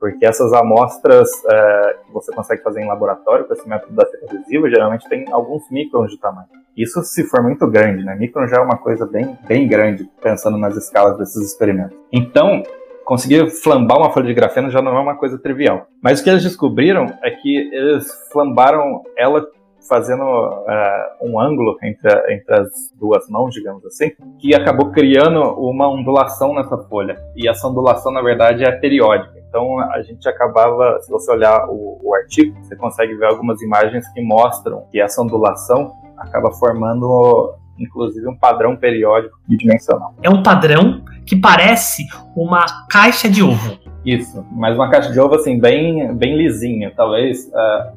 porque 0.00 0.24
essas 0.24 0.52
amostras 0.54 1.28
é, 1.44 1.96
que 2.06 2.12
você 2.12 2.32
consegue 2.32 2.62
fazer 2.62 2.80
em 2.80 2.88
laboratório 2.88 3.44
com 3.44 3.52
esse 3.52 3.68
método 3.68 3.94
da 3.94 4.06
fita 4.06 4.24
adesiva 4.24 4.70
geralmente 4.70 5.06
tem 5.08 5.30
alguns 5.30 5.70
microns 5.70 6.10
de 6.10 6.18
tamanho. 6.18 6.48
Isso 6.76 7.02
se 7.02 7.24
for 7.24 7.42
muito 7.42 7.66
grande, 7.66 8.02
né? 8.02 8.16
Micron 8.16 8.46
já 8.48 8.56
é 8.56 8.60
uma 8.60 8.78
coisa 8.78 9.04
bem, 9.04 9.36
bem 9.46 9.68
grande, 9.68 10.08
pensando 10.22 10.56
nas 10.56 10.74
escalas 10.76 11.18
desses 11.18 11.44
experimentos. 11.44 11.96
Então, 12.10 12.62
conseguir 13.04 13.50
flambar 13.50 13.98
uma 13.98 14.10
folha 14.10 14.26
de 14.26 14.34
grafeno 14.34 14.70
já 14.70 14.80
não 14.80 14.96
é 14.96 15.00
uma 15.00 15.16
coisa 15.16 15.38
trivial. 15.38 15.86
Mas 16.02 16.20
o 16.20 16.24
que 16.24 16.30
eles 16.30 16.42
descobriram 16.42 17.06
é 17.22 17.30
que 17.30 17.70
eles 17.74 18.08
flambaram 18.32 19.02
ela 19.18 19.46
fazendo 19.88 20.22
uh, 20.22 21.26
um 21.26 21.40
ângulo 21.40 21.76
entre, 21.82 22.10
entre 22.32 22.54
as 22.54 22.68
duas 22.98 23.28
mãos, 23.28 23.52
digamos 23.52 23.84
assim, 23.84 24.12
que 24.38 24.54
acabou 24.54 24.90
criando 24.90 25.40
uma 25.58 25.88
ondulação 25.88 26.54
nessa 26.54 26.78
folha. 26.78 27.18
E 27.34 27.48
essa 27.48 27.66
ondulação, 27.66 28.12
na 28.12 28.22
verdade, 28.22 28.64
é 28.64 28.70
periódica. 28.70 29.39
Então 29.50 29.80
a 29.80 30.00
gente 30.00 30.28
acabava, 30.28 31.00
se 31.02 31.10
você 31.10 31.30
olhar 31.32 31.68
o, 31.68 31.98
o 32.02 32.14
artigo, 32.14 32.56
você 32.62 32.76
consegue 32.76 33.14
ver 33.16 33.26
algumas 33.26 33.60
imagens 33.60 34.08
que 34.12 34.22
mostram 34.22 34.86
que 34.92 35.00
essa 35.00 35.20
ondulação 35.20 35.92
acaba 36.16 36.52
formando 36.52 37.52
inclusive 37.76 38.28
um 38.28 38.36
padrão 38.36 38.76
periódico 38.76 39.36
bidimensional. 39.48 40.14
É 40.22 40.30
um 40.30 40.42
padrão 40.42 41.02
que 41.26 41.34
parece 41.34 42.04
uma 42.36 42.64
caixa 42.88 43.28
de 43.28 43.42
ovo. 43.42 43.78
Isso, 44.04 44.44
mas 44.52 44.76
uma 44.76 44.90
caixa 44.90 45.10
de 45.10 45.18
ovo 45.18 45.34
assim 45.34 45.58
bem 45.58 46.14
bem 46.14 46.36
lisinha, 46.36 46.92
talvez 46.94 47.46
uh, 47.48 47.92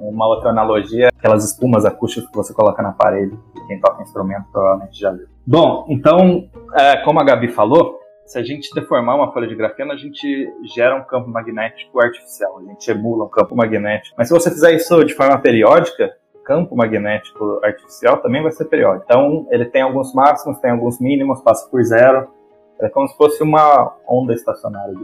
uma 0.00 0.26
outra 0.26 0.50
analogia, 0.50 1.08
aquelas 1.16 1.44
espumas 1.44 1.84
acústicas 1.84 2.28
que 2.28 2.36
você 2.36 2.52
coloca 2.52 2.82
na 2.82 2.92
parede, 2.92 3.36
quem 3.66 3.80
toca 3.80 4.02
instrumento 4.02 4.44
provavelmente 4.52 4.98
já 4.98 5.10
viu. 5.10 5.26
Bom, 5.46 5.86
então, 5.88 6.48
é, 6.74 6.96
como 6.98 7.20
a 7.20 7.24
Gabi 7.24 7.48
falou, 7.48 7.97
se 8.28 8.38
a 8.38 8.44
gente 8.44 8.68
deformar 8.74 9.16
uma 9.16 9.32
folha 9.32 9.48
de 9.48 9.56
grafeno, 9.56 9.90
a 9.90 9.96
gente 9.96 10.52
gera 10.74 10.94
um 10.94 11.02
campo 11.02 11.30
magnético 11.30 11.98
artificial, 11.98 12.58
a 12.58 12.62
gente 12.62 12.90
emula 12.90 13.24
um 13.24 13.28
campo 13.28 13.56
magnético. 13.56 14.14
Mas 14.18 14.28
se 14.28 14.34
você 14.34 14.50
fizer 14.50 14.74
isso 14.74 15.02
de 15.02 15.14
forma 15.14 15.38
periódica, 15.38 16.14
campo 16.44 16.76
magnético 16.76 17.58
artificial 17.64 18.18
também 18.18 18.42
vai 18.42 18.52
ser 18.52 18.66
periódico. 18.66 19.06
Então, 19.06 19.46
ele 19.50 19.64
tem 19.64 19.80
alguns 19.80 20.12
máximos, 20.12 20.58
tem 20.58 20.70
alguns 20.70 21.00
mínimos, 21.00 21.40
passa 21.40 21.66
por 21.70 21.82
zero. 21.82 22.28
É 22.78 22.90
como 22.90 23.08
se 23.08 23.16
fosse 23.16 23.42
uma 23.42 23.96
onda 24.06 24.34
estacionária. 24.34 24.94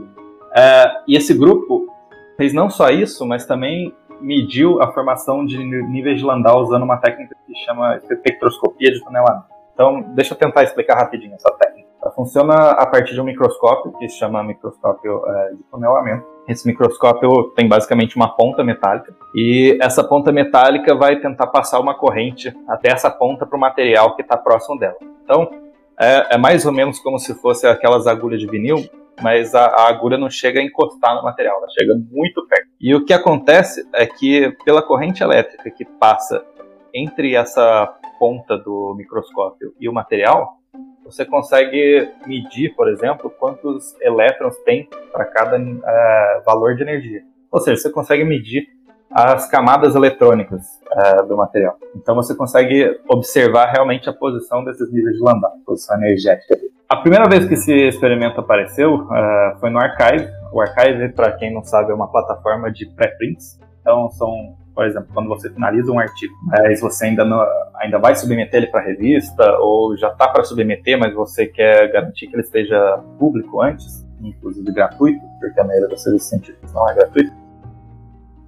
É, 0.54 0.84
e 1.08 1.16
esse 1.16 1.32
grupo 1.32 1.88
fez 2.36 2.52
não 2.52 2.68
só 2.68 2.90
isso, 2.90 3.26
mas 3.26 3.46
também 3.46 3.94
mediu 4.20 4.82
a 4.82 4.92
formação 4.92 5.46
de 5.46 5.56
níveis 5.58 6.18
de 6.18 6.24
Landau 6.26 6.60
usando 6.60 6.82
uma 6.82 6.98
técnica 6.98 7.34
que 7.46 7.54
chama 7.64 7.96
espectroscopia 7.96 8.92
de 8.92 9.02
tunelamento. 9.02 9.46
Então, 9.72 10.02
deixa 10.14 10.34
eu 10.34 10.38
tentar 10.38 10.62
explicar 10.62 10.96
rapidinho 10.96 11.34
essa 11.34 11.50
técnica. 11.52 11.73
Funciona 12.14 12.70
a 12.72 12.86
partir 12.86 13.14
de 13.14 13.20
um 13.20 13.24
microscópio 13.24 13.92
que 13.98 14.08
se 14.08 14.18
chama 14.18 14.42
microscópio 14.42 15.22
é, 15.26 15.50
de 15.54 15.62
tunelamento. 15.64 16.26
Esse 16.46 16.66
microscópio 16.66 17.52
tem 17.56 17.66
basicamente 17.66 18.16
uma 18.16 18.36
ponta 18.36 18.62
metálica 18.62 19.14
e 19.34 19.78
essa 19.80 20.04
ponta 20.04 20.30
metálica 20.30 20.94
vai 20.94 21.18
tentar 21.20 21.46
passar 21.46 21.80
uma 21.80 21.94
corrente 21.94 22.54
até 22.68 22.90
essa 22.92 23.10
ponta 23.10 23.46
para 23.46 23.56
o 23.56 23.60
material 23.60 24.14
que 24.14 24.22
está 24.22 24.36
próximo 24.36 24.78
dela. 24.78 24.96
Então, 25.24 25.50
é, 25.98 26.34
é, 26.34 26.38
mais 26.38 26.66
ou 26.66 26.72
menos 26.72 26.98
como 26.98 27.18
se 27.18 27.34
fosse 27.34 27.66
aquelas 27.66 28.06
agulhas 28.06 28.40
de 28.40 28.46
vinil, 28.46 28.84
mas 29.22 29.54
a, 29.54 29.66
a, 29.66 29.88
agulha 29.88 30.18
não 30.18 30.28
chega 30.28 30.60
a 30.60 30.62
encostar 30.62 31.14
no 31.14 31.22
material, 31.22 31.56
ela 31.58 31.68
chega 31.70 31.94
muito 32.10 32.46
perto. 32.46 32.68
E 32.80 32.94
o 32.94 33.04
que 33.04 33.12
acontece 33.12 33.88
é 33.94 34.04
que, 34.06 34.50
pela 34.64 34.82
corrente 34.82 35.22
elétrica 35.22 35.70
que 35.70 35.84
passa 35.84 36.44
entre 36.92 37.34
essa 37.34 37.92
ponta 38.18 38.56
do 38.58 38.94
microscópio 38.96 39.72
e 39.80 39.88
o 39.88 39.92
material, 39.92 40.58
você 41.04 41.24
consegue 41.24 42.10
medir, 42.26 42.74
por 42.74 42.88
exemplo, 42.88 43.30
quantos 43.30 43.94
elétrons 44.00 44.56
tem 44.64 44.88
para 45.12 45.24
cada 45.26 45.58
uh, 45.58 46.44
valor 46.44 46.74
de 46.74 46.82
energia. 46.82 47.22
Ou 47.50 47.60
seja, 47.60 47.82
você 47.82 47.90
consegue 47.90 48.24
medir 48.24 48.66
as 49.10 49.48
camadas 49.48 49.94
eletrônicas 49.94 50.62
uh, 50.90 51.26
do 51.26 51.36
material. 51.36 51.76
Então 51.94 52.14
você 52.14 52.34
consegue 52.34 52.98
observar 53.08 53.66
realmente 53.66 54.08
a 54.08 54.12
posição 54.12 54.64
desses 54.64 54.92
níveis 54.92 55.16
de 55.16 55.22
Landau, 55.22 55.52
posição 55.64 55.96
energética. 55.96 56.58
A 56.88 56.96
primeira 56.96 57.28
vez 57.28 57.46
que 57.46 57.54
esse 57.54 57.72
experimento 57.72 58.40
apareceu 58.40 58.94
uh, 58.94 59.58
foi 59.60 59.70
no 59.70 59.78
Archive. 59.78 60.28
O 60.52 60.60
Archive, 60.60 61.10
para 61.10 61.32
quem 61.32 61.52
não 61.52 61.62
sabe, 61.62 61.92
é 61.92 61.94
uma 61.94 62.10
plataforma 62.10 62.72
de 62.72 62.86
pré-prints. 62.86 63.60
Então 63.80 64.10
são 64.10 64.56
por 64.74 64.84
exemplo, 64.84 65.08
quando 65.14 65.28
você 65.28 65.48
finaliza 65.50 65.90
um 65.92 65.98
artigo, 65.98 66.34
mas 66.42 66.80
você 66.80 67.06
ainda, 67.06 67.24
não, 67.24 67.40
ainda 67.76 67.98
vai 67.98 68.14
submeter 68.16 68.62
ele 68.62 68.66
para 68.66 68.82
revista, 68.82 69.58
ou 69.60 69.96
já 69.96 70.08
está 70.08 70.28
para 70.28 70.42
submeter, 70.42 70.98
mas 70.98 71.14
você 71.14 71.46
quer 71.46 71.92
garantir 71.92 72.26
que 72.26 72.34
ele 72.34 72.42
esteja 72.42 72.98
público 73.18 73.62
antes, 73.62 74.04
inclusive 74.20 74.70
gratuito, 74.72 75.20
porque 75.38 75.60
a 75.60 75.64
maioria 75.64 75.88
dos 75.88 76.02
serviços 76.02 76.28
científicos 76.28 76.72
não 76.72 76.88
é 76.88 76.94
gratuito, 76.94 77.32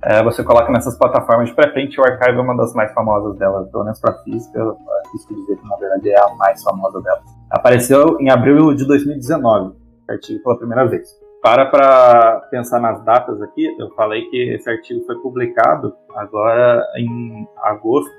é, 0.03 0.23
você 0.23 0.43
coloca 0.43 0.71
nessas 0.71 0.97
plataformas 0.99 1.49
de 1.49 1.55
pré-print, 1.55 2.01
o 2.01 2.05
Archive 2.05 2.39
é 2.39 2.41
uma 2.41 2.57
das 2.57 2.75
mais 2.75 2.93
famosas 2.93 3.37
delas, 3.39 3.69
pelo 3.71 3.85
menos 3.85 4.01
para 4.01 4.15
física, 4.23 4.59
eu 4.59 4.77
risco 5.13 5.35
dizer 5.35 5.57
que 5.57 5.69
na 5.69 5.77
verdade 5.77 6.11
é 6.11 6.21
a 6.21 6.35
mais 6.35 6.63
famosa 6.63 7.01
delas. 7.01 7.25
Apareceu 7.51 8.17
em 8.21 8.31
abril 8.31 8.75
de 8.75 8.87
2019, 8.87 9.75
artigo 10.09 10.43
pela 10.43 10.59
primeira 10.59 10.87
vez 10.87 11.26
para 11.47 11.67
para 11.67 12.41
pensar 12.51 12.81
nas 12.81 13.01
datas 13.05 13.41
aqui, 13.41 13.73
eu 13.79 13.89
falei 13.91 14.23
que 14.31 14.55
esse 14.55 14.69
artigo 14.69 15.05
foi 15.07 15.15
publicado 15.21 15.97
agora 16.17 16.85
em 16.97 17.47
agosto 17.63 18.11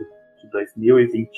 de 0.42 0.50
2020. 0.50 1.30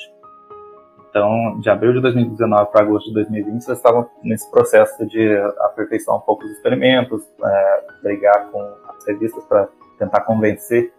Então, 1.08 1.58
de 1.58 1.68
abril 1.68 1.92
de 1.94 2.00
2019 2.00 2.70
para 2.70 2.82
agosto 2.82 3.08
de 3.08 3.14
2020, 3.14 3.54
eles 3.54 3.68
estavam 3.68 4.08
nesse 4.22 4.48
processo 4.52 5.04
de 5.04 5.36
aperfeiçoar 5.62 6.18
um 6.18 6.20
pouco 6.20 6.44
os 6.44 6.52
experimentos, 6.52 7.28
é, 7.44 7.84
brigar 8.04 8.48
com 8.52 8.60
as 8.88 9.04
revistas 9.08 9.44
para 9.46 9.68
tentar 9.98 10.20
convencer 10.20 10.92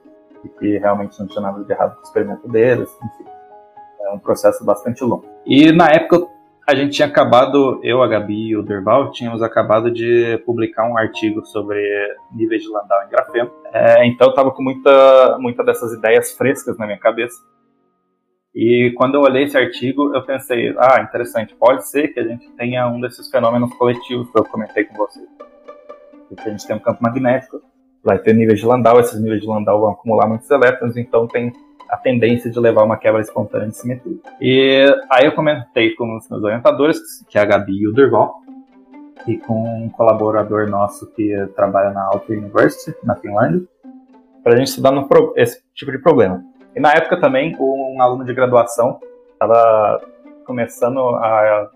de 0.43 0.49
que 0.49 0.77
realmente 0.77 1.17
não 1.21 1.27
tinha 1.27 1.41
nada 1.41 1.63
de 1.63 1.71
errado 1.71 1.95
com 1.95 2.01
o 2.01 2.03
experimento 2.03 2.49
deles, 2.49 2.89
enfim. 3.01 3.31
É 4.01 4.09
um 4.11 4.19
processo 4.19 4.65
bastante 4.65 5.05
longo. 5.05 5.23
E 5.45 5.71
na 5.71 5.87
época 5.87 6.27
a 6.71 6.75
gente 6.75 6.93
tinha 6.93 7.07
acabado, 7.07 7.81
eu, 7.83 8.01
a 8.01 8.07
Gabi 8.07 8.49
e 8.49 8.55
o 8.55 8.63
Derval, 8.63 9.11
tínhamos 9.11 9.43
acabado 9.43 9.91
de 9.91 10.37
publicar 10.45 10.87
um 10.87 10.97
artigo 10.97 11.45
sobre 11.45 11.77
níveis 12.33 12.63
de 12.63 12.69
Landau 12.69 13.03
em 13.03 13.09
grafeno. 13.09 13.51
É, 13.73 14.07
então 14.07 14.27
eu 14.27 14.31
estava 14.31 14.51
com 14.51 14.63
muita, 14.63 15.37
muita 15.37 15.65
dessas 15.65 15.91
ideias 15.91 16.31
frescas 16.31 16.77
na 16.77 16.85
minha 16.85 16.97
cabeça. 16.97 17.35
E 18.55 18.93
quando 18.95 19.15
eu 19.15 19.21
olhei 19.21 19.43
esse 19.43 19.57
artigo, 19.57 20.15
eu 20.15 20.25
pensei, 20.25 20.73
ah, 20.77 21.01
interessante, 21.01 21.53
pode 21.55 21.89
ser 21.89 22.07
que 22.09 22.19
a 22.21 22.23
gente 22.23 22.49
tenha 22.51 22.87
um 22.87 23.01
desses 23.01 23.29
fenômenos 23.29 23.73
coletivos 23.73 24.31
que 24.31 24.39
eu 24.39 24.45
comentei 24.45 24.85
com 24.85 24.95
vocês. 24.95 25.27
Porque 26.29 26.47
a 26.47 26.51
gente 26.51 26.65
tem 26.65 26.75
um 26.75 26.79
campo 26.79 27.03
magnético, 27.03 27.61
vai 28.01 28.17
ter 28.17 28.33
níveis 28.33 28.61
de 28.61 28.65
Landau, 28.65 28.97
esses 29.01 29.21
níveis 29.21 29.41
de 29.41 29.47
Landau 29.47 29.81
vão 29.81 29.91
acumular 29.91 30.25
muitos 30.25 30.49
elétrons, 30.49 30.95
então 30.95 31.27
tem 31.27 31.51
a 31.91 31.97
tendência 31.97 32.49
de 32.49 32.57
levar 32.57 32.83
uma 32.83 32.95
quebra 32.95 33.19
espontânea 33.19 33.67
de 33.67 33.75
simetria. 33.75 34.17
E 34.39 34.85
aí 35.11 35.25
eu 35.25 35.33
comentei 35.33 35.93
com 35.95 36.15
os 36.15 36.29
meus 36.29 36.41
orientadores, 36.41 36.97
que 37.27 37.37
é 37.37 37.41
a 37.41 37.45
Gabi 37.45 37.73
e 37.73 37.87
o 37.87 37.91
Durval, 37.91 38.41
e 39.27 39.37
com 39.37 39.85
um 39.85 39.89
colaborador 39.89 40.69
nosso 40.69 41.11
que 41.11 41.35
trabalha 41.53 41.91
na 41.91 42.03
Aalto 42.03 42.31
University, 42.31 42.97
na 43.05 43.15
Finlândia, 43.15 43.61
para 44.41 44.53
a 44.53 44.55
gente 44.55 44.69
estudar 44.69 44.91
no, 44.91 45.07
esse 45.35 45.61
tipo 45.75 45.91
de 45.91 45.99
problema. 45.99 46.41
E 46.73 46.79
na 46.79 46.93
época 46.93 47.19
também, 47.19 47.55
um 47.59 48.01
aluno 48.01 48.23
de 48.23 48.33
graduação 48.33 48.99
estava 49.33 50.01
começando 50.45 50.99
a 51.17 51.69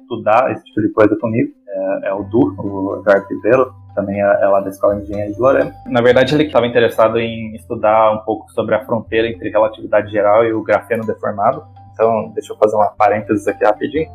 estudar 0.00 0.52
esse 0.52 0.64
tipo 0.64 0.80
de 0.80 0.90
coisa 0.90 1.16
comigo, 1.16 1.52
é, 1.68 2.08
é 2.08 2.14
o 2.14 2.22
Du, 2.22 2.54
o 2.58 3.00
Eduardo 3.00 3.26
Ribeiro, 3.28 3.74
também 3.96 4.22
é, 4.22 4.24
é 4.24 4.46
lá 4.46 4.60
da 4.60 4.68
Escola 4.68 4.94
de 4.96 5.02
Engenharia 5.02 5.34
de 5.34 5.40
Lorena. 5.40 5.74
Na 5.86 6.00
verdade, 6.00 6.34
ele 6.34 6.44
estava 6.44 6.66
interessado 6.66 7.18
em 7.18 7.56
estudar 7.56 8.12
um 8.12 8.18
pouco 8.18 8.48
sobre 8.52 8.74
a 8.74 8.84
fronteira 8.84 9.26
entre 9.26 9.50
relatividade 9.50 10.12
geral 10.12 10.44
e 10.44 10.52
o 10.52 10.62
grafeno 10.62 11.04
deformado. 11.04 11.64
Então, 11.92 12.30
deixa 12.34 12.52
eu 12.52 12.56
fazer 12.58 12.76
uma 12.76 12.90
parênteses 12.90 13.48
aqui 13.48 13.64
rapidinho. 13.64 14.08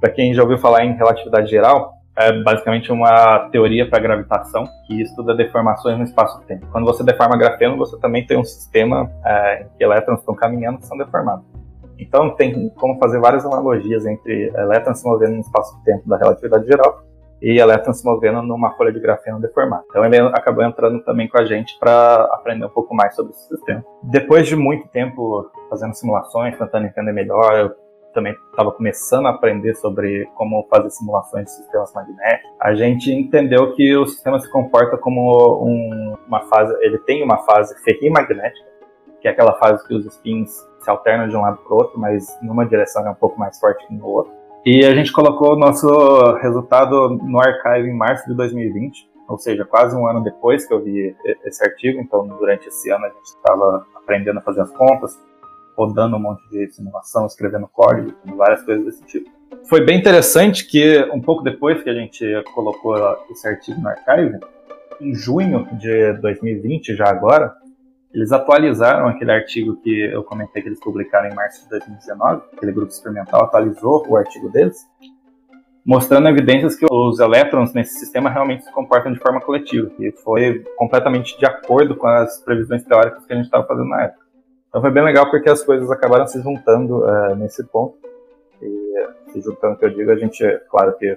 Para 0.00 0.10
quem 0.12 0.34
já 0.34 0.42
ouviu 0.42 0.58
falar 0.58 0.84
em 0.84 0.94
relatividade 0.94 1.50
geral, 1.50 1.94
é 2.16 2.42
basicamente 2.42 2.92
uma 2.92 3.48
teoria 3.50 3.88
para 3.88 3.98
gravitação 3.98 4.64
que 4.86 5.00
estuda 5.00 5.34
deformações 5.34 5.96
no 5.96 6.04
espaço-tempo. 6.04 6.66
Quando 6.70 6.84
você 6.84 7.02
deforma 7.02 7.36
grafeno, 7.36 7.76
você 7.76 7.98
também 7.98 8.26
tem 8.26 8.38
um 8.38 8.44
sistema 8.44 9.10
é, 9.24 9.62
em 9.62 9.66
que 9.76 9.82
elétrons 9.82 10.20
estão 10.20 10.34
caminhando 10.34 10.80
e 10.80 10.86
são 10.86 10.96
deformados. 10.98 11.44
Então, 11.98 12.34
tem 12.34 12.70
como 12.76 12.98
fazer 12.98 13.18
várias 13.18 13.44
analogias 13.44 14.06
entre 14.06 14.50
elétrons 14.54 15.00
se 15.00 15.06
movendo 15.06 15.34
no 15.34 15.40
espaço-tempo 15.40 16.08
da 16.08 16.16
relatividade 16.16 16.66
geral 16.66 17.09
e 17.42 17.58
elétrons 17.58 17.98
se 17.98 18.04
movendo 18.04 18.42
numa 18.42 18.72
folha 18.72 18.92
de 18.92 19.00
grafeno 19.00 19.40
deformada. 19.40 19.84
Então 19.88 20.04
ele 20.04 20.18
acabou 20.18 20.64
entrando 20.64 21.02
também 21.04 21.28
com 21.28 21.38
a 21.38 21.44
gente 21.44 21.78
para 21.78 22.24
aprender 22.32 22.66
um 22.66 22.70
pouco 22.70 22.94
mais 22.94 23.14
sobre 23.14 23.32
esse 23.32 23.48
sistema. 23.48 23.84
Depois 24.02 24.46
de 24.46 24.56
muito 24.56 24.88
tempo 24.88 25.50
fazendo 25.68 25.94
simulações, 25.94 26.56
tentando 26.58 26.86
entender 26.86 27.12
melhor, 27.12 27.54
eu 27.56 27.70
também 28.12 28.34
estava 28.50 28.72
começando 28.72 29.26
a 29.26 29.30
aprender 29.30 29.74
sobre 29.76 30.26
como 30.34 30.66
fazer 30.68 30.90
simulações 30.90 31.46
de 31.46 31.52
sistemas 31.52 31.92
magnéticos. 31.94 32.50
A 32.60 32.74
gente 32.74 33.12
entendeu 33.12 33.72
que 33.74 33.96
o 33.96 34.06
sistema 34.06 34.38
se 34.40 34.50
comporta 34.50 34.96
como 34.96 35.64
um, 35.64 36.16
uma 36.26 36.40
fase, 36.42 36.74
ele 36.80 36.98
tem 36.98 37.22
uma 37.22 37.38
fase 37.38 37.74
ferrimagnética, 37.82 38.68
que 39.20 39.28
é 39.28 39.30
aquela 39.30 39.54
fase 39.54 39.86
que 39.86 39.94
os 39.94 40.06
spins 40.06 40.50
se 40.80 40.90
alternam 40.90 41.28
de 41.28 41.36
um 41.36 41.42
lado 41.42 41.58
para 41.58 41.72
o 41.72 41.76
outro, 41.76 41.98
mas 41.98 42.26
numa 42.42 42.66
direção 42.66 43.06
é 43.06 43.10
um 43.10 43.14
pouco 43.14 43.38
mais 43.38 43.58
forte 43.58 43.86
que 43.86 43.94
no 43.94 44.06
outro. 44.06 44.39
E 44.64 44.84
a 44.84 44.94
gente 44.94 45.10
colocou 45.10 45.54
o 45.54 45.58
nosso 45.58 45.88
resultado 46.36 47.08
no 47.08 47.40
archive 47.40 47.88
em 47.88 47.96
março 47.96 48.28
de 48.28 48.34
2020, 48.34 49.08
ou 49.26 49.38
seja, 49.38 49.64
quase 49.64 49.96
um 49.96 50.06
ano 50.06 50.22
depois 50.22 50.66
que 50.66 50.74
eu 50.74 50.82
vi 50.82 51.16
esse 51.44 51.64
artigo. 51.64 51.98
Então, 52.00 52.26
durante 52.26 52.68
esse 52.68 52.90
ano, 52.90 53.06
a 53.06 53.08
gente 53.08 53.24
estava 53.24 53.86
aprendendo 53.94 54.38
a 54.38 54.42
fazer 54.42 54.60
as 54.60 54.70
contas, 54.72 55.18
rodando 55.76 56.16
um 56.16 56.20
monte 56.20 56.46
de 56.50 56.70
simulação, 56.72 57.26
escrevendo 57.26 57.68
código, 57.72 58.12
várias 58.36 58.62
coisas 58.62 58.84
desse 58.84 59.04
tipo. 59.06 59.30
Foi 59.66 59.82
bem 59.82 59.98
interessante 59.98 60.66
que, 60.66 61.08
um 61.12 61.22
pouco 61.22 61.42
depois 61.42 61.82
que 61.82 61.88
a 61.88 61.94
gente 61.94 62.24
colocou 62.54 62.96
esse 63.30 63.48
artigo 63.48 63.80
no 63.80 63.88
archive, 63.88 64.40
em 65.00 65.14
junho 65.14 65.66
de 65.72 66.12
2020, 66.20 66.94
já 66.94 67.08
agora, 67.08 67.54
eles 68.12 68.32
atualizaram 68.32 69.06
aquele 69.06 69.30
artigo 69.30 69.76
que 69.76 70.00
eu 70.12 70.24
comentei 70.24 70.62
que 70.62 70.68
eles 70.68 70.80
publicaram 70.80 71.28
em 71.28 71.34
março 71.34 71.62
de 71.62 71.70
2019, 71.70 72.42
aquele 72.56 72.72
grupo 72.72 72.90
experimental 72.90 73.44
atualizou 73.44 74.04
o 74.08 74.16
artigo 74.16 74.50
deles, 74.50 74.78
mostrando 75.84 76.28
evidências 76.28 76.74
que 76.74 76.86
os 76.90 77.20
elétrons 77.20 77.72
nesse 77.72 77.98
sistema 77.98 78.28
realmente 78.28 78.64
se 78.64 78.72
comportam 78.72 79.12
de 79.12 79.20
forma 79.20 79.40
coletiva, 79.40 79.90
e 80.00 80.10
foi 80.24 80.64
completamente 80.76 81.38
de 81.38 81.46
acordo 81.46 81.96
com 81.96 82.06
as 82.08 82.42
previsões 82.42 82.84
teóricas 82.84 83.24
que 83.24 83.32
a 83.32 83.36
gente 83.36 83.46
estava 83.46 83.66
fazendo 83.66 83.88
na 83.88 84.04
época. 84.04 84.26
Então 84.68 84.80
foi 84.80 84.90
bem 84.90 85.04
legal 85.04 85.30
porque 85.30 85.48
as 85.48 85.62
coisas 85.62 85.90
acabaram 85.90 86.26
se 86.26 86.40
juntando 86.42 86.98
uh, 86.98 87.34
nesse 87.36 87.64
ponto, 87.68 87.96
e 88.60 89.32
se 89.32 89.40
juntando, 89.40 89.78
que 89.78 89.84
eu 89.84 89.90
digo, 89.90 90.10
a 90.10 90.16
gente, 90.16 90.44
claro 90.68 90.96
que 90.96 91.16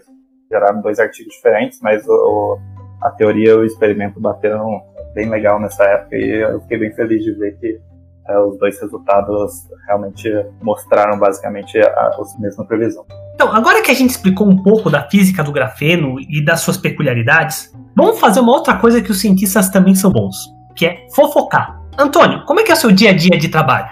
geraram 0.50 0.82
dois 0.82 1.00
artigos 1.00 1.34
diferentes, 1.34 1.82
mas 1.82 2.08
o, 2.08 2.60
a 3.02 3.10
teoria 3.10 3.52
e 3.52 3.56
o 3.56 3.66
experimento 3.66 4.20
bateram 4.20 4.82
bem 5.14 5.30
legal 5.30 5.60
nessa 5.60 5.84
época 5.84 6.16
e 6.16 6.42
eu 6.42 6.62
fiquei 6.62 6.78
bem 6.78 6.94
feliz 6.94 7.24
de 7.24 7.34
ver 7.34 7.58
que 7.60 7.80
é, 8.28 8.40
os 8.40 8.58
dois 8.58 8.80
resultados 8.80 9.68
realmente 9.86 10.30
mostraram 10.62 11.20
basicamente 11.20 11.78
a, 11.80 11.90
a 11.90 12.24
mesma 12.40 12.66
previsão. 12.66 13.06
Então, 13.36 13.54
agora 13.54 13.82
que 13.82 13.92
a 13.92 13.94
gente 13.94 14.12
explicou 14.12 14.48
um 14.48 14.62
pouco 14.62 14.90
da 14.90 15.10
física 15.10 15.44
do 15.44 15.52
grafeno 15.52 16.16
e 16.20 16.44
das 16.44 16.62
suas 16.62 16.78
peculiaridades, 16.78 17.74
vamos 17.96 18.20
fazer 18.20 18.40
uma 18.40 18.54
outra 18.54 18.78
coisa 18.78 19.02
que 19.02 19.12
os 19.12 19.20
cientistas 19.20 19.70
também 19.70 19.96
são 19.96 20.12
bons, 20.12 20.36
que 20.76 20.86
é 20.86 21.06
fofocar. 21.16 21.82
Antônio, 21.98 22.46
como 22.46 22.60
é 22.60 22.64
que 22.64 22.72
é 22.72 22.74
o 22.74 22.78
seu 22.78 22.92
dia 22.92 23.10
a 23.10 23.14
dia 23.14 23.38
de 23.38 23.50
trabalho? 23.50 23.88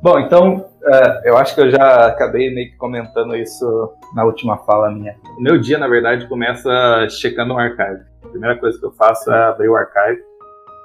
Bom, 0.00 0.18
então, 0.20 0.64
é, 0.84 1.28
eu 1.28 1.36
acho 1.36 1.54
que 1.54 1.60
eu 1.60 1.70
já 1.70 2.06
acabei 2.06 2.54
meio 2.54 2.70
que 2.70 2.76
comentando 2.76 3.36
isso 3.36 3.92
na 4.14 4.24
última 4.24 4.56
fala 4.58 4.90
minha. 4.90 5.14
O 5.36 5.42
meu 5.42 5.60
dia, 5.60 5.76
na 5.76 5.88
verdade, 5.88 6.26
começa 6.28 6.70
checando 7.10 7.54
o 7.54 7.58
archive. 7.58 8.02
A 8.24 8.28
primeira 8.28 8.56
coisa 8.56 8.78
que 8.78 8.86
eu 8.86 8.92
faço 8.92 9.30
é 9.30 9.44
abrir 9.48 9.68
o 9.68 9.76
archive, 9.76 10.22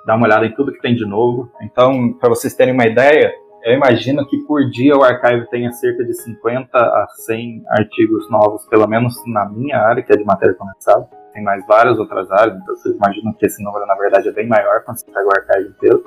dar 0.06 0.16
uma 0.16 0.26
olhada 0.26 0.46
em 0.46 0.54
tudo 0.54 0.72
que 0.72 0.82
tem 0.82 0.96
de 0.96 1.06
novo. 1.06 1.50
Então, 1.62 2.14
para 2.14 2.30
vocês 2.30 2.54
terem 2.54 2.74
uma 2.74 2.86
ideia, 2.86 3.34
eu 3.64 3.74
imagino 3.74 4.28
que 4.28 4.38
por 4.46 4.70
dia 4.70 4.96
o 4.96 5.04
archive 5.04 5.50
tenha 5.50 5.72
cerca 5.72 6.04
de 6.04 6.14
50 6.14 6.78
a 6.78 7.08
100 7.26 7.64
artigos 7.70 8.30
novos, 8.30 8.66
pelo 8.68 8.88
menos 8.88 9.14
na 9.28 9.50
minha 9.50 9.78
área, 9.78 10.04
que 10.04 10.12
é 10.12 10.18
de 10.18 10.26
matéria 10.26 10.54
condensada. 10.54 11.08
Tem 11.34 11.42
mais 11.42 11.66
várias 11.66 11.98
outras 11.98 12.30
áreas, 12.30 12.58
então 12.58 12.76
vocês 12.76 12.96
imaginam 12.96 13.34
que 13.34 13.46
esse 13.46 13.64
número, 13.64 13.86
na 13.88 13.96
verdade, 13.96 14.28
é 14.28 14.32
bem 14.32 14.48
maior 14.48 14.84
quando 14.84 14.98
você 14.98 15.06
pega 15.06 15.26
o 15.26 15.32
archive 15.32 15.70
inteiro. 15.70 16.03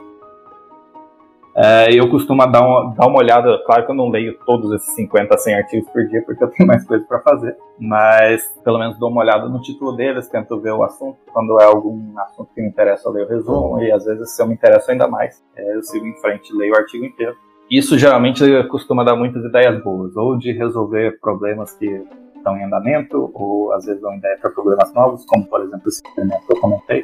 É, 1.59 1.91
eu 1.91 2.11
costumo 2.11 2.47
dar 2.47 2.61
uma, 2.61 2.95
dar 2.95 3.07
uma 3.07 3.19
olhada, 3.19 3.59
claro 3.65 3.87
que 3.87 3.91
eu 3.91 3.95
não 3.95 4.11
leio 4.11 4.39
todos 4.45 4.71
esses 4.73 4.95
50, 4.95 5.39
100 5.39 5.55
artigos 5.55 5.91
por 5.91 6.07
dia, 6.07 6.23
porque 6.23 6.45
eu 6.45 6.49
tenho 6.49 6.67
mais 6.67 6.85
coisas 6.85 7.07
para 7.07 7.19
fazer, 7.21 7.57
mas 7.81 8.47
pelo 8.63 8.79
menos 8.79 8.99
dou 8.99 9.11
uma 9.11 9.23
olhada 9.23 9.49
no 9.49 9.63
título 9.63 9.97
deles, 9.97 10.29
tento 10.29 10.61
ver 10.61 10.73
o 10.73 10.83
assunto. 10.83 11.17
Quando 11.33 11.59
é 11.59 11.65
algum 11.65 12.13
assunto 12.19 12.51
que 12.55 12.61
me 12.61 12.69
interessa, 12.69 13.09
eu 13.09 13.13
leio 13.13 13.25
o 13.25 13.29
resumo, 13.31 13.83
e 13.83 13.91
às 13.91 14.05
vezes, 14.05 14.37
se 14.37 14.43
eu 14.43 14.47
me 14.47 14.53
interesso 14.53 14.91
ainda 14.91 15.09
mais, 15.09 15.43
é, 15.57 15.77
eu 15.77 15.83
sigo 15.83 16.07
em 16.07 16.15
frente 16.21 16.55
leio 16.55 16.75
o 16.75 16.77
artigo 16.77 17.07
inteiro. 17.07 17.35
Isso 17.71 17.99
geralmente 17.99 18.45
costuma 18.65 19.03
dar 19.03 19.17
muitas 19.17 19.43
ideias 19.43 19.83
boas, 19.83 20.15
ou 20.15 20.37
de 20.37 20.53
resolver 20.53 21.19
problemas 21.21 21.73
que 21.73 22.05
estão 22.37 22.55
em 22.59 22.65
andamento, 22.65 23.31
ou 23.33 23.73
às 23.73 23.87
vezes 23.87 24.03
dão 24.03 24.15
ideia 24.15 24.37
para 24.39 24.51
problemas 24.51 24.93
novos, 24.93 25.25
como 25.25 25.47
por 25.47 25.63
exemplo 25.63 25.89
esse 25.89 26.03
experimento 26.07 26.47
que 26.47 26.53
eu 26.53 26.61
comentei 26.61 27.03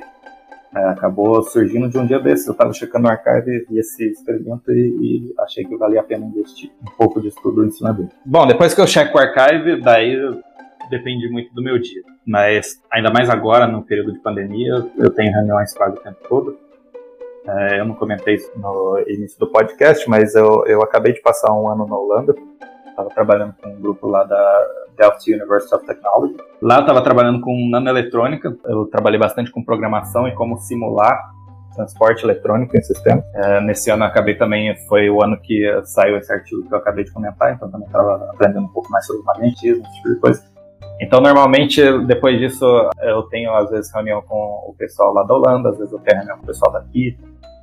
é, 0.75 0.85
acabou 0.89 1.43
surgindo 1.43 1.89
de 1.89 1.99
um 1.99 2.07
dia 2.07 2.19
desses. 2.19 2.47
Eu 2.47 2.53
estava 2.53 2.73
checando 2.73 3.07
o 3.07 3.11
archive 3.11 3.67
e 3.71 3.79
esse 3.79 4.11
experimento 4.11 4.73
e, 4.73 5.31
e, 5.31 5.35
achei 5.41 5.65
que 5.65 5.77
valia 5.77 6.01
a 6.01 6.05
pena 6.05 6.25
investir 6.25 6.71
um 6.83 6.91
pouco 6.97 7.21
de 7.21 7.29
estudo 7.29 7.65
em 7.65 7.71
cima 7.71 7.93
dele. 7.93 8.09
Bom, 8.25 8.47
depois 8.47 8.75
que 8.75 8.81
eu 8.81 8.87
checo 8.87 9.17
o 9.17 9.21
archive, 9.21 9.81
daí 9.81 10.17
depende 10.89 11.29
muito 11.29 11.55
do 11.55 11.63
meu 11.63 11.79
dia. 11.79 12.03
Mas 12.27 12.81
ainda 12.91 13.11
mais 13.11 13.29
agora, 13.29 13.67
no 13.67 13.83
período 13.83 14.13
de 14.13 14.19
pandemia, 14.21 14.75
eu 14.97 15.11
tenho 15.11 15.33
reuniões 15.33 15.75
quase 15.75 15.97
o 15.97 16.01
tempo 16.01 16.19
todo. 16.29 16.57
É, 17.47 17.81
eu 17.81 17.85
não 17.85 17.95
comentei 17.95 18.37
isso 18.37 18.51
no 18.57 19.03
início 19.07 19.39
do 19.39 19.49
podcast, 19.49 20.09
mas 20.09 20.35
eu, 20.35 20.65
eu 20.67 20.83
acabei 20.83 21.13
de 21.13 21.21
passar 21.21 21.53
um 21.53 21.69
ano 21.69 21.87
na 21.87 21.97
Holanda. 21.97 22.35
Estava 22.87 23.09
trabalhando 23.11 23.55
com 23.61 23.69
um 23.69 23.81
grupo 23.81 24.07
lá 24.07 24.23
da, 24.25 24.67
Delft 25.03 25.29
University 25.29 25.75
of 25.75 25.85
Technology. 25.85 26.37
Lá 26.63 26.77
eu 26.77 26.81
estava 26.83 27.03
trabalhando 27.03 27.41
com 27.41 27.69
nanoeletrônica, 27.69 28.57
eu 28.67 28.87
trabalhei 28.87 29.19
bastante 29.19 29.51
com 29.51 29.65
programação 29.65 30.29
e 30.29 30.35
como 30.35 30.57
simular 30.59 31.33
transporte 31.75 32.25
eletrônico 32.25 32.77
em 32.77 32.83
sistema. 32.83 33.25
É, 33.35 33.61
nesse 33.63 33.91
ano 33.91 34.05
acabei 34.05 34.37
também, 34.37 34.77
foi 34.89 35.09
o 35.11 35.23
ano 35.23 35.41
que 35.41 35.65
saiu 35.85 36.17
esse 36.19 36.33
artigo 36.33 36.69
que 36.69 36.73
eu 36.73 36.79
acabei 36.79 37.03
de 37.03 37.11
comentar, 37.11 37.53
então 37.53 37.71
também 37.71 37.87
estava 37.87 38.31
aprendendo 38.31 38.67
um 38.67 38.73
pouco 38.73 38.91
mais 38.91 39.07
sobre 39.07 39.23
magnetismo, 39.25 39.83
esse 39.83 39.97
tipo 39.97 40.15
de 40.15 40.21
coisa. 40.21 40.53
Então, 41.01 41.21
normalmente, 41.21 41.81
depois 42.07 42.39
disso, 42.39 42.65
eu 43.03 43.23
tenho, 43.25 43.53
às 43.55 43.71
vezes, 43.71 43.93
reunião 43.93 44.23
com 44.23 44.37
o 44.69 44.75
pessoal 44.79 45.13
lá 45.13 45.25
da 45.25 45.35
Holanda, 45.35 45.71
às 45.71 45.79
vezes 45.79 45.93
eu 45.93 45.99
tenho 45.99 46.19
reunião 46.19 46.37
com 46.37 46.45
o 46.45 46.47
pessoal 46.47 46.71
daqui, 46.71 47.19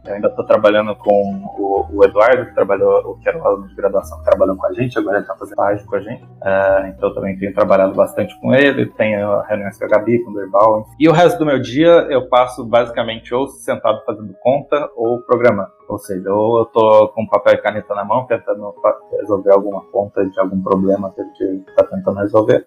eu 0.05 0.13
ainda 0.13 0.27
estou 0.27 0.45
trabalhando 0.45 0.95
com 0.95 1.43
o, 1.57 1.85
o, 1.91 2.03
Eduardo, 2.03 2.45
que 2.45 2.53
trabalhou, 2.53 3.17
que 3.17 3.27
era 3.27 3.37
o 3.37 3.45
aluno 3.45 3.67
de 3.67 3.75
graduação 3.75 4.17
que 4.19 4.25
trabalhou 4.25 4.55
com 4.55 4.65
a 4.65 4.73
gente, 4.73 4.97
agora 4.97 5.17
ele 5.17 5.23
está 5.23 5.35
fazendo 5.35 5.55
página 5.57 5.87
com 5.87 5.95
a 5.95 5.99
gente. 5.99 6.23
Uh, 6.23 6.87
então 6.87 7.13
também 7.13 7.37
tenho 7.37 7.53
trabalhado 7.53 7.93
bastante 7.93 8.39
com 8.39 8.53
ele, 8.53 8.85
tenho 8.85 9.41
reuniões 9.41 9.77
com 9.77 9.85
a 9.85 9.87
Gabi, 9.87 10.23
com 10.23 10.31
o 10.31 10.33
Derbal. 10.33 10.85
E 10.99 11.07
o 11.09 11.11
resto 11.11 11.39
do 11.39 11.45
meu 11.45 11.59
dia 11.59 12.07
eu 12.09 12.27
passo 12.29 12.65
basicamente 12.65 13.33
ou 13.33 13.47
sentado 13.47 14.01
fazendo 14.05 14.33
conta 14.41 14.89
ou 14.95 15.21
programando. 15.21 15.71
Ou 15.87 15.97
seja, 15.97 16.31
ou 16.31 16.59
eu 16.59 16.63
estou 16.63 17.09
com 17.09 17.27
papel 17.27 17.55
e 17.55 17.57
caneta 17.57 17.93
na 17.95 18.05
mão 18.05 18.25
tentando 18.25 18.73
resolver 19.19 19.51
alguma 19.51 19.81
conta 19.91 20.25
de 20.25 20.39
algum 20.39 20.61
problema 20.61 21.11
que 21.11 21.21
a 21.21 21.23
gente 21.25 21.69
está 21.69 21.83
tentando 21.83 22.19
resolver 22.19 22.65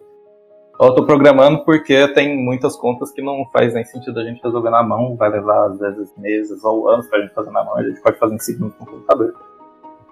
eu 0.80 0.88
estou 0.88 1.06
programando 1.06 1.64
porque 1.64 2.08
tem 2.08 2.36
muitas 2.36 2.76
contas 2.76 3.10
que 3.12 3.22
não 3.22 3.44
faz 3.52 3.74
nem 3.74 3.84
sentido 3.84 4.18
a 4.18 4.24
gente 4.24 4.42
resolver 4.42 4.70
na 4.70 4.82
mão, 4.82 5.16
vai 5.16 5.30
levar 5.30 5.66
às 5.66 5.78
vezes 5.78 6.12
meses 6.16 6.64
ou 6.64 6.88
anos 6.88 7.06
para 7.06 7.18
a 7.18 7.22
gente 7.22 7.34
fazer 7.34 7.50
na 7.50 7.64
mão, 7.64 7.76
a 7.76 7.82
gente 7.82 8.00
pode 8.00 8.18
fazer 8.18 8.34
em 8.34 8.38
segundos 8.38 8.74
com 8.76 8.84
o 8.84 8.86
computador. 8.86 9.34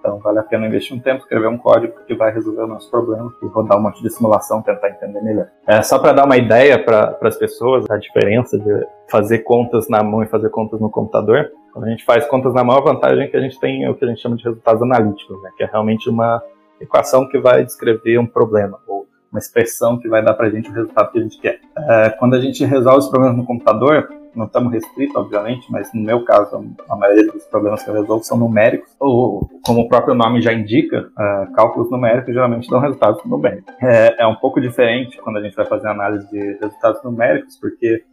Então 0.01 0.17
vale 0.17 0.39
a 0.39 0.43
pena 0.43 0.65
investir 0.65 0.97
um 0.97 0.99
tempo, 0.99 1.19
escrever 1.19 1.47
um 1.47 1.57
código 1.57 1.93
que 2.07 2.15
vai 2.15 2.33
resolver 2.33 2.63
o 2.63 2.67
nosso 2.67 2.89
problema 2.89 3.31
e 3.41 3.45
rodar 3.45 3.77
um 3.77 3.83
monte 3.83 4.01
de 4.01 4.09
simulação, 4.09 4.61
tentar 4.61 4.89
entender 4.89 5.21
melhor. 5.21 5.47
É, 5.67 5.81
só 5.83 5.99
para 5.99 6.11
dar 6.11 6.25
uma 6.25 6.37
ideia 6.37 6.83
para 6.83 7.17
as 7.21 7.37
pessoas, 7.37 7.85
a 7.89 7.97
diferença 7.97 8.57
de 8.57 8.87
fazer 9.07 9.39
contas 9.39 9.87
na 9.87 10.01
mão 10.01 10.23
e 10.23 10.25
fazer 10.25 10.49
contas 10.49 10.79
no 10.79 10.89
computador. 10.89 11.51
Quando 11.71 11.85
a 11.85 11.89
gente 11.89 12.03
faz 12.03 12.25
contas 12.25 12.53
na 12.53 12.63
mão, 12.63 12.77
a 12.77 12.81
vantagem 12.81 13.25
é 13.25 13.27
que 13.27 13.37
a 13.37 13.41
gente 13.41 13.59
tem 13.59 13.87
o 13.87 13.95
que 13.95 14.03
a 14.03 14.07
gente 14.07 14.19
chama 14.19 14.35
de 14.35 14.43
resultados 14.43 14.81
analíticos, 14.81 15.39
né? 15.43 15.51
que 15.55 15.63
é 15.63 15.67
realmente 15.67 16.09
uma 16.09 16.41
equação 16.79 17.29
que 17.29 17.39
vai 17.39 17.63
descrever 17.63 18.17
um 18.17 18.25
problema, 18.25 18.79
ou 18.87 19.00
uma 19.31 19.39
expressão 19.39 19.97
que 19.97 20.07
vai 20.07 20.23
dar 20.23 20.33
para 20.33 20.47
a 20.47 20.49
gente 20.49 20.69
o 20.69 20.73
resultado 20.73 21.11
que 21.11 21.19
a 21.19 21.21
gente 21.21 21.39
quer. 21.39 21.59
É, 21.77 22.09
quando 22.11 22.35
a 22.35 22.41
gente 22.41 22.63
resolve 22.65 22.99
os 22.99 23.09
problemas 23.09 23.37
no 23.37 23.45
computador, 23.45 24.09
não 24.35 24.45
estamos 24.45 24.71
restritos, 24.71 25.15
obviamente, 25.15 25.69
mas 25.69 25.93
no 25.93 26.01
meu 26.01 26.23
caso, 26.23 26.63
a 26.89 26.95
maioria 26.95 27.31
dos 27.31 27.43
problemas 27.45 27.83
que 27.83 27.89
eu 27.89 27.93
resolvo 27.93 28.23
são 28.23 28.37
numéricos, 28.37 28.89
ou, 28.99 29.49
como 29.65 29.81
o 29.81 29.89
próprio 29.89 30.13
nome 30.13 30.41
já 30.41 30.53
indica, 30.53 31.09
é, 31.17 31.47
cálculos 31.55 31.89
numéricos 31.89 32.33
geralmente 32.33 32.69
dão 32.69 32.79
resultados 32.79 33.23
numéricos. 33.25 33.73
É, 33.81 34.23
é 34.23 34.27
um 34.27 34.35
pouco 34.35 34.61
diferente 34.61 35.17
quando 35.21 35.37
a 35.37 35.41
gente 35.41 35.55
vai 35.55 35.65
fazer 35.65 35.87
análise 35.87 36.29
de 36.29 36.57
resultados 36.61 37.03
numéricos, 37.03 37.57
porque 37.57 38.03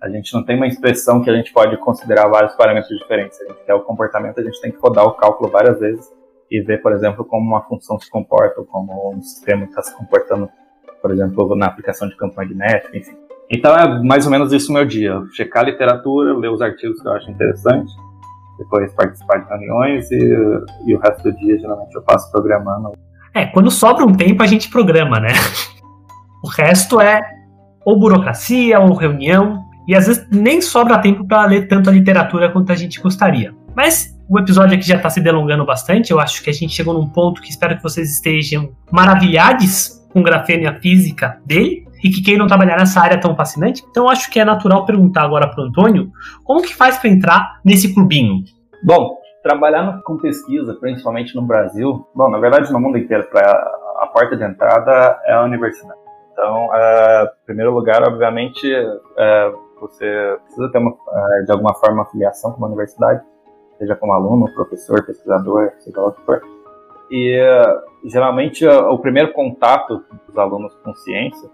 a 0.00 0.08
gente 0.08 0.34
não 0.34 0.44
tem 0.44 0.56
uma 0.56 0.66
expressão 0.66 1.22
que 1.22 1.30
a 1.30 1.34
gente 1.34 1.52
pode 1.52 1.76
considerar 1.78 2.28
vários 2.28 2.54
parâmetros 2.54 2.96
diferentes. 2.98 3.40
A 3.40 3.44
gente 3.46 3.64
quer 3.64 3.74
o 3.74 3.80
comportamento, 3.80 4.38
a 4.38 4.44
gente 4.44 4.60
tem 4.60 4.70
que 4.70 4.78
rodar 4.78 5.04
o 5.06 5.12
cálculo 5.12 5.50
várias 5.50 5.78
vezes 5.80 6.12
e 6.50 6.60
ver, 6.60 6.82
por 6.82 6.92
exemplo, 6.92 7.24
como 7.24 7.46
uma 7.46 7.62
função 7.62 7.98
se 7.98 8.10
comporta, 8.10 8.60
ou 8.60 8.66
como 8.66 9.14
um 9.14 9.22
sistema 9.22 9.64
está 9.64 9.82
se 9.82 9.96
comportando 9.96 10.48
por 11.04 11.10
exemplo, 11.10 11.54
na 11.54 11.66
aplicação 11.66 12.08
de 12.08 12.16
campo 12.16 12.34
magnético, 12.34 12.96
enfim. 12.96 13.12
Então 13.50 13.76
é 13.76 14.02
mais 14.02 14.24
ou 14.24 14.32
menos 14.32 14.50
isso 14.54 14.70
o 14.70 14.74
meu 14.74 14.86
dia. 14.86 15.20
Checar 15.36 15.62
a 15.62 15.66
literatura, 15.66 16.32
ler 16.34 16.48
os 16.48 16.62
artigos 16.62 16.98
que 16.98 17.06
eu 17.06 17.12
acho 17.12 17.30
interessante, 17.30 17.92
depois 18.58 18.90
participar 18.94 19.36
de 19.36 19.48
reuniões 19.50 20.10
e, 20.10 20.34
e 20.86 20.96
o 20.96 20.98
resto 20.98 21.24
do 21.24 21.36
dia 21.36 21.58
geralmente 21.58 21.94
eu 21.94 22.00
passo 22.00 22.32
programando. 22.32 22.92
É, 23.34 23.44
quando 23.44 23.70
sobra 23.70 24.02
um 24.06 24.14
tempo 24.14 24.42
a 24.42 24.46
gente 24.46 24.70
programa, 24.70 25.20
né? 25.20 25.28
O 26.42 26.48
resto 26.48 27.00
é 27.00 27.22
ou 27.86 27.98
burocracia 27.98 28.78
ou 28.78 28.94
reunião 28.94 29.62
e 29.86 29.94
às 29.94 30.06
vezes 30.06 30.26
nem 30.30 30.60
sobra 30.60 30.98
tempo 30.98 31.26
para 31.26 31.44
ler 31.46 31.68
tanto 31.68 31.88
a 31.88 31.92
literatura 31.92 32.50
quanto 32.50 32.70
a 32.70 32.74
gente 32.74 33.00
gostaria. 33.00 33.54
Mas 33.74 34.14
o 34.28 34.38
episódio 34.38 34.74
aqui 34.74 34.86
já 34.86 34.96
está 34.96 35.08
se 35.08 35.22
delongando 35.22 35.64
bastante, 35.64 36.10
eu 36.10 36.20
acho 36.20 36.42
que 36.42 36.50
a 36.50 36.52
gente 36.52 36.74
chegou 36.74 36.92
num 36.92 37.08
ponto 37.08 37.40
que 37.40 37.48
espero 37.48 37.76
que 37.76 37.82
vocês 37.82 38.10
estejam 38.10 38.72
maravilhados 38.90 40.03
com 40.14 40.22
grafeno 40.22 40.62
e 40.62 40.66
a 40.66 40.80
física 40.80 41.38
dele, 41.44 41.84
e 42.02 42.08
que 42.08 42.22
queiram 42.22 42.46
trabalhar 42.46 42.78
nessa 42.78 43.00
área 43.00 43.20
tão 43.20 43.34
fascinante. 43.34 43.84
Então 43.90 44.08
acho 44.08 44.30
que 44.30 44.38
é 44.38 44.44
natural 44.44 44.86
perguntar 44.86 45.22
agora 45.22 45.48
para 45.48 45.64
o 45.64 45.66
Antônio 45.66 46.10
como 46.44 46.62
que 46.62 46.74
faz 46.74 46.96
para 46.98 47.10
entrar 47.10 47.60
nesse 47.64 47.92
clubinho. 47.92 48.44
Bom, 48.84 49.16
trabalhar 49.42 50.00
com 50.04 50.16
pesquisa, 50.18 50.74
principalmente 50.74 51.34
no 51.34 51.42
Brasil, 51.42 52.06
bom, 52.14 52.30
na 52.30 52.38
verdade 52.38 52.72
no 52.72 52.78
mundo 52.78 52.96
inteiro, 52.96 53.24
pra, 53.24 53.42
a 53.98 54.06
porta 54.06 54.36
de 54.36 54.44
entrada 54.44 55.18
é 55.24 55.32
a 55.32 55.42
universidade. 55.42 55.98
Então, 56.32 56.74
é, 56.74 57.24
em 57.24 57.46
primeiro 57.46 57.72
lugar, 57.72 58.02
obviamente, 58.02 58.66
é, 59.16 59.52
você 59.80 60.36
precisa 60.44 60.70
ter 60.70 60.78
uma, 60.78 60.90
é, 60.90 61.42
de 61.42 61.52
alguma 61.52 61.74
forma 61.74 62.02
uma 62.02 62.10
filiação 62.10 62.52
com 62.52 62.58
uma 62.58 62.66
universidade, 62.66 63.22
seja 63.78 63.96
como 63.96 64.12
aluno, 64.12 64.52
professor, 64.54 65.04
pesquisador, 65.04 65.72
seja 65.78 66.00
lá 66.00 66.08
o 66.08 66.12
que 66.12 66.22
for. 66.22 66.42
E 67.10 67.38
geralmente 68.04 68.66
o 68.66 68.98
primeiro 68.98 69.32
contato 69.32 70.04
dos 70.26 70.36
alunos 70.36 70.74
com 70.76 70.94
ciência, 70.94 71.48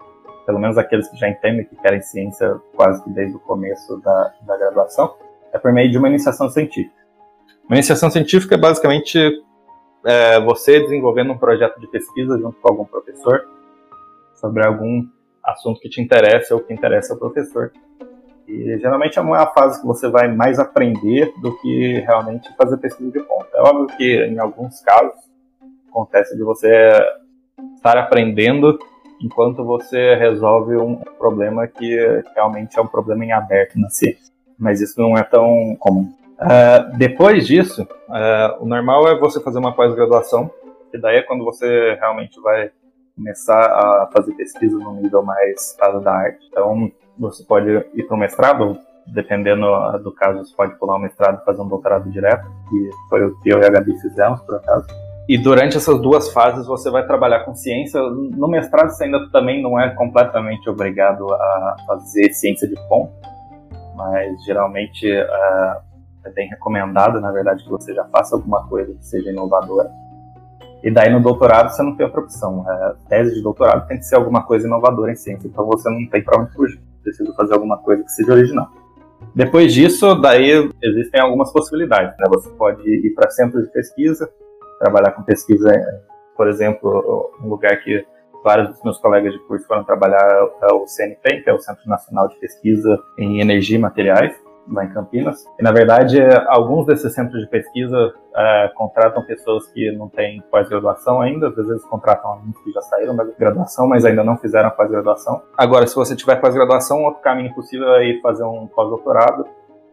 pelo 0.47 0.59
menos 0.59 0.79
aqueles 0.79 1.09
que 1.09 1.17
já 1.17 1.29
entendem 1.29 1.65
que 1.65 1.77
querem 1.77 2.01
ciência 2.01 2.61
quase 2.75 3.03
que 3.05 3.11
desde 3.11 3.37
o 3.37 3.41
começo 3.41 3.99
da, 3.99 4.33
da 4.43 4.57
graduação, 4.57 5.15
é 5.53 5.59
por 5.59 5.73
meio 5.73 5.91
de 5.91 5.99
uma 5.99 6.09
iniciação 6.09 6.49
científica. 6.49 7.01
Uma 7.69 7.77
iniciação 7.77 8.11
científica 8.11 8.55
é 8.55 8.59
basicamente 8.59 9.19
é, 10.05 10.41
você 10.41 10.81
desenvolvendo 10.81 11.33
um 11.33 11.39
projeto 11.39 11.79
de 11.79 11.87
pesquisa 11.89 12.39
junto 12.39 12.59
com 12.61 12.69
algum 12.69 12.85
professor 12.85 13.47
sobre 14.35 14.65
algum 14.65 15.07
assunto 15.45 15.81
que 15.81 15.89
te 15.89 16.01
interessa 16.01 16.55
ou 16.55 16.61
que 16.61 16.73
interessa 16.73 17.13
ao 17.13 17.19
professor. 17.19 17.73
E 18.49 18.79
geralmente 18.79 19.19
é 19.19 19.23
uma 19.23 19.47
fase 19.49 19.81
que 19.81 19.87
você 19.87 20.09
vai 20.09 20.35
mais 20.35 20.59
aprender 20.59 21.33
do 21.41 21.57
que 21.61 22.01
realmente 22.01 22.53
fazer 22.57 22.77
pesquisa 22.79 23.11
de 23.13 23.21
ponta. 23.21 23.49
É 23.55 23.61
óbvio 23.61 23.97
que 23.97 24.25
em 24.25 24.39
alguns 24.39 24.81
casos 24.81 25.30
acontece 25.91 26.37
de 26.37 26.43
você 26.43 26.93
estar 27.77 27.99
aprendendo 27.99 28.79
enquanto 29.21 29.65
você 29.65 30.15
resolve 30.15 30.77
um 30.77 30.97
problema 31.19 31.67
que 31.67 32.23
realmente 32.35 32.79
é 32.79 32.83
um 32.83 32.87
problema 32.87 33.25
em 33.25 33.33
aberto 33.33 33.79
na 33.79 33.91
ciência. 33.91 34.33
Mas 34.59 34.81
isso 34.81 35.01
não 35.01 35.17
é 35.17 35.23
tão 35.23 35.77
comum. 35.79 36.13
Uh, 36.39 36.97
depois 36.97 37.47
disso, 37.47 37.83
uh, 37.83 38.63
o 38.63 38.67
normal 38.67 39.07
é 39.09 39.19
você 39.19 39.41
fazer 39.41 39.59
uma 39.59 39.75
pós-graduação, 39.75 40.51
que 40.91 40.99
daí 40.99 41.19
é 41.19 41.23
quando 41.23 41.45
você 41.45 41.95
realmente 42.01 42.41
vai 42.41 42.71
começar 43.15 43.61
a 43.61 44.09
fazer 44.11 44.33
pesquisa 44.35 44.79
no 44.79 44.95
nível 44.95 45.23
mais 45.23 45.73
estado 45.73 46.01
da 46.01 46.13
arte. 46.13 46.47
Então, 46.49 46.91
você 47.19 47.45
pode 47.45 47.69
ir 47.95 48.05
para 48.05 48.17
o 48.17 48.19
mestrado, 48.19 48.79
dependendo 49.07 49.67
do 50.03 50.11
caso, 50.13 50.39
você 50.39 50.57
pode 50.57 50.75
pular 50.79 50.97
o 50.97 50.99
mestrado 50.99 51.41
e 51.43 51.45
fazer 51.45 51.61
um 51.61 51.69
doutorado 51.69 52.11
direto, 52.11 52.47
que 52.71 52.91
foi 53.11 53.27
o 53.27 53.39
que 53.41 53.51
eu 53.51 53.61
e 53.61 53.67
a 53.67 53.71
Gabi 53.71 53.93
fizemos, 54.01 54.41
por 54.41 54.57
acaso. 54.57 54.87
E 55.31 55.39
durante 55.39 55.77
essas 55.77 56.03
duas 56.03 56.33
fases 56.33 56.67
você 56.67 56.91
vai 56.91 57.07
trabalhar 57.07 57.45
com 57.45 57.55
ciência. 57.55 58.03
No 58.03 58.49
mestrado 58.49 58.89
você 58.89 59.05
ainda 59.05 59.31
também 59.31 59.63
não 59.63 59.79
é 59.79 59.89
completamente 59.95 60.69
obrigado 60.69 61.33
a 61.33 61.77
fazer 61.87 62.33
ciência 62.33 62.67
de 62.67 62.75
ponta, 62.89 63.13
mas 63.95 64.43
geralmente 64.45 65.09
uh, 65.09 65.81
é 66.27 66.31
bem 66.35 66.49
recomendado, 66.49 67.21
na 67.21 67.31
verdade, 67.31 67.63
que 67.63 67.71
você 67.71 67.95
já 67.95 68.05
faça 68.07 68.35
alguma 68.35 68.67
coisa 68.67 68.93
que 68.93 69.07
seja 69.07 69.31
inovadora. 69.31 69.89
E 70.83 70.91
daí 70.91 71.13
no 71.13 71.23
doutorado 71.23 71.71
você 71.71 71.81
não 71.85 71.95
tem 71.95 72.07
outra 72.07 72.23
opção. 72.23 72.69
A 72.69 72.97
tese 73.09 73.33
de 73.33 73.41
doutorado 73.41 73.87
tem 73.87 73.99
que 73.99 74.07
ser 74.07 74.17
alguma 74.17 74.43
coisa 74.43 74.67
inovadora 74.67 75.13
em 75.13 75.17
ciência, 75.17 75.47
então 75.47 75.65
você 75.65 75.89
não 75.89 76.09
tem 76.09 76.25
para 76.25 76.43
onde 76.43 76.53
fugir. 76.55 76.81
Precisa 77.05 77.33
fazer 77.35 77.55
alguma 77.55 77.79
coisa 77.79 78.03
que 78.03 78.11
seja 78.11 78.33
original. 78.33 78.69
Depois 79.33 79.73
disso, 79.73 80.13
daí 80.17 80.69
existem 80.83 81.21
algumas 81.21 81.53
possibilidades. 81.53 82.19
Né? 82.19 82.25
Você 82.31 82.51
pode 82.51 82.83
ir 82.83 83.15
para 83.15 83.31
centros 83.31 83.63
de 83.67 83.71
pesquisa, 83.71 84.29
trabalhar 84.81 85.13
com 85.13 85.23
pesquisa, 85.23 85.71
por 86.37 86.49
exemplo, 86.49 87.31
um 87.43 87.49
lugar 87.49 87.77
que 87.83 88.05
vários 88.43 88.71
dos 88.71 88.83
meus 88.83 88.99
colegas 88.99 89.33
de 89.33 89.39
curso 89.41 89.67
foram 89.67 89.85
trabalhar 89.85 90.49
é 90.63 90.73
o 90.73 90.87
CNPEM, 90.87 91.43
que 91.43 91.51
é 91.51 91.53
o 91.53 91.59
Centro 91.61 91.87
Nacional 91.87 92.27
de 92.29 92.37
Pesquisa 92.37 92.99
em 93.19 93.41
Energia 93.41 93.77
e 93.77 93.81
Materiais 93.81 94.35
lá 94.73 94.85
em 94.85 94.93
Campinas. 94.93 95.45
E, 95.59 95.63
na 95.63 95.73
verdade, 95.73 96.19
alguns 96.47 96.87
desses 96.87 97.13
centros 97.13 97.41
de 97.41 97.49
pesquisa 97.49 98.13
é, 98.35 98.71
contratam 98.75 99.25
pessoas 99.25 99.67
que 99.73 99.91
não 99.93 100.09
têm 100.09 100.43
pós-graduação 100.51 101.21
ainda, 101.21 101.49
às 101.49 101.55
vezes 101.55 101.85
contratam 101.85 102.31
alguns 102.31 102.57
que 102.63 102.71
já 102.71 102.81
saíram 102.83 103.17
da 103.17 103.25
graduação, 103.25 103.89
mas 103.89 104.05
ainda 104.05 104.23
não 104.23 104.37
fizeram 104.37 104.71
pós-graduação. 104.71 105.43
Agora, 105.57 105.87
se 105.87 105.95
você 105.95 106.15
tiver 106.15 106.37
pós-graduação, 106.37 107.03
outro 107.05 107.21
caminho 107.21 107.55
possível 107.55 107.95
é 107.95 108.07
ir 108.07 108.21
fazer 108.21 108.45
um 108.45 108.67
pós-doutorado, 108.69 109.45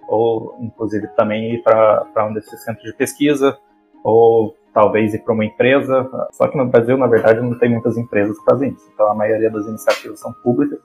ou 0.07 0.55
inclusive 0.61 1.07
também 1.15 1.55
ir 1.55 1.63
para 1.63 2.27
um 2.29 2.33
desses 2.33 2.63
centros 2.63 2.85
de 2.85 2.95
pesquisa, 2.95 3.57
ou 4.03 4.55
talvez 4.77 5.11
ir 5.15 5.23
para 5.23 5.33
uma 5.33 5.43
empresa. 5.43 6.07
Só 6.31 6.47
que 6.47 6.55
no 6.55 6.67
Brasil, 6.67 6.95
na 6.95 7.07
verdade, 7.07 7.41
não 7.41 7.57
tem 7.57 7.67
muitas 7.67 7.97
empresas 7.97 8.37
que 8.37 8.45
fazem 8.45 8.69
isso. 8.69 8.87
Então, 8.93 9.09
a 9.09 9.15
maioria 9.15 9.49
das 9.49 9.65
iniciativas 9.65 10.19
são 10.19 10.31
públicas 10.31 10.79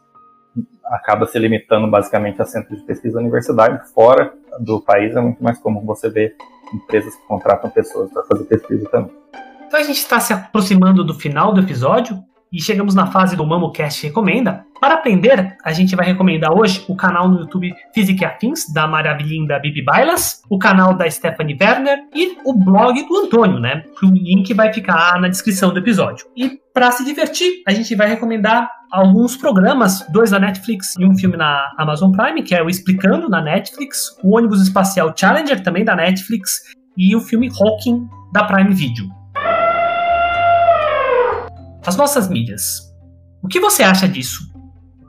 acaba 0.84 1.24
se 1.24 1.38
limitando 1.38 1.90
basicamente 1.90 2.42
a 2.42 2.44
centros 2.44 2.80
de 2.80 2.84
pesquisa 2.84 3.14
da 3.14 3.20
universidade. 3.20 3.90
Fora 3.94 4.34
do 4.60 4.82
país 4.82 5.16
é 5.16 5.20
muito 5.20 5.42
mais 5.42 5.58
comum 5.58 5.84
você 5.86 6.10
ver 6.10 6.36
empresas 6.74 7.14
que 7.16 7.26
contratam 7.26 7.70
pessoas 7.70 8.12
para 8.12 8.22
fazer 8.24 8.44
pesquisa 8.44 8.86
também. 8.90 9.16
Então 9.66 9.80
a 9.80 9.82
gente 9.82 9.96
está 9.96 10.20
se 10.20 10.34
aproximando 10.34 11.02
do 11.02 11.14
final 11.14 11.54
do 11.54 11.62
episódio 11.62 12.22
e 12.52 12.60
chegamos 12.60 12.94
na 12.94 13.06
fase 13.06 13.34
do 13.34 13.46
MamoCast 13.46 14.06
Recomenda. 14.06 14.64
Para 14.80 14.94
aprender, 14.94 15.56
a 15.64 15.72
gente 15.72 15.96
vai 15.96 16.04
recomendar 16.04 16.52
hoje 16.52 16.84
o 16.88 16.96
canal 16.96 17.28
no 17.28 17.40
YouTube 17.40 17.72
Física 17.94 18.24
e 18.24 18.26
Afins, 18.26 18.72
da 18.72 18.86
maravilhinda 18.86 19.58
Bibi 19.58 19.82
Bailas, 19.82 20.42
o 20.50 20.58
canal 20.58 20.94
da 20.94 21.08
Stephanie 21.08 21.56
Werner 21.58 21.98
e 22.14 22.36
o 22.44 22.52
blog 22.52 23.00
do 23.06 23.16
Antônio, 23.16 23.58
né? 23.58 23.84
O 24.02 24.06
link 24.06 24.52
vai 24.52 24.72
ficar 24.72 25.20
na 25.20 25.28
descrição 25.28 25.72
do 25.72 25.78
episódio. 25.78 26.26
E 26.36 26.58
para 26.74 26.90
se 26.90 27.04
divertir, 27.04 27.62
a 27.66 27.72
gente 27.72 27.94
vai 27.94 28.08
recomendar 28.08 28.68
alguns 28.90 29.36
programas, 29.36 30.04
dois 30.10 30.30
da 30.30 30.38
Netflix 30.38 30.94
e 30.98 31.04
um 31.06 31.16
filme 31.16 31.36
na 31.36 31.70
Amazon 31.78 32.10
Prime, 32.10 32.42
que 32.42 32.54
é 32.54 32.62
o 32.62 32.68
Explicando 32.68 33.28
na 33.28 33.40
Netflix, 33.40 34.16
o 34.22 34.36
ônibus 34.36 34.60
espacial 34.60 35.14
Challenger 35.16 35.62
também 35.62 35.84
da 35.84 35.94
Netflix 35.94 36.72
e 36.98 37.14
o 37.16 37.20
filme 37.20 37.48
Hawking 37.48 38.06
da 38.32 38.44
Prime 38.44 38.74
Video. 38.74 39.21
As 41.84 41.96
nossas 41.96 42.28
mídias. 42.28 42.94
O 43.42 43.48
que 43.48 43.58
você 43.58 43.82
acha 43.82 44.08
disso? 44.08 44.44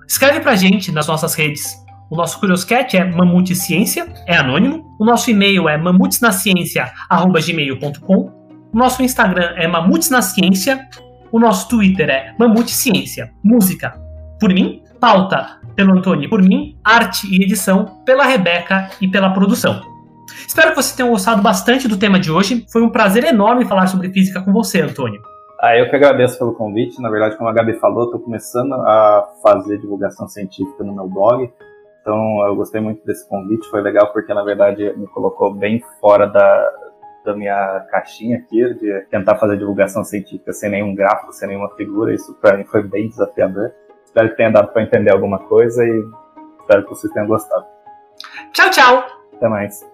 Escreve 0.08 0.40
pra 0.40 0.56
gente 0.56 0.92
nas 0.92 1.06
nossas 1.08 1.36
redes. 1.36 1.72
O 2.10 2.16
nosso 2.16 2.40
Curioscat 2.40 2.98
é 2.98 3.04
Mamute 3.04 3.54
Ciência, 3.56 4.12
é 4.26 4.36
anônimo. 4.36 4.84
O 5.00 5.06
nosso 5.06 5.30
e-mail 5.30 5.70
é 5.70 5.78
mamutesnaciencia.gmail.com. 5.78 8.44
O 8.74 8.78
nosso 8.78 9.04
Instagram 9.04 9.54
é 9.56 9.68
Mamutes 9.68 10.10
na 10.10 10.24
Ciência. 10.24 10.90
O 11.32 11.40
nosso 11.40 11.70
Twitter 11.70 12.10
é 12.10 12.34
Mamute 12.40 12.72
Ciência. 12.72 13.32
Música, 13.44 13.92
por 14.40 14.52
mim. 14.52 14.82
Pauta, 15.00 15.60
pelo 15.76 15.96
Antônio 15.98 16.30
por 16.30 16.42
mim. 16.42 16.76
Arte 16.84 17.28
e 17.28 17.44
edição, 17.44 18.02
pela 18.04 18.26
Rebeca 18.26 18.90
e 19.00 19.08
pela 19.08 19.30
produção. 19.32 19.80
Espero 20.48 20.72
que 20.72 20.78
vocês 20.78 20.96
tenham 20.96 21.12
gostado 21.12 21.40
bastante 21.42 21.88
do 21.88 21.98
tema 21.98 22.20
de 22.20 22.32
hoje. 22.32 22.66
Foi 22.72 22.82
um 22.82 22.90
prazer 22.90 23.24
enorme 23.24 23.66
falar 23.66 23.86
sobre 23.88 24.12
física 24.12 24.42
com 24.42 24.52
você, 24.52 24.82
Antônio. 24.82 25.22
Ah, 25.64 25.78
eu 25.78 25.90
que 25.90 25.96
agradeço 25.96 26.38
pelo 26.38 26.54
convite. 26.54 27.02
Na 27.02 27.10
verdade, 27.10 27.38
como 27.38 27.50
a 27.50 27.54
Gabi 27.54 27.80
falou, 27.80 28.04
estou 28.04 28.20
começando 28.20 28.74
a 28.74 29.34
fazer 29.42 29.78
divulgação 29.78 30.28
científica 30.28 30.84
no 30.84 30.94
meu 30.94 31.08
blog. 31.08 31.50
Então, 32.02 32.46
eu 32.46 32.54
gostei 32.54 32.82
muito 32.82 33.06
desse 33.06 33.26
convite. 33.30 33.70
Foi 33.70 33.80
legal 33.80 34.12
porque, 34.12 34.34
na 34.34 34.44
verdade, 34.44 34.94
me 34.98 35.08
colocou 35.08 35.54
bem 35.54 35.82
fora 36.02 36.28
da, 36.28 36.70
da 37.24 37.34
minha 37.34 37.80
caixinha 37.90 38.40
aqui, 38.40 38.74
de 38.74 39.06
tentar 39.10 39.38
fazer 39.38 39.58
divulgação 39.58 40.04
científica 40.04 40.52
sem 40.52 40.70
nenhum 40.70 40.94
gráfico, 40.94 41.32
sem 41.32 41.48
nenhuma 41.48 41.74
figura. 41.78 42.14
Isso, 42.14 42.34
para 42.42 42.58
mim, 42.58 42.66
foi 42.66 42.84
bem 42.84 43.08
desafiador. 43.08 43.72
Espero 44.04 44.32
que 44.32 44.36
tenha 44.36 44.52
dado 44.52 44.74
para 44.74 44.84
entender 44.84 45.14
alguma 45.14 45.40
coisa 45.40 45.82
e 45.82 46.04
espero 46.60 46.84
que 46.84 46.90
vocês 46.90 47.14
tenham 47.14 47.26
gostado. 47.26 47.66
Tchau, 48.52 48.70
tchau! 48.70 49.06
Até 49.38 49.48
mais. 49.48 49.93